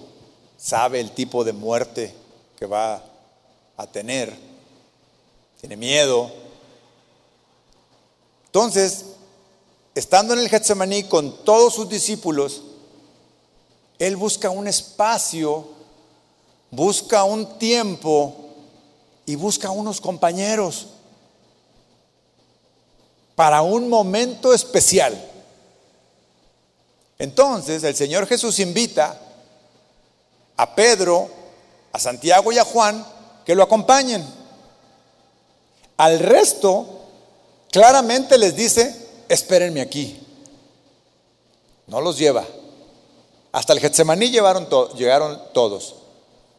sabe 0.58 1.00
el 1.00 1.12
tipo 1.12 1.44
de 1.44 1.54
muerte 1.54 2.14
que 2.58 2.66
va 2.66 3.04
a 3.78 3.88
tener, 3.88 4.36
tiene 5.60 5.78
miedo. 5.78 6.32
Entonces, 8.48 9.06
estando 9.96 10.34
en 10.34 10.40
el 10.40 10.50
Getsemaní 10.50 11.04
con 11.04 11.44
todos 11.44 11.76
sus 11.76 11.88
discípulos, 11.88 12.64
él 14.00 14.16
busca 14.16 14.50
un 14.50 14.68
espacio, 14.68 15.68
busca 16.72 17.24
un 17.24 17.58
tiempo 17.60 18.49
y 19.30 19.36
busca 19.36 19.70
unos 19.70 20.02
compañeros 20.02 20.88
para 23.36 23.62
un 23.62 23.88
momento 23.88 24.56
especial. 24.56 25.24
Entonces 27.20 27.84
el 27.84 27.96
Señor 27.96 28.26
Jesús 28.26 28.58
invita 28.58 29.22
a 30.58 30.74
Pedro, 30.74 31.30
a 31.92 32.00
Santiago 32.00 32.52
y 32.52 32.58
a 32.58 32.64
Juan 32.64 33.06
que 33.46 33.54
lo 33.54 33.62
acompañen. 33.62 34.26
Al 35.98 36.18
resto, 36.18 36.88
claramente 37.70 38.36
les 38.40 38.56
dice, 38.56 39.10
espérenme 39.30 39.82
aquí. 39.82 40.26
No 41.86 42.02
los 42.02 42.18
lleva. 42.18 42.48
Hasta 43.52 43.74
el 43.74 43.80
Getsemaní 43.80 44.32
llegaron 44.32 44.68
todos. 44.68 45.96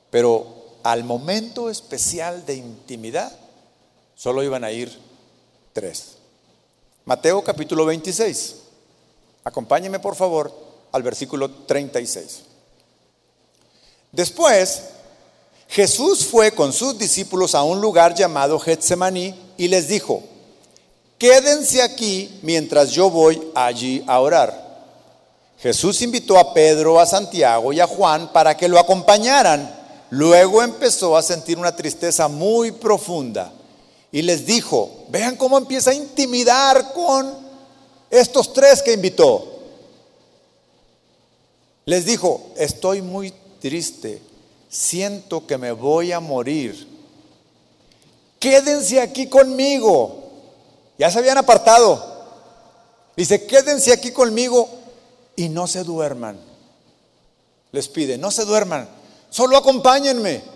Pero 0.09 0.60
al 0.83 1.05
momento 1.05 1.71
especial 1.71 2.45
de 2.47 2.55
intimidad, 2.55 3.33
solo 4.15 4.43
iban 4.43 4.65
a 4.65 4.73
ir 4.73 4.97
tres. 5.73 6.17
Mateo 7.05 7.43
capítulo 7.43 7.87
26. 7.87 8.57
Acompáñeme 9.45 9.99
por 9.99 10.15
favor 10.15 10.53
al 10.93 11.03
versículo 11.03 11.51
36. 11.51 12.43
Después, 14.13 14.83
Jesús 15.69 16.27
fue 16.27 16.53
con 16.53 16.73
sus 16.73 16.99
discípulos 16.99 17.55
a 17.55 17.63
un 17.63 17.81
lugar 17.81 18.15
llamado 18.15 18.59
Getsemaní 18.59 19.35
y 19.57 19.69
les 19.69 19.89
dijo, 19.89 20.23
quédense 21.17 21.81
aquí 21.83 22.41
mientras 22.43 22.91
yo 22.91 23.09
voy 23.09 23.41
allí 23.55 24.03
a 24.07 24.21
orar. 24.21 24.71
Jesús 25.59 26.01
invitó 26.03 26.39
a 26.39 26.55
Pedro, 26.55 26.99
a 26.99 27.07
Santiago 27.07 27.73
y 27.73 27.81
a 27.81 27.87
Juan 27.87 28.33
para 28.33 28.57
que 28.57 28.69
lo 28.69 28.79
acompañaran. 28.79 29.80
Luego 30.11 30.63
empezó 30.63 31.17
a 31.17 31.23
sentir 31.23 31.57
una 31.57 31.75
tristeza 31.75 32.27
muy 32.29 32.73
profunda 32.73 33.53
y 34.13 34.23
les 34.23 34.45
dijo, 34.45 35.07
vean 35.09 35.37
cómo 35.37 35.57
empieza 35.57 35.91
a 35.91 35.95
intimidar 35.95 36.93
con 36.93 37.33
estos 38.11 38.53
tres 38.53 38.83
que 38.83 38.93
invitó. 38.93 39.47
Les 41.85 42.05
dijo, 42.05 42.51
estoy 42.57 43.03
muy 43.03 43.33
triste, 43.61 44.21
siento 44.69 45.47
que 45.47 45.59
me 45.59 45.71
voy 45.73 46.11
a 46.11 46.19
morir. 46.21 46.89
Quédense 48.41 49.01
aquí 49.01 49.29
conmigo. 49.29 50.25
Ya 50.99 51.11
se 51.11 51.19
habían 51.19 51.39
apartado. 51.39 52.11
Dice, 53.17 53.47
quédense 53.47 53.93
aquí 53.93 54.11
conmigo 54.11 54.69
y 55.37 55.49
no 55.49 55.67
se 55.67 55.85
duerman. 55.85 56.39
les 57.73 57.89
pide, 57.89 58.19
no 58.19 58.31
se 58.33 58.45
duerman, 58.45 58.89
solo 59.31 59.57
acompáñenme. 59.57 60.51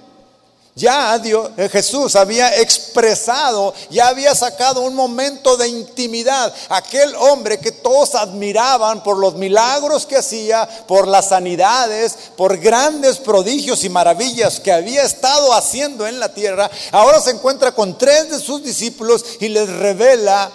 Ya 0.77 1.16
Dios, 1.20 1.53
eh, 1.57 1.68
Jesús 1.68 2.16
había 2.16 2.61
expresado, 2.61 3.72
ya 3.91 4.09
había 4.09 4.35
sacado 4.35 4.81
un 4.81 4.97
momento 4.97 5.57
de 5.57 5.68
intimidad. 5.68 6.53
Aquel 6.68 7.14
hombre 7.14 7.61
que 7.61 7.70
todos 7.70 8.16
admiraban 8.16 9.05
por 9.05 9.16
los 9.16 9.37
milagros 9.37 10.05
que 10.05 10.16
hacía, 10.16 10.68
por 10.89 11.07
las 11.07 11.29
sanidades, 11.29 12.16
por 12.37 12.59
grandes 12.59 13.18
prodigios 13.18 13.85
y 13.85 13.89
maravillas 13.89 14.59
que 14.59 14.72
había 14.72 15.05
estado 15.05 15.55
haciendo 15.55 16.09
en 16.09 16.18
la 16.18 16.35
tierra, 16.35 16.68
ahora 16.91 17.20
se 17.20 17.31
encuentra 17.31 17.72
con 17.72 17.97
tres 17.97 18.31
de 18.31 18.41
sus 18.41 18.64
discípulos 18.64 19.25
y 19.39 19.49
les 19.51 19.68
revela 19.68 20.51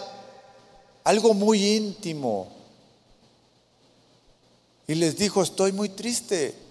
algo 1.05 1.33
muy 1.33 1.77
íntimo. 1.77 2.49
Y 4.85 4.95
les 4.95 5.15
dijo, 5.15 5.43
estoy 5.43 5.71
muy 5.71 5.87
triste, 5.87 6.68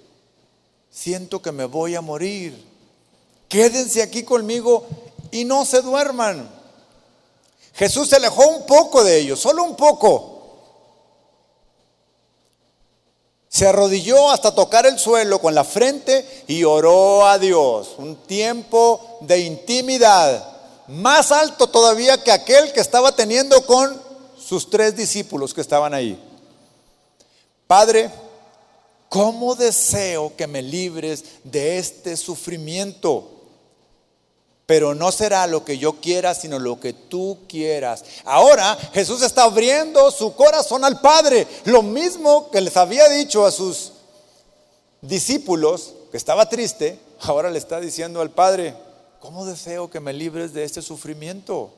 siento 0.99 1.41
que 1.41 1.53
me 1.53 1.65
voy 1.65 1.95
a 1.95 2.01
morir 2.01 2.67
quédense 3.49 4.03
aquí 4.03 4.23
conmigo 4.23 4.87
y 5.31 5.45
no 5.45 5.65
se 5.65 5.81
duerman. 5.81 6.49
Jesús 7.75 8.09
se 8.09 8.17
alejó 8.17 8.47
un 8.49 8.67
poco 8.67 9.05
de 9.05 9.19
ellos, 9.19 9.41
solo 9.41 9.65
un 9.65 9.77
poco. 9.77 10.35
Se 13.49 13.67
arrodilló 13.67 14.31
hasta 14.31 14.55
tocar 14.55 14.87
el 14.87 14.99
suelo 14.99 15.41
con 15.41 15.55
la 15.55 15.65
frente 15.65 16.45
y 16.49 16.65
oró 16.65 17.27
a 17.27 17.39
Dios. 17.39 17.95
Un 17.99 18.17
tiempo 18.17 19.19
de 19.23 19.39
intimidad, 19.41 20.45
más 20.89 21.33
alto 21.33 21.69
todavía 21.69 22.23
que 22.23 22.33
aquel 22.33 22.73
que 22.73 22.81
estaba 22.81 23.13
teniendo 23.15 23.65
con 23.65 24.01
sus 24.39 24.69
tres 24.69 24.97
discípulos 24.97 25.55
que 25.55 25.61
estaban 25.61 25.95
ahí. 25.95 26.21
Padre, 27.67 28.11
¿cómo 29.09 29.55
deseo 29.55 30.35
que 30.37 30.47
me 30.47 30.63
libres 30.63 31.25
de 31.45 31.79
este 31.79 32.17
sufrimiento? 32.17 33.39
pero 34.69 34.95
no 34.95 35.11
será 35.13 35.47
lo 35.47 35.65
que 35.65 35.79
yo 35.79 35.95
quiera, 35.95 36.35
sino 36.35 36.59
lo 36.59 36.79
que 36.79 36.93
tú 36.93 37.39
quieras. 37.49 38.05
Ahora 38.27 38.77
Jesús 38.93 39.23
está 39.23 39.45
abriendo 39.45 40.11
su 40.11 40.35
corazón 40.35 40.85
al 40.85 41.01
Padre, 41.01 41.47
lo 41.65 41.81
mismo 41.81 42.51
que 42.51 42.61
les 42.61 42.77
había 42.77 43.09
dicho 43.09 43.47
a 43.47 43.51
sus 43.51 43.95
discípulos, 45.01 45.95
que 46.11 46.19
estaba 46.19 46.51
triste, 46.51 46.99
ahora 47.21 47.51
le 47.51 47.57
está 47.57 47.81
diciendo 47.81 48.21
al 48.21 48.31
Padre, 48.31 48.75
¿cómo 49.21 49.47
deseo 49.47 49.89
que 49.89 50.01
me 50.01 50.13
libres 50.13 50.53
de 50.53 50.65
este 50.65 50.83
sufrimiento? 50.83 51.71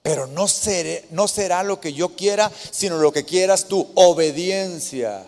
Pero 0.00 0.26
no, 0.26 0.48
seré, 0.48 1.04
no 1.10 1.28
será 1.28 1.62
lo 1.64 1.82
que 1.82 1.92
yo 1.92 2.16
quiera, 2.16 2.50
sino 2.70 2.96
lo 2.96 3.12
que 3.12 3.26
quieras 3.26 3.66
tú, 3.66 3.86
obediencia. 3.94 5.26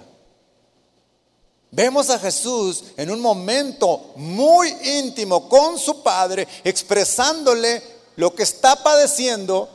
Vemos 1.72 2.10
a 2.10 2.18
Jesús 2.18 2.84
en 2.96 3.10
un 3.10 3.20
momento 3.20 4.12
muy 4.16 4.68
íntimo 4.82 5.48
con 5.48 5.78
su 5.78 6.02
Padre, 6.02 6.46
expresándole 6.64 7.82
lo 8.16 8.34
que 8.34 8.42
está 8.42 8.82
padeciendo 8.82 9.68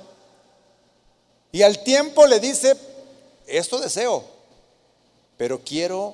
y 1.56 1.62
al 1.62 1.84
tiempo 1.84 2.28
le 2.28 2.41
dice, 2.41 2.76
esto 3.48 3.80
deseo, 3.80 4.26
pero 5.38 5.62
quiero 5.64 6.14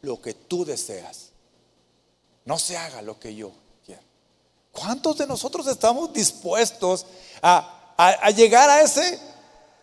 lo 0.00 0.22
que 0.22 0.32
tú 0.32 0.64
deseas. 0.64 1.28
No 2.46 2.58
se 2.58 2.78
haga 2.78 3.02
lo 3.02 3.20
que 3.20 3.34
yo 3.34 3.52
quiero. 3.84 4.00
¿Cuántos 4.72 5.18
de 5.18 5.26
nosotros 5.26 5.66
estamos 5.66 6.14
dispuestos 6.14 7.04
a, 7.42 7.92
a 7.98 8.30
llegar 8.30 8.70
a 8.70 8.80
ese 8.80 9.20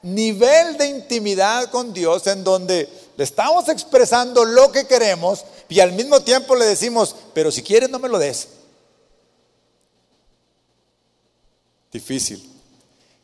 nivel 0.01 0.75
de 0.77 0.87
intimidad 0.87 1.69
con 1.69 1.93
Dios 1.93 2.25
en 2.25 2.43
donde 2.43 2.89
le 3.17 3.23
estamos 3.23 3.67
expresando 3.67 4.45
lo 4.45 4.71
que 4.71 4.85
queremos 4.85 5.43
y 5.67 5.79
al 5.79 5.91
mismo 5.91 6.21
tiempo 6.21 6.55
le 6.55 6.65
decimos, 6.65 7.15
pero 7.33 7.51
si 7.51 7.63
quieres 7.63 7.89
no 7.89 7.97
me 7.97 8.07
lo 8.07 8.19
des. 8.19 8.47
Difícil. 11.91 12.47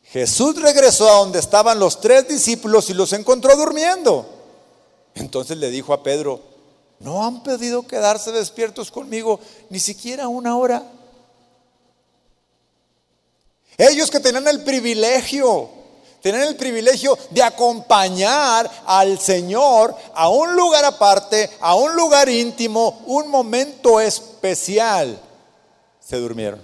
Jesús 0.02 0.60
regresó 0.60 1.08
a 1.08 1.18
donde 1.18 1.38
estaban 1.38 1.78
los 1.78 2.00
tres 2.00 2.26
discípulos 2.26 2.90
y 2.90 2.94
los 2.94 3.12
encontró 3.12 3.56
durmiendo. 3.56 4.26
Entonces 5.14 5.56
le 5.58 5.70
dijo 5.70 5.92
a 5.92 6.02
Pedro, 6.02 6.42
¿no 6.98 7.24
han 7.24 7.44
pedido 7.44 7.86
quedarse 7.86 8.32
despiertos 8.32 8.90
conmigo 8.90 9.38
ni 9.70 9.78
siquiera 9.78 10.26
una 10.26 10.56
hora? 10.56 10.90
Ellos 13.78 14.10
que 14.10 14.18
tenían 14.18 14.48
el 14.48 14.64
privilegio 14.64 15.83
tener 16.24 16.48
el 16.48 16.56
privilegio 16.56 17.18
de 17.32 17.42
acompañar 17.42 18.70
al 18.86 19.18
Señor 19.20 19.94
a 20.14 20.30
un 20.30 20.56
lugar 20.56 20.82
aparte, 20.82 21.50
a 21.60 21.74
un 21.74 21.94
lugar 21.94 22.30
íntimo, 22.30 23.02
un 23.04 23.28
momento 23.28 24.00
especial, 24.00 25.20
se 26.00 26.16
durmieron. 26.16 26.62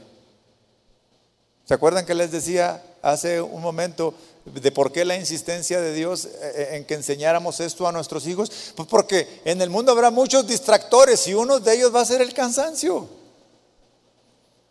¿Se 1.67 1.75
acuerdan 1.75 2.07
que 2.07 2.15
les 2.15 2.31
decía 2.31 2.83
hace 3.03 3.43
un 3.43 3.61
momento 3.61 4.15
de 4.47 4.73
por 4.73 4.93
qué 4.93 5.05
la 5.05 5.17
insistencia 5.17 5.79
de 5.79 5.93
Dios 5.93 6.25
eh, 6.25 6.31
eh, 6.33 6.69
en 6.77 6.87
que 6.87 6.95
enseñáramos 6.95 7.61
esto 7.61 7.87
a 7.87 7.93
nuestros 7.93 8.27
hijos? 8.27 8.73
Pues 8.75 8.89
porque 8.89 9.43
en 9.45 9.61
el 9.61 9.69
mundo 9.69 9.93
habrá 9.93 10.11
muchos 10.11 10.47
distractores 10.47 11.27
y 11.27 11.35
uno 11.35 11.61
de 11.61 11.75
ellos 11.75 11.95
va 11.95 12.01
a 12.01 12.07
ser 12.07 12.23
el 12.23 12.33
cansancio. 12.33 13.07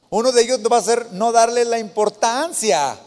Uno 0.10 0.32
de 0.32 0.42
ellos 0.42 0.62
va 0.62 0.78
a 0.78 0.82
ser 0.82 1.12
no 1.12 1.32
darle 1.32 1.64
la 1.64 1.78
importancia 1.78 2.98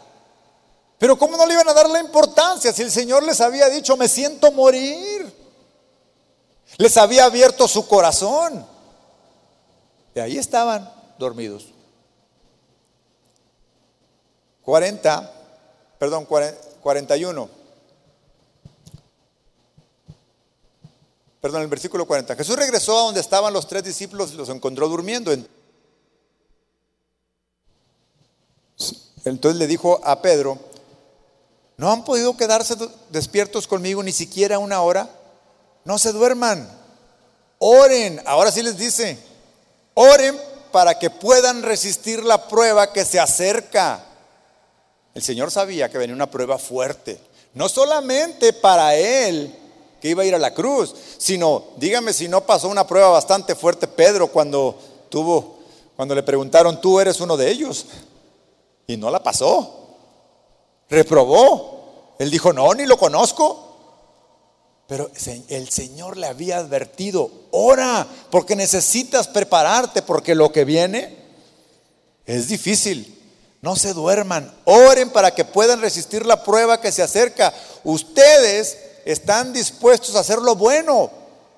pero 1.03 1.17
¿cómo 1.17 1.35
no 1.35 1.45
le 1.45 1.53
iban 1.53 1.67
a 1.67 1.73
dar 1.73 1.89
la 1.89 1.99
importancia 1.99 2.71
si 2.71 2.81
el 2.81 2.89
Señor 2.89 3.23
les 3.23 3.41
había 3.41 3.67
dicho, 3.67 3.97
me 3.97 4.07
siento 4.07 4.53
morir? 4.53 5.35
Les 6.77 6.95
había 6.95 7.25
abierto 7.25 7.67
su 7.67 7.85
corazón. 7.89 8.65
Y 10.15 10.21
ahí 10.21 10.37
estaban 10.37 10.89
dormidos. 11.19 11.65
40, 14.61 15.29
perdón, 15.99 16.25
41. 16.81 17.49
Perdón, 21.41 21.61
el 21.63 21.67
versículo 21.67 22.07
40. 22.07 22.33
Jesús 22.37 22.55
regresó 22.55 22.97
a 22.97 23.03
donde 23.03 23.19
estaban 23.19 23.51
los 23.51 23.67
tres 23.67 23.83
discípulos 23.83 24.31
y 24.31 24.37
los 24.37 24.47
encontró 24.47 24.87
durmiendo. 24.87 25.33
Entonces 29.25 29.59
le 29.59 29.67
dijo 29.67 29.99
a 30.01 30.21
Pedro, 30.21 30.71
¿No 31.83 31.91
han 31.91 32.05
podido 32.05 32.37
quedarse 32.37 32.75
despiertos 33.09 33.67
conmigo 33.67 34.01
ni 34.01 34.13
siquiera 34.13 34.57
una 34.57 34.81
hora? 34.81 35.09
No 35.83 35.99
se 35.99 36.13
duerman. 36.13 36.65
Oren. 37.59 38.21
Ahora 38.25 38.53
sí 38.53 38.63
les 38.63 38.77
dice, 38.77 39.17
oren 39.93 40.39
para 40.71 40.97
que 40.97 41.09
puedan 41.09 41.61
resistir 41.61 42.23
la 42.23 42.47
prueba 42.47 42.93
que 42.93 43.03
se 43.03 43.19
acerca. 43.19 44.01
El 45.13 45.23
Señor 45.23 45.51
sabía 45.51 45.89
que 45.89 45.97
venía 45.97 46.15
una 46.15 46.31
prueba 46.31 46.57
fuerte. 46.57 47.19
No 47.53 47.67
solamente 47.67 48.53
para 48.53 48.95
Él, 48.95 49.53
que 50.01 50.07
iba 50.07 50.23
a 50.23 50.25
ir 50.25 50.35
a 50.35 50.39
la 50.39 50.53
cruz, 50.53 50.95
sino, 51.17 51.65
dígame 51.75 52.13
si 52.13 52.29
no 52.29 52.45
pasó 52.45 52.69
una 52.69 52.87
prueba 52.87 53.09
bastante 53.09 53.55
fuerte 53.55 53.89
Pedro 53.89 54.27
cuando 54.29 54.79
tuvo, 55.09 55.59
cuando 55.97 56.15
le 56.15 56.23
preguntaron, 56.23 56.79
tú 56.79 57.01
eres 57.01 57.19
uno 57.19 57.35
de 57.35 57.51
ellos. 57.51 57.87
Y 58.87 58.95
no 58.95 59.11
la 59.11 59.21
pasó 59.21 59.82
reprobó. 60.89 62.15
Él 62.19 62.31
dijo, 62.31 62.53
no, 62.53 62.73
ni 62.73 62.85
lo 62.85 62.97
conozco. 62.97 63.63
Pero 64.87 65.09
el 65.47 65.69
Señor 65.69 66.17
le 66.17 66.27
había 66.27 66.57
advertido, 66.57 67.31
ora, 67.51 68.05
porque 68.29 68.55
necesitas 68.55 69.27
prepararte, 69.27 70.01
porque 70.01 70.35
lo 70.35 70.51
que 70.51 70.65
viene 70.65 71.17
es 72.25 72.47
difícil. 72.47 73.09
No 73.61 73.77
se 73.77 73.93
duerman, 73.93 74.53
oren 74.65 75.09
para 75.09 75.33
que 75.33 75.45
puedan 75.45 75.79
resistir 75.79 76.25
la 76.25 76.43
prueba 76.43 76.81
que 76.81 76.91
se 76.91 77.01
acerca. 77.01 77.53
Ustedes 77.85 78.77
están 79.05 79.53
dispuestos 79.53 80.15
a 80.15 80.19
hacer 80.19 80.39
lo 80.39 80.55
bueno, 80.55 81.09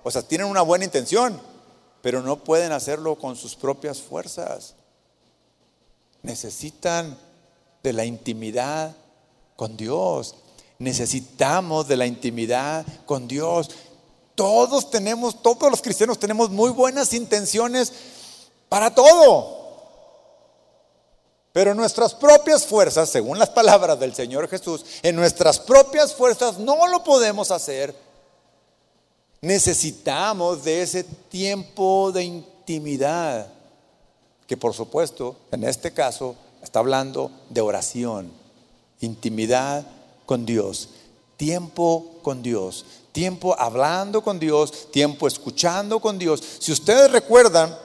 o 0.04 0.12
sea, 0.12 0.22
tienen 0.22 0.48
una 0.48 0.62
buena 0.62 0.86
intención, 0.86 1.42
pero 2.04 2.22
no 2.22 2.44
pueden 2.44 2.72
hacerlo 2.72 3.16
con 3.16 3.36
sus 3.36 3.56
propias 3.56 4.00
fuerzas. 4.00 4.76
Necesitan 6.22 7.18
de 7.82 7.94
la 7.94 8.06
intimidad 8.06 8.96
con 9.56 9.78
Dios. 9.78 10.36
Necesitamos 10.80 11.88
de 11.88 11.98
la 11.98 12.06
intimidad 12.06 12.86
con 13.06 13.28
Dios. 13.28 13.70
Todos 14.36 14.92
tenemos, 14.92 15.42
todos 15.42 15.72
los 15.72 15.82
cristianos 15.82 16.20
tenemos 16.20 16.50
muy 16.50 16.72
buenas 16.72 17.14
intenciones 17.14 17.92
para 18.68 18.94
todo. 18.94 19.64
Pero 21.54 21.74
nuestras 21.74 22.14
propias 22.14 22.66
fuerzas, 22.66 23.10
según 23.10 23.40
las 23.40 23.50
palabras 23.50 23.98
del 23.98 24.14
Señor 24.14 24.50
Jesús, 24.50 24.86
en 25.02 25.16
nuestras 25.16 25.58
propias 25.60 26.14
fuerzas 26.14 26.58
no 26.58 26.86
lo 26.88 27.02
podemos 27.04 27.50
hacer. 27.52 27.96
Necesitamos 29.40 30.66
de 30.66 30.82
ese 30.82 31.04
tiempo 31.04 32.12
de 32.12 32.24
intimidad, 32.24 33.48
que 34.48 34.58
por 34.58 34.74
supuesto, 34.74 35.38
en 35.52 35.64
este 35.64 35.94
caso, 35.94 36.36
está 36.62 36.80
hablando 36.80 37.32
de 37.50 37.62
oración 37.62 38.45
intimidad 39.06 39.86
con 40.26 40.46
Dios, 40.46 40.90
tiempo 41.38 42.16
con 42.22 42.42
Dios, 42.42 42.86
tiempo 43.12 43.56
hablando 43.58 44.22
con 44.22 44.40
Dios, 44.40 44.92
tiempo 44.92 45.28
escuchando 45.28 46.00
con 46.00 46.20
Dios. 46.20 46.44
Si 46.60 46.72
ustedes 46.72 47.12
recuerdan, 47.12 47.78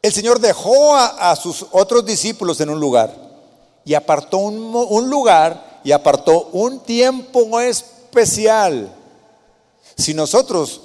el 0.00 0.12
Señor 0.12 0.38
dejó 0.38 0.94
a, 0.94 1.34
sus 1.34 1.66
otros 1.72 2.06
discípulos 2.06 2.60
en 2.60 2.70
un 2.70 2.78
lugar 2.78 3.12
y 3.84 3.94
apartó 3.94 4.38
un, 4.38 4.72
un 4.72 5.10
lugar 5.10 5.80
y 5.82 5.90
apartó 5.90 6.50
un 6.52 6.80
tiempo 6.80 7.58
especial. 7.60 8.94
Si 9.96 10.14
nosotros 10.14 10.82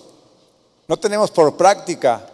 no 0.87 0.97
tenemos 0.97 1.29
por 1.29 1.55
práctica 1.55 2.27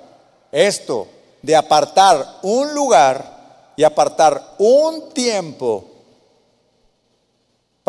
esto 0.52 1.08
de 1.42 1.56
apartar 1.56 2.40
un 2.42 2.74
lugar 2.74 3.74
y 3.76 3.84
apartar 3.84 4.56
un 4.58 5.10
tiempo 5.10 5.89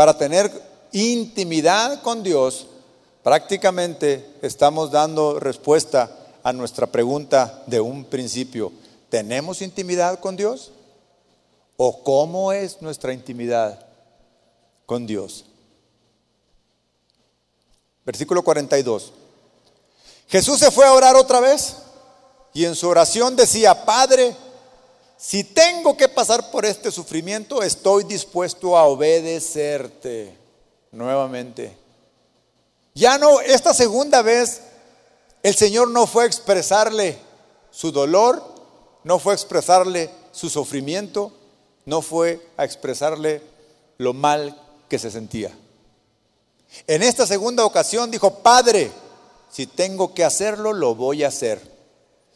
para 0.01 0.17
tener 0.17 0.51
intimidad 0.93 2.01
con 2.01 2.23
Dios, 2.23 2.69
prácticamente 3.23 4.39
estamos 4.41 4.91
dando 4.91 5.39
respuesta 5.39 6.11
a 6.43 6.55
nuestra 6.55 6.87
pregunta 6.87 7.63
de 7.67 7.83
un 7.83 8.07
principio. 8.07 8.73
¿Tenemos 9.11 9.61
intimidad 9.61 10.19
con 10.19 10.37
Dios? 10.37 10.73
¿O 11.77 12.03
cómo 12.03 12.51
es 12.51 12.81
nuestra 12.81 13.13
intimidad 13.13 13.79
con 14.87 15.07
Dios? 15.07 15.45
Versículo 18.03 18.43
42. 18.43 19.13
Jesús 20.29 20.61
se 20.61 20.71
fue 20.71 20.87
a 20.87 20.95
orar 20.95 21.15
otra 21.15 21.41
vez 21.41 21.77
y 22.55 22.65
en 22.65 22.75
su 22.75 22.89
oración 22.89 23.37
decía, 23.37 23.85
Padre, 23.85 24.35
si 25.21 25.45
tengo 25.45 25.99
que 25.99 26.09
pasar 26.09 26.51
por 26.51 26.65
este 26.65 26.91
sufrimiento, 26.91 27.63
estoy 27.63 28.05
dispuesto 28.05 28.75
a 28.75 28.85
obedecerte 28.85 30.35
nuevamente. 30.93 31.77
Ya 32.95 33.19
no, 33.19 33.39
esta 33.43 33.75
segunda 33.75 34.23
vez, 34.23 34.63
el 35.43 35.55
Señor 35.55 35.91
no 35.91 36.07
fue 36.07 36.25
a 36.25 36.27
expresarle 36.27 37.19
su 37.71 37.93
dolor, 37.93 38.43
no 39.05 39.19
fue 39.19 39.35
a 39.35 39.37
expresarle 39.37 40.11
su 40.33 40.49
sufrimiento, 40.49 41.33
no 41.85 42.01
fue 42.01 42.41
a 42.57 42.65
expresarle 42.65 43.43
lo 43.99 44.15
mal 44.15 44.59
que 44.89 44.99
se 44.99 45.11
sentía. 45.11 45.55
En 46.87 47.03
esta 47.03 47.27
segunda 47.27 47.67
ocasión 47.67 48.11
dijo, 48.11 48.39
Padre, 48.39 48.91
si 49.51 49.67
tengo 49.67 50.15
que 50.15 50.25
hacerlo, 50.25 50.73
lo 50.73 50.95
voy 50.95 51.25
a 51.25 51.29
hacer. 51.29 51.70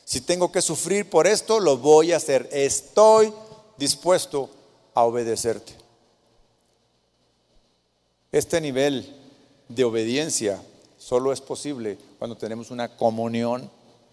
Si 0.04 0.20
tengo 0.20 0.52
que 0.52 0.62
sufrir 0.62 1.08
por 1.08 1.26
esto, 1.26 1.60
lo 1.60 1.78
voy 1.78 2.12
a 2.12 2.16
hacer. 2.16 2.48
Estoy 2.52 3.32
dispuesto 3.78 4.50
a 4.94 5.04
obedecerte. 5.04 5.74
Este 8.30 8.60
nivel 8.60 9.16
de 9.68 9.84
obediencia 9.84 10.62
solo 10.98 11.32
es 11.32 11.40
posible 11.40 11.98
cuando 12.18 12.36
tenemos 12.36 12.70
una 12.70 12.96
comunión 12.96 13.70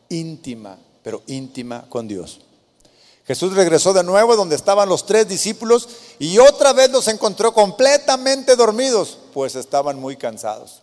íntima, 0.10 0.78
pero 1.04 1.24
íntima 1.28 1.86
con 1.90 2.08
Dios. 2.08 2.42
Jesús 3.26 3.54
regresó 3.54 3.94
de 3.94 4.04
nuevo 4.04 4.36
donde 4.36 4.56
estaban 4.56 4.90
los 4.90 5.06
tres 5.06 5.28
discípulos 5.28 5.88
y 6.20 6.38
otra 6.38 6.74
vez 6.74 6.92
los 6.92 7.08
encontró 7.08 7.54
completamente 7.54 8.56
dormidos, 8.56 9.18
pues 9.34 9.56
estaban 9.56 10.00
muy 10.00 10.18
cansados. 10.18 10.82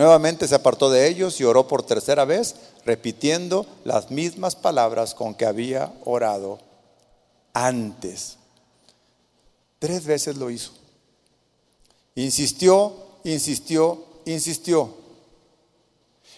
Nuevamente 0.00 0.48
se 0.48 0.54
apartó 0.54 0.88
de 0.88 1.08
ellos 1.08 1.38
y 1.42 1.44
oró 1.44 1.68
por 1.68 1.82
tercera 1.82 2.24
vez, 2.24 2.54
repitiendo 2.86 3.66
las 3.84 4.10
mismas 4.10 4.56
palabras 4.56 5.14
con 5.14 5.34
que 5.34 5.44
había 5.44 5.92
orado 6.06 6.58
antes. 7.52 8.38
Tres 9.78 10.06
veces 10.06 10.38
lo 10.38 10.48
hizo. 10.50 10.70
Insistió, 12.14 12.94
insistió, 13.24 14.02
insistió. 14.24 14.88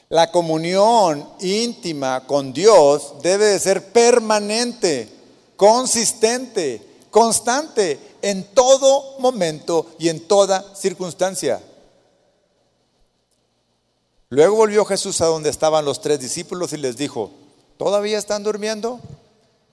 La 0.08 0.32
comunión 0.32 1.28
íntima 1.38 2.26
con 2.26 2.52
Dios 2.52 3.14
debe 3.22 3.44
de 3.44 3.60
ser 3.60 3.92
permanente, 3.92 5.08
consistente, 5.54 6.82
constante 7.12 8.16
en 8.22 8.42
todo 8.42 9.20
momento 9.20 9.86
y 10.00 10.08
en 10.08 10.26
toda 10.26 10.74
circunstancia. 10.74 11.62
Luego 14.32 14.56
volvió 14.56 14.86
Jesús 14.86 15.20
a 15.20 15.26
donde 15.26 15.50
estaban 15.50 15.84
los 15.84 16.00
tres 16.00 16.18
discípulos 16.18 16.72
y 16.72 16.78
les 16.78 16.96
dijo, 16.96 17.30
¿todavía 17.76 18.16
están 18.16 18.42
durmiendo? 18.42 18.98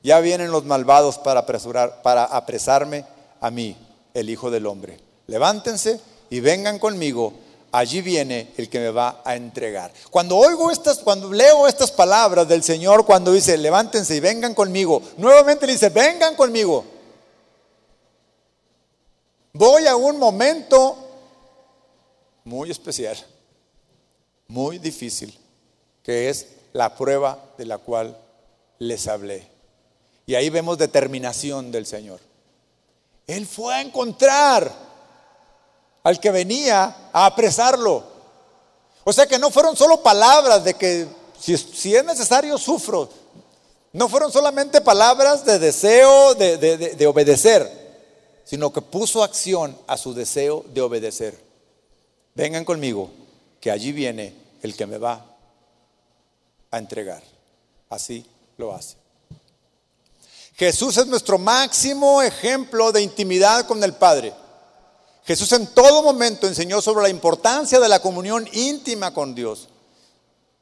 Ya 0.03 0.19
vienen 0.19 0.51
los 0.51 0.65
malvados 0.65 1.17
para, 1.17 1.39
apresurar, 1.39 2.01
para 2.01 2.25
apresarme 2.25 3.05
a 3.39 3.51
mí, 3.51 3.77
el 4.13 4.29
Hijo 4.29 4.51
del 4.51 4.65
Hombre. 4.65 4.99
Levántense 5.27 6.01
y 6.29 6.41
vengan 6.41 6.77
conmigo. 6.77 7.31
Allí 7.71 8.01
viene 8.01 8.51
el 8.57 8.69
que 8.69 8.79
me 8.79 8.89
va 8.89 9.21
a 9.23 9.37
entregar. 9.37 9.93
Cuando 10.09 10.35
oigo 10.35 10.71
estas, 10.71 10.97
cuando 10.99 11.31
leo 11.31 11.65
estas 11.65 11.93
palabras 11.93 12.45
del 12.45 12.61
Señor, 12.61 13.05
cuando 13.05 13.31
dice, 13.31 13.57
levántense 13.57 14.13
y 14.17 14.19
vengan 14.19 14.53
conmigo, 14.53 15.01
nuevamente 15.15 15.67
le 15.67 15.71
dice, 15.71 15.87
vengan 15.87 16.35
conmigo. 16.35 16.83
Voy 19.53 19.87
a 19.87 19.95
un 19.95 20.19
momento 20.19 20.97
muy 22.43 22.69
especial 22.71 23.17
muy 24.49 24.79
difícil, 24.79 25.37
que 26.03 26.29
es 26.29 26.47
la 26.73 26.95
prueba 26.95 27.39
de 27.57 27.65
la 27.65 27.77
cual 27.77 28.17
les 28.79 29.07
hablé. 29.07 29.47
Y 30.25 30.35
ahí 30.35 30.49
vemos 30.49 30.77
determinación 30.77 31.71
del 31.71 31.85
Señor. 31.85 32.19
Él 33.25 33.45
fue 33.45 33.75
a 33.75 33.81
encontrar 33.81 34.71
al 36.03 36.19
que 36.19 36.31
venía 36.31 37.09
a 37.13 37.25
apresarlo. 37.27 38.03
O 39.03 39.13
sea 39.13 39.27
que 39.27 39.39
no 39.39 39.51
fueron 39.51 39.75
solo 39.75 40.01
palabras 40.01 40.63
de 40.63 40.73
que 40.73 41.07
si, 41.39 41.95
es 41.95 42.03
necesario 42.03 42.57
sufro. 42.57 43.09
No 43.93 44.09
fueron 44.09 44.31
solamente 44.31 44.81
palabras 44.81 45.45
de 45.45 45.57
deseo 45.57 46.35
de, 46.35 46.57
de 46.57 47.07
obedecer, 47.07 47.67
sino 48.43 48.71
que 48.71 48.81
puso 48.81 49.23
acción 49.23 49.77
a 49.87 49.97
su 49.97 50.13
deseo 50.13 50.63
de 50.73 50.81
obedecer. 50.81 51.39
Vengan 52.35 52.65
conmigo, 52.65 53.09
que 53.59 53.71
allí 53.71 53.91
viene 53.91 54.33
el 54.61 54.75
que 54.75 54.85
me 54.85 54.97
va 54.97 55.25
a 56.71 56.77
entregar. 56.77 57.23
Así 57.89 58.25
lo 58.57 58.73
hace. 58.73 58.95
Jesús 60.55 60.97
es 60.97 61.07
nuestro 61.07 61.37
máximo 61.37 62.21
ejemplo 62.21 62.91
de 62.91 63.01
intimidad 63.01 63.65
con 63.65 63.83
el 63.83 63.93
Padre. 63.93 64.33
Jesús 65.23 65.51
en 65.53 65.67
todo 65.67 66.03
momento 66.03 66.47
enseñó 66.47 66.81
sobre 66.81 67.03
la 67.03 67.09
importancia 67.09 67.79
de 67.79 67.87
la 67.87 68.01
comunión 68.01 68.47
íntima 68.51 69.13
con 69.13 69.35
Dios. 69.35 69.69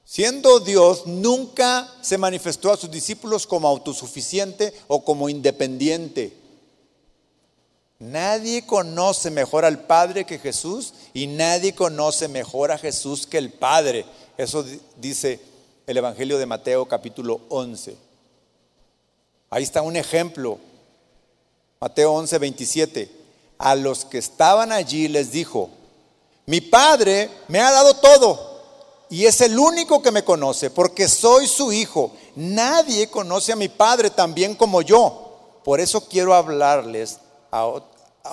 Siendo 0.05 0.59
Dios, 0.59 1.05
nunca 1.05 1.91
se 2.01 2.17
manifestó 2.17 2.71
a 2.71 2.77
sus 2.77 2.91
discípulos 2.91 3.47
como 3.47 3.67
autosuficiente 3.67 4.73
o 4.87 5.03
como 5.03 5.29
independiente. 5.29 6.37
Nadie 7.99 8.63
conoce 8.63 9.31
mejor 9.31 9.65
al 9.65 9.79
Padre 9.79 10.25
que 10.25 10.37
Jesús 10.37 10.93
y 11.13 11.25
nadie 11.25 11.73
conoce 11.73 12.27
mejor 12.27 12.71
a 12.71 12.77
Jesús 12.77 13.25
que 13.25 13.39
el 13.39 13.51
Padre. 13.51 14.05
Eso 14.37 14.63
dice 14.97 15.39
el 15.87 15.97
Evangelio 15.97 16.37
de 16.37 16.45
Mateo 16.45 16.85
capítulo 16.85 17.41
11. 17.49 17.97
Ahí 19.49 19.63
está 19.63 19.81
un 19.81 19.95
ejemplo. 19.95 20.59
Mateo 21.79 22.13
11, 22.13 22.37
27. 22.37 23.11
A 23.57 23.73
los 23.73 24.05
que 24.05 24.19
estaban 24.19 24.71
allí 24.71 25.07
les 25.07 25.31
dijo, 25.31 25.71
mi 26.45 26.61
Padre 26.61 27.31
me 27.47 27.59
ha 27.59 27.71
dado 27.71 27.95
todo 27.95 28.61
y 29.09 29.25
es 29.25 29.41
el 29.41 29.57
único 29.57 30.03
que 30.03 30.11
me 30.11 30.23
conoce 30.23 30.69
porque 30.69 31.07
soy 31.07 31.47
su 31.47 31.73
hijo. 31.73 32.11
Nadie 32.35 33.09
conoce 33.09 33.53
a 33.53 33.55
mi 33.55 33.69
Padre 33.69 34.11
tan 34.11 34.35
bien 34.35 34.53
como 34.53 34.83
yo. 34.83 35.23
Por 35.63 35.79
eso 35.79 36.07
quiero 36.07 36.35
hablarles 36.35 37.19
a, 37.51 37.65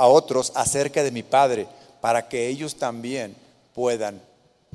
otros 0.07 0.53
acerca 0.55 1.03
de 1.03 1.11
mi 1.11 1.23
Padre, 1.23 1.67
para 2.01 2.29
que 2.29 2.49
ellos 2.49 2.77
también 2.77 3.37
puedan 3.75 4.21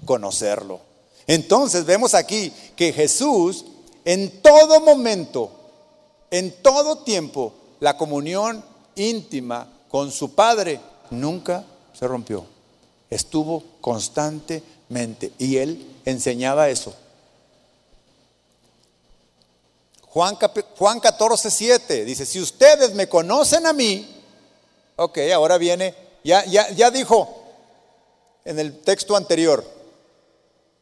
conocerlo. 0.05 0.79
Entonces 1.27 1.85
vemos 1.85 2.13
aquí 2.13 2.51
que 2.75 2.91
Jesús 2.93 3.65
en 4.05 4.41
todo 4.41 4.79
momento, 4.79 5.51
en 6.31 6.51
todo 6.63 6.99
tiempo, 6.99 7.53
la 7.79 7.97
comunión 7.97 8.63
íntima 8.95 9.67
con 9.89 10.11
su 10.11 10.33
Padre 10.33 10.79
nunca 11.11 11.63
se 11.93 12.07
rompió. 12.07 12.45
Estuvo 13.09 13.63
constantemente 13.81 15.31
y 15.37 15.57
él 15.57 15.85
enseñaba 16.05 16.69
eso. 16.69 16.93
Juan, 20.07 20.37
Juan 20.77 20.99
14, 20.99 21.51
7 21.51 22.05
dice, 22.05 22.25
si 22.25 22.41
ustedes 22.41 22.93
me 22.95 23.07
conocen 23.07 23.67
a 23.67 23.73
mí, 23.73 24.18
Ok, 25.01 25.17
ahora 25.33 25.57
viene, 25.57 25.95
ya, 26.25 26.43
ya, 26.43 26.69
ya 26.71 26.91
dijo 26.91 27.41
en 28.43 28.59
el 28.59 28.81
texto 28.81 29.15
anterior, 29.15 29.63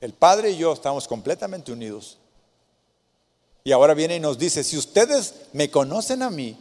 el 0.01 0.11
Padre 0.13 0.49
y 0.49 0.57
yo 0.57 0.73
estamos 0.73 1.07
completamente 1.07 1.71
unidos. 1.71 2.17
Y 3.63 3.71
ahora 3.71 3.93
viene 3.93 4.15
y 4.15 4.19
nos 4.19 4.39
dice, 4.39 4.63
si 4.63 4.75
ustedes 4.75 5.35
me 5.53 5.69
conocen 5.69 6.23
a 6.23 6.31
mí, 6.31 6.57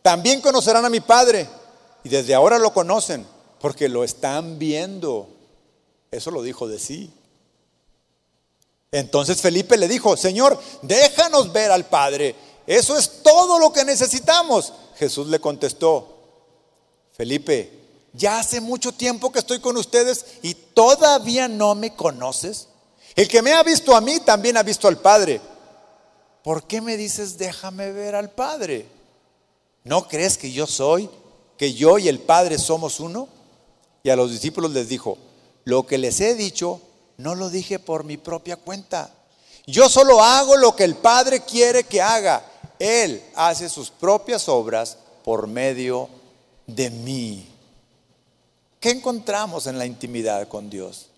también 0.00 0.40
conocerán 0.40 0.86
a 0.86 0.88
mi 0.88 1.00
Padre. 1.00 1.46
Y 2.02 2.08
desde 2.08 2.34
ahora 2.34 2.58
lo 2.58 2.72
conocen, 2.72 3.26
porque 3.60 3.90
lo 3.90 4.02
están 4.02 4.58
viendo. 4.58 5.28
Eso 6.10 6.30
lo 6.30 6.40
dijo 6.40 6.66
de 6.66 6.78
sí. 6.78 7.12
Entonces 8.90 9.42
Felipe 9.42 9.76
le 9.76 9.86
dijo, 9.86 10.16
Señor, 10.16 10.58
déjanos 10.80 11.52
ver 11.52 11.72
al 11.72 11.84
Padre. 11.84 12.34
Eso 12.66 12.96
es 12.96 13.22
todo 13.22 13.58
lo 13.58 13.70
que 13.70 13.84
necesitamos. 13.84 14.72
Jesús 14.96 15.26
le 15.26 15.40
contestó, 15.40 16.19
Felipe, 17.20 17.70
ya 18.14 18.38
hace 18.38 18.62
mucho 18.62 18.92
tiempo 18.92 19.30
que 19.30 19.40
estoy 19.40 19.58
con 19.58 19.76
ustedes 19.76 20.24
y 20.40 20.54
todavía 20.54 21.48
no 21.48 21.74
me 21.74 21.94
conoces. 21.94 22.68
El 23.14 23.28
que 23.28 23.42
me 23.42 23.52
ha 23.52 23.62
visto 23.62 23.94
a 23.94 24.00
mí 24.00 24.20
también 24.20 24.56
ha 24.56 24.62
visto 24.62 24.88
al 24.88 24.96
Padre. 24.96 25.38
¿Por 26.42 26.66
qué 26.66 26.80
me 26.80 26.96
dices 26.96 27.36
déjame 27.36 27.92
ver 27.92 28.14
al 28.14 28.30
Padre? 28.30 28.86
¿No 29.84 30.08
crees 30.08 30.38
que 30.38 30.50
yo 30.50 30.66
soy, 30.66 31.10
que 31.58 31.74
yo 31.74 31.98
y 31.98 32.08
el 32.08 32.20
Padre 32.20 32.58
somos 32.58 33.00
uno? 33.00 33.28
Y 34.02 34.08
a 34.08 34.16
los 34.16 34.30
discípulos 34.30 34.70
les 34.70 34.88
dijo, 34.88 35.18
lo 35.64 35.86
que 35.86 35.98
les 35.98 36.22
he 36.22 36.34
dicho 36.34 36.80
no 37.18 37.34
lo 37.34 37.50
dije 37.50 37.78
por 37.78 38.04
mi 38.04 38.16
propia 38.16 38.56
cuenta. 38.56 39.12
Yo 39.66 39.90
solo 39.90 40.22
hago 40.22 40.56
lo 40.56 40.74
que 40.74 40.84
el 40.84 40.94
Padre 40.94 41.42
quiere 41.42 41.84
que 41.84 42.00
haga. 42.00 42.42
Él 42.78 43.22
hace 43.34 43.68
sus 43.68 43.90
propias 43.90 44.48
obras 44.48 44.96
por 45.22 45.48
medio 45.48 46.08
de 46.08 46.19
mí. 46.90 47.46
¿Qué 48.78 48.90
encontramos 48.90 49.66
en 49.66 49.78
la 49.78 49.86
intimidad 49.86 50.48
con 50.48 50.70
Dios? 50.70 51.10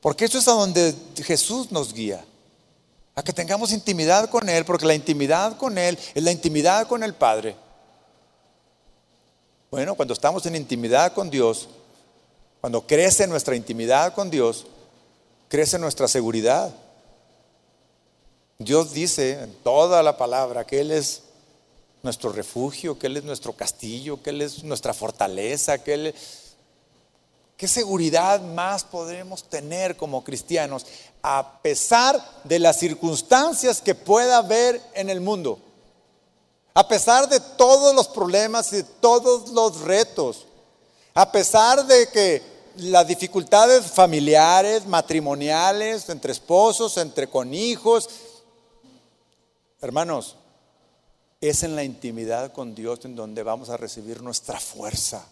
Porque 0.00 0.24
eso 0.26 0.38
es 0.38 0.48
a 0.48 0.52
donde 0.52 0.94
Jesús 1.22 1.72
nos 1.72 1.92
guía. 1.92 2.24
A 3.14 3.22
que 3.22 3.32
tengamos 3.32 3.72
intimidad 3.72 4.28
con 4.28 4.48
Él, 4.48 4.64
porque 4.64 4.86
la 4.86 4.94
intimidad 4.94 5.56
con 5.56 5.78
Él 5.78 5.98
es 6.14 6.22
la 6.22 6.32
intimidad 6.32 6.86
con 6.86 7.02
el 7.02 7.14
Padre. 7.14 7.56
Bueno, 9.70 9.94
cuando 9.94 10.14
estamos 10.14 10.46
en 10.46 10.56
intimidad 10.56 11.12
con 11.12 11.30
Dios, 11.30 11.68
cuando 12.60 12.86
crece 12.86 13.26
nuestra 13.26 13.56
intimidad 13.56 14.14
con 14.14 14.30
Dios, 14.30 14.66
crece 15.48 15.78
nuestra 15.78 16.08
seguridad. 16.08 16.74
Dios 18.58 18.92
dice 18.92 19.42
en 19.42 19.54
toda 19.62 20.02
la 20.02 20.16
palabra 20.16 20.64
que 20.64 20.80
Él 20.80 20.90
es 20.90 21.23
nuestro 22.04 22.30
refugio, 22.30 22.98
que 22.98 23.08
Él 23.08 23.16
es 23.16 23.24
nuestro 23.24 23.52
castillo, 23.54 24.22
que 24.22 24.30
Él 24.30 24.42
es 24.42 24.62
nuestra 24.62 24.94
fortaleza, 24.94 25.82
que 25.82 25.94
Él... 25.94 26.14
¿Qué 27.56 27.68
seguridad 27.68 28.42
más 28.42 28.82
podremos 28.82 29.44
tener 29.44 29.96
como 29.96 30.24
cristianos 30.24 30.86
a 31.22 31.60
pesar 31.62 32.20
de 32.42 32.58
las 32.58 32.80
circunstancias 32.80 33.80
que 33.80 33.94
pueda 33.94 34.38
haber 34.38 34.82
en 34.94 35.08
el 35.08 35.20
mundo? 35.20 35.60
A 36.74 36.88
pesar 36.88 37.28
de 37.28 37.38
todos 37.38 37.94
los 37.94 38.08
problemas 38.08 38.72
y 38.72 38.76
de 38.76 38.82
todos 38.82 39.50
los 39.50 39.82
retos, 39.82 40.46
a 41.14 41.30
pesar 41.30 41.86
de 41.86 42.08
que 42.08 42.42
las 42.76 43.06
dificultades 43.06 43.86
familiares, 43.86 44.86
matrimoniales, 44.86 46.08
entre 46.08 46.32
esposos, 46.32 46.96
entre 46.96 47.28
con 47.28 47.54
hijos. 47.54 48.08
Hermanos, 49.80 50.36
es 51.48 51.62
en 51.62 51.76
la 51.76 51.84
intimidad 51.84 52.52
con 52.52 52.74
Dios 52.74 53.04
en 53.04 53.14
donde 53.14 53.42
vamos 53.42 53.68
a 53.68 53.76
recibir 53.76 54.22
nuestra 54.22 54.58
fuerza. 54.58 55.26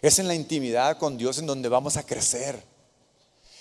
Es 0.00 0.18
en 0.18 0.26
la 0.26 0.34
intimidad 0.34 0.98
con 0.98 1.16
Dios 1.16 1.38
en 1.38 1.46
donde 1.46 1.68
vamos 1.68 1.96
a 1.96 2.02
crecer. 2.02 2.60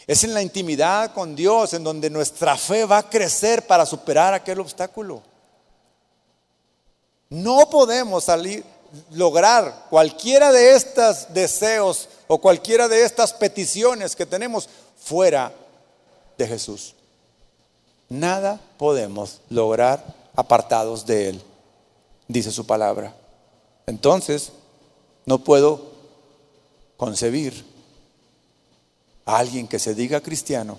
Es 0.07 0.23
en 0.23 0.33
la 0.33 0.41
intimidad 0.41 1.13
con 1.13 1.35
Dios 1.35 1.75
en 1.75 1.83
donde 1.83 2.09
nuestra 2.09 2.57
fe 2.57 2.85
va 2.85 2.97
a 2.97 3.09
crecer 3.09 3.67
para 3.67 3.85
superar 3.85 4.33
aquel 4.33 4.59
obstáculo. 4.59 5.21
No 7.29 7.69
podemos 7.69 8.23
salir, 8.23 8.63
lograr 9.11 9.85
cualquiera 9.87 10.51
de 10.51 10.75
estos 10.75 11.31
deseos 11.31 12.09
o 12.27 12.41
cualquiera 12.41 12.87
de 12.87 13.03
estas 13.03 13.33
peticiones 13.33 14.15
que 14.15 14.25
tenemos 14.25 14.67
fuera 14.97 15.53
de 16.39 16.47
Jesús. 16.47 16.95
Nada 18.09 18.59
podemos 18.77 19.41
lograr 19.47 20.20
apartados 20.35 21.05
de 21.05 21.29
Él, 21.29 21.41
dice 22.27 22.51
su 22.51 22.65
palabra. 22.65 23.15
Entonces, 23.85 24.51
no 25.25 25.43
puedo 25.43 25.91
concebir 26.97 27.65
a 29.25 29.37
alguien 29.37 29.67
que 29.67 29.79
se 29.79 29.95
diga 29.95 30.21
cristiano 30.21 30.77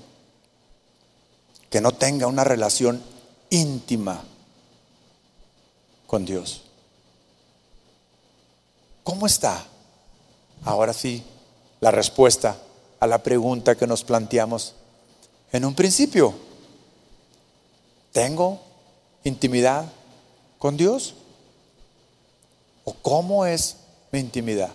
que 1.72 1.80
no 1.80 1.92
tenga 1.92 2.26
una 2.26 2.44
relación 2.44 3.02
íntima 3.48 4.22
con 6.06 6.26
Dios. 6.26 6.64
¿Cómo 9.02 9.26
está? 9.26 9.64
Ahora 10.64 10.92
sí, 10.92 11.24
la 11.80 11.90
respuesta 11.90 12.58
a 13.00 13.06
la 13.06 13.22
pregunta 13.22 13.74
que 13.74 13.86
nos 13.86 14.04
planteamos 14.04 14.74
en 15.50 15.64
un 15.64 15.74
principio. 15.74 16.34
¿Tengo 18.12 18.60
intimidad 19.24 19.90
con 20.58 20.76
Dios? 20.76 21.14
¿O 22.84 22.94
cómo 22.94 23.46
es 23.46 23.76
mi 24.10 24.20
intimidad? 24.20 24.72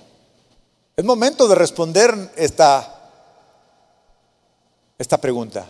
Es 0.95 1.05
momento 1.05 1.47
de 1.47 1.55
responder 1.55 2.31
esta, 2.35 3.11
esta 4.97 5.17
pregunta, 5.19 5.67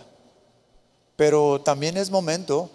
pero 1.16 1.60
también 1.60 1.96
es 1.96 2.10
momento 2.10 2.70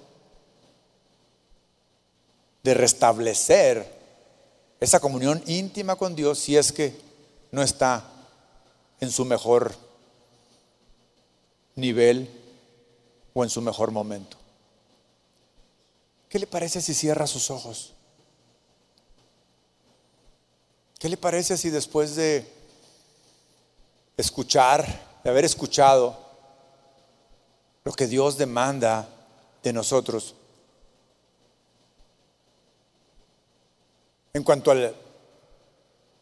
de 2.61 2.73
restablecer 2.73 3.91
esa 4.79 4.99
comunión 4.99 5.41
íntima 5.47 5.95
con 5.95 6.15
Dios 6.15 6.39
si 6.39 6.57
es 6.57 6.71
que 6.71 6.95
no 7.51 7.61
está 7.61 8.09
en 8.99 9.11
su 9.11 9.25
mejor 9.25 9.73
nivel 11.75 12.29
o 13.33 13.43
en 13.43 13.49
su 13.49 13.61
mejor 13.61 13.91
momento. 13.91 14.37
¿Qué 16.33 16.39
le 16.39 16.47
parece 16.47 16.81
si 16.81 16.95
cierra 16.95 17.27
sus 17.27 17.51
ojos? 17.51 17.93
¿Qué 20.97 21.07
le 21.07 21.15
parece 21.15 21.55
si 21.57 21.69
después 21.69 22.15
de 22.15 22.51
escuchar, 24.17 24.83
de 25.23 25.29
haber 25.29 25.45
escuchado 25.45 26.17
lo 27.83 27.93
que 27.93 28.07
Dios 28.07 28.35
demanda 28.35 29.07
de 29.61 29.73
nosotros, 29.73 30.33
en 34.33 34.43
cuanto 34.43 34.71
al 34.71 34.95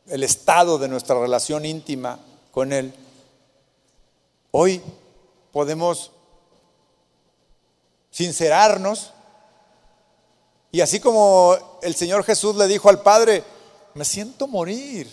estado 0.09 0.77
de 0.77 0.89
nuestra 0.89 1.17
relación 1.21 1.63
íntima 1.63 2.19
con 2.51 2.73
Él, 2.73 2.93
hoy 4.51 4.81
podemos 5.53 6.11
sincerarnos 8.09 9.13
y 10.71 10.81
así 10.81 10.99
como 10.99 11.57
el 11.81 11.95
Señor 11.95 12.23
Jesús 12.23 12.55
le 12.55 12.67
dijo 12.67 12.89
al 12.89 13.01
Padre, 13.01 13.43
me 13.93 14.05
siento 14.05 14.47
morir, 14.47 15.09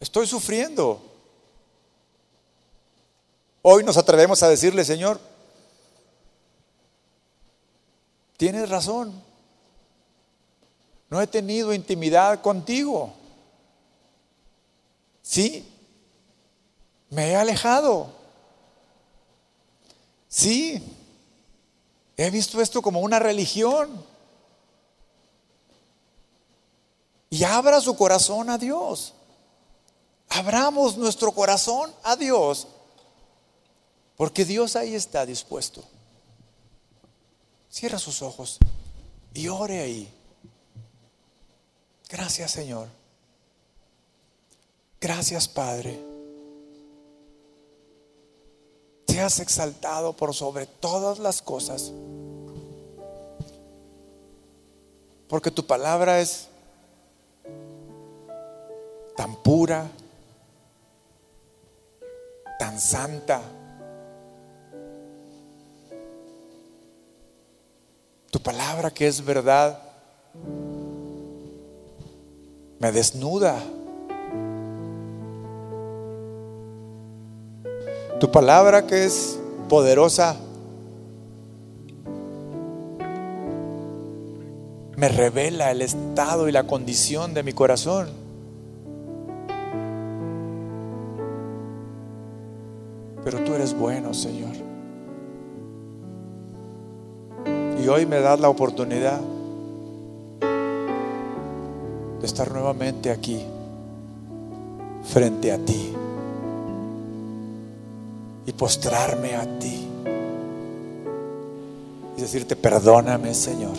estoy 0.00 0.26
sufriendo. 0.26 1.02
Hoy 3.60 3.84
nos 3.84 3.96
atrevemos 3.96 4.42
a 4.42 4.48
decirle, 4.48 4.84
Señor, 4.84 5.20
tienes 8.36 8.68
razón, 8.68 9.22
no 11.10 11.20
he 11.20 11.26
tenido 11.26 11.72
intimidad 11.72 12.40
contigo. 12.40 13.12
Sí, 15.22 15.66
me 17.10 17.30
he 17.30 17.36
alejado. 17.36 18.10
Sí, 20.28 20.82
he 22.16 22.30
visto 22.30 22.60
esto 22.60 22.82
como 22.82 23.00
una 23.00 23.18
religión. 23.18 24.04
Y 27.30 27.42
abra 27.44 27.80
su 27.80 27.96
corazón 27.96 28.48
a 28.50 28.58
Dios. 28.58 29.14
Abramos 30.28 30.96
nuestro 30.96 31.32
corazón 31.32 31.92
a 32.02 32.16
Dios. 32.16 32.68
Porque 34.16 34.44
Dios 34.44 34.76
ahí 34.76 34.94
está 34.94 35.26
dispuesto. 35.26 35.84
Cierra 37.68 37.98
sus 37.98 38.22
ojos 38.22 38.58
y 39.32 39.48
ore 39.48 39.80
ahí. 39.80 40.14
Gracias 42.08 42.52
Señor. 42.52 42.88
Gracias 45.00 45.48
Padre. 45.48 46.13
Te 49.14 49.20
has 49.20 49.38
exaltado 49.38 50.12
por 50.12 50.34
sobre 50.34 50.66
todas 50.66 51.20
las 51.20 51.40
cosas. 51.40 51.92
Porque 55.28 55.52
tu 55.52 55.64
palabra 55.64 56.20
es 56.20 56.48
tan 59.16 59.36
pura, 59.36 59.88
tan 62.58 62.80
santa. 62.80 63.40
Tu 68.32 68.40
palabra 68.40 68.90
que 68.90 69.06
es 69.06 69.24
verdad 69.24 69.80
me 72.80 72.90
desnuda 72.90 73.62
Tu 78.20 78.30
palabra 78.30 78.86
que 78.86 79.04
es 79.04 79.38
poderosa 79.68 80.36
me 84.96 85.08
revela 85.08 85.70
el 85.70 85.82
estado 85.82 86.48
y 86.48 86.52
la 86.52 86.64
condición 86.64 87.34
de 87.34 87.42
mi 87.42 87.52
corazón. 87.52 88.08
Pero 93.24 93.42
tú 93.42 93.54
eres 93.54 93.76
bueno, 93.76 94.14
Señor. 94.14 94.54
Y 97.82 97.88
hoy 97.88 98.06
me 98.06 98.20
das 98.20 98.38
la 98.38 98.48
oportunidad 98.48 99.20
de 102.20 102.26
estar 102.26 102.50
nuevamente 102.52 103.10
aquí, 103.10 103.44
frente 105.02 105.52
a 105.52 105.58
ti, 105.58 105.92
y 108.46 108.52
postrarme 108.52 109.34
a 109.36 109.58
ti. 109.58 109.88
Y 112.16 112.20
decirte, 112.20 112.56
perdóname, 112.56 113.34
Señor. 113.34 113.74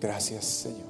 Gracias, 0.00 0.44
Señor. 0.44 0.87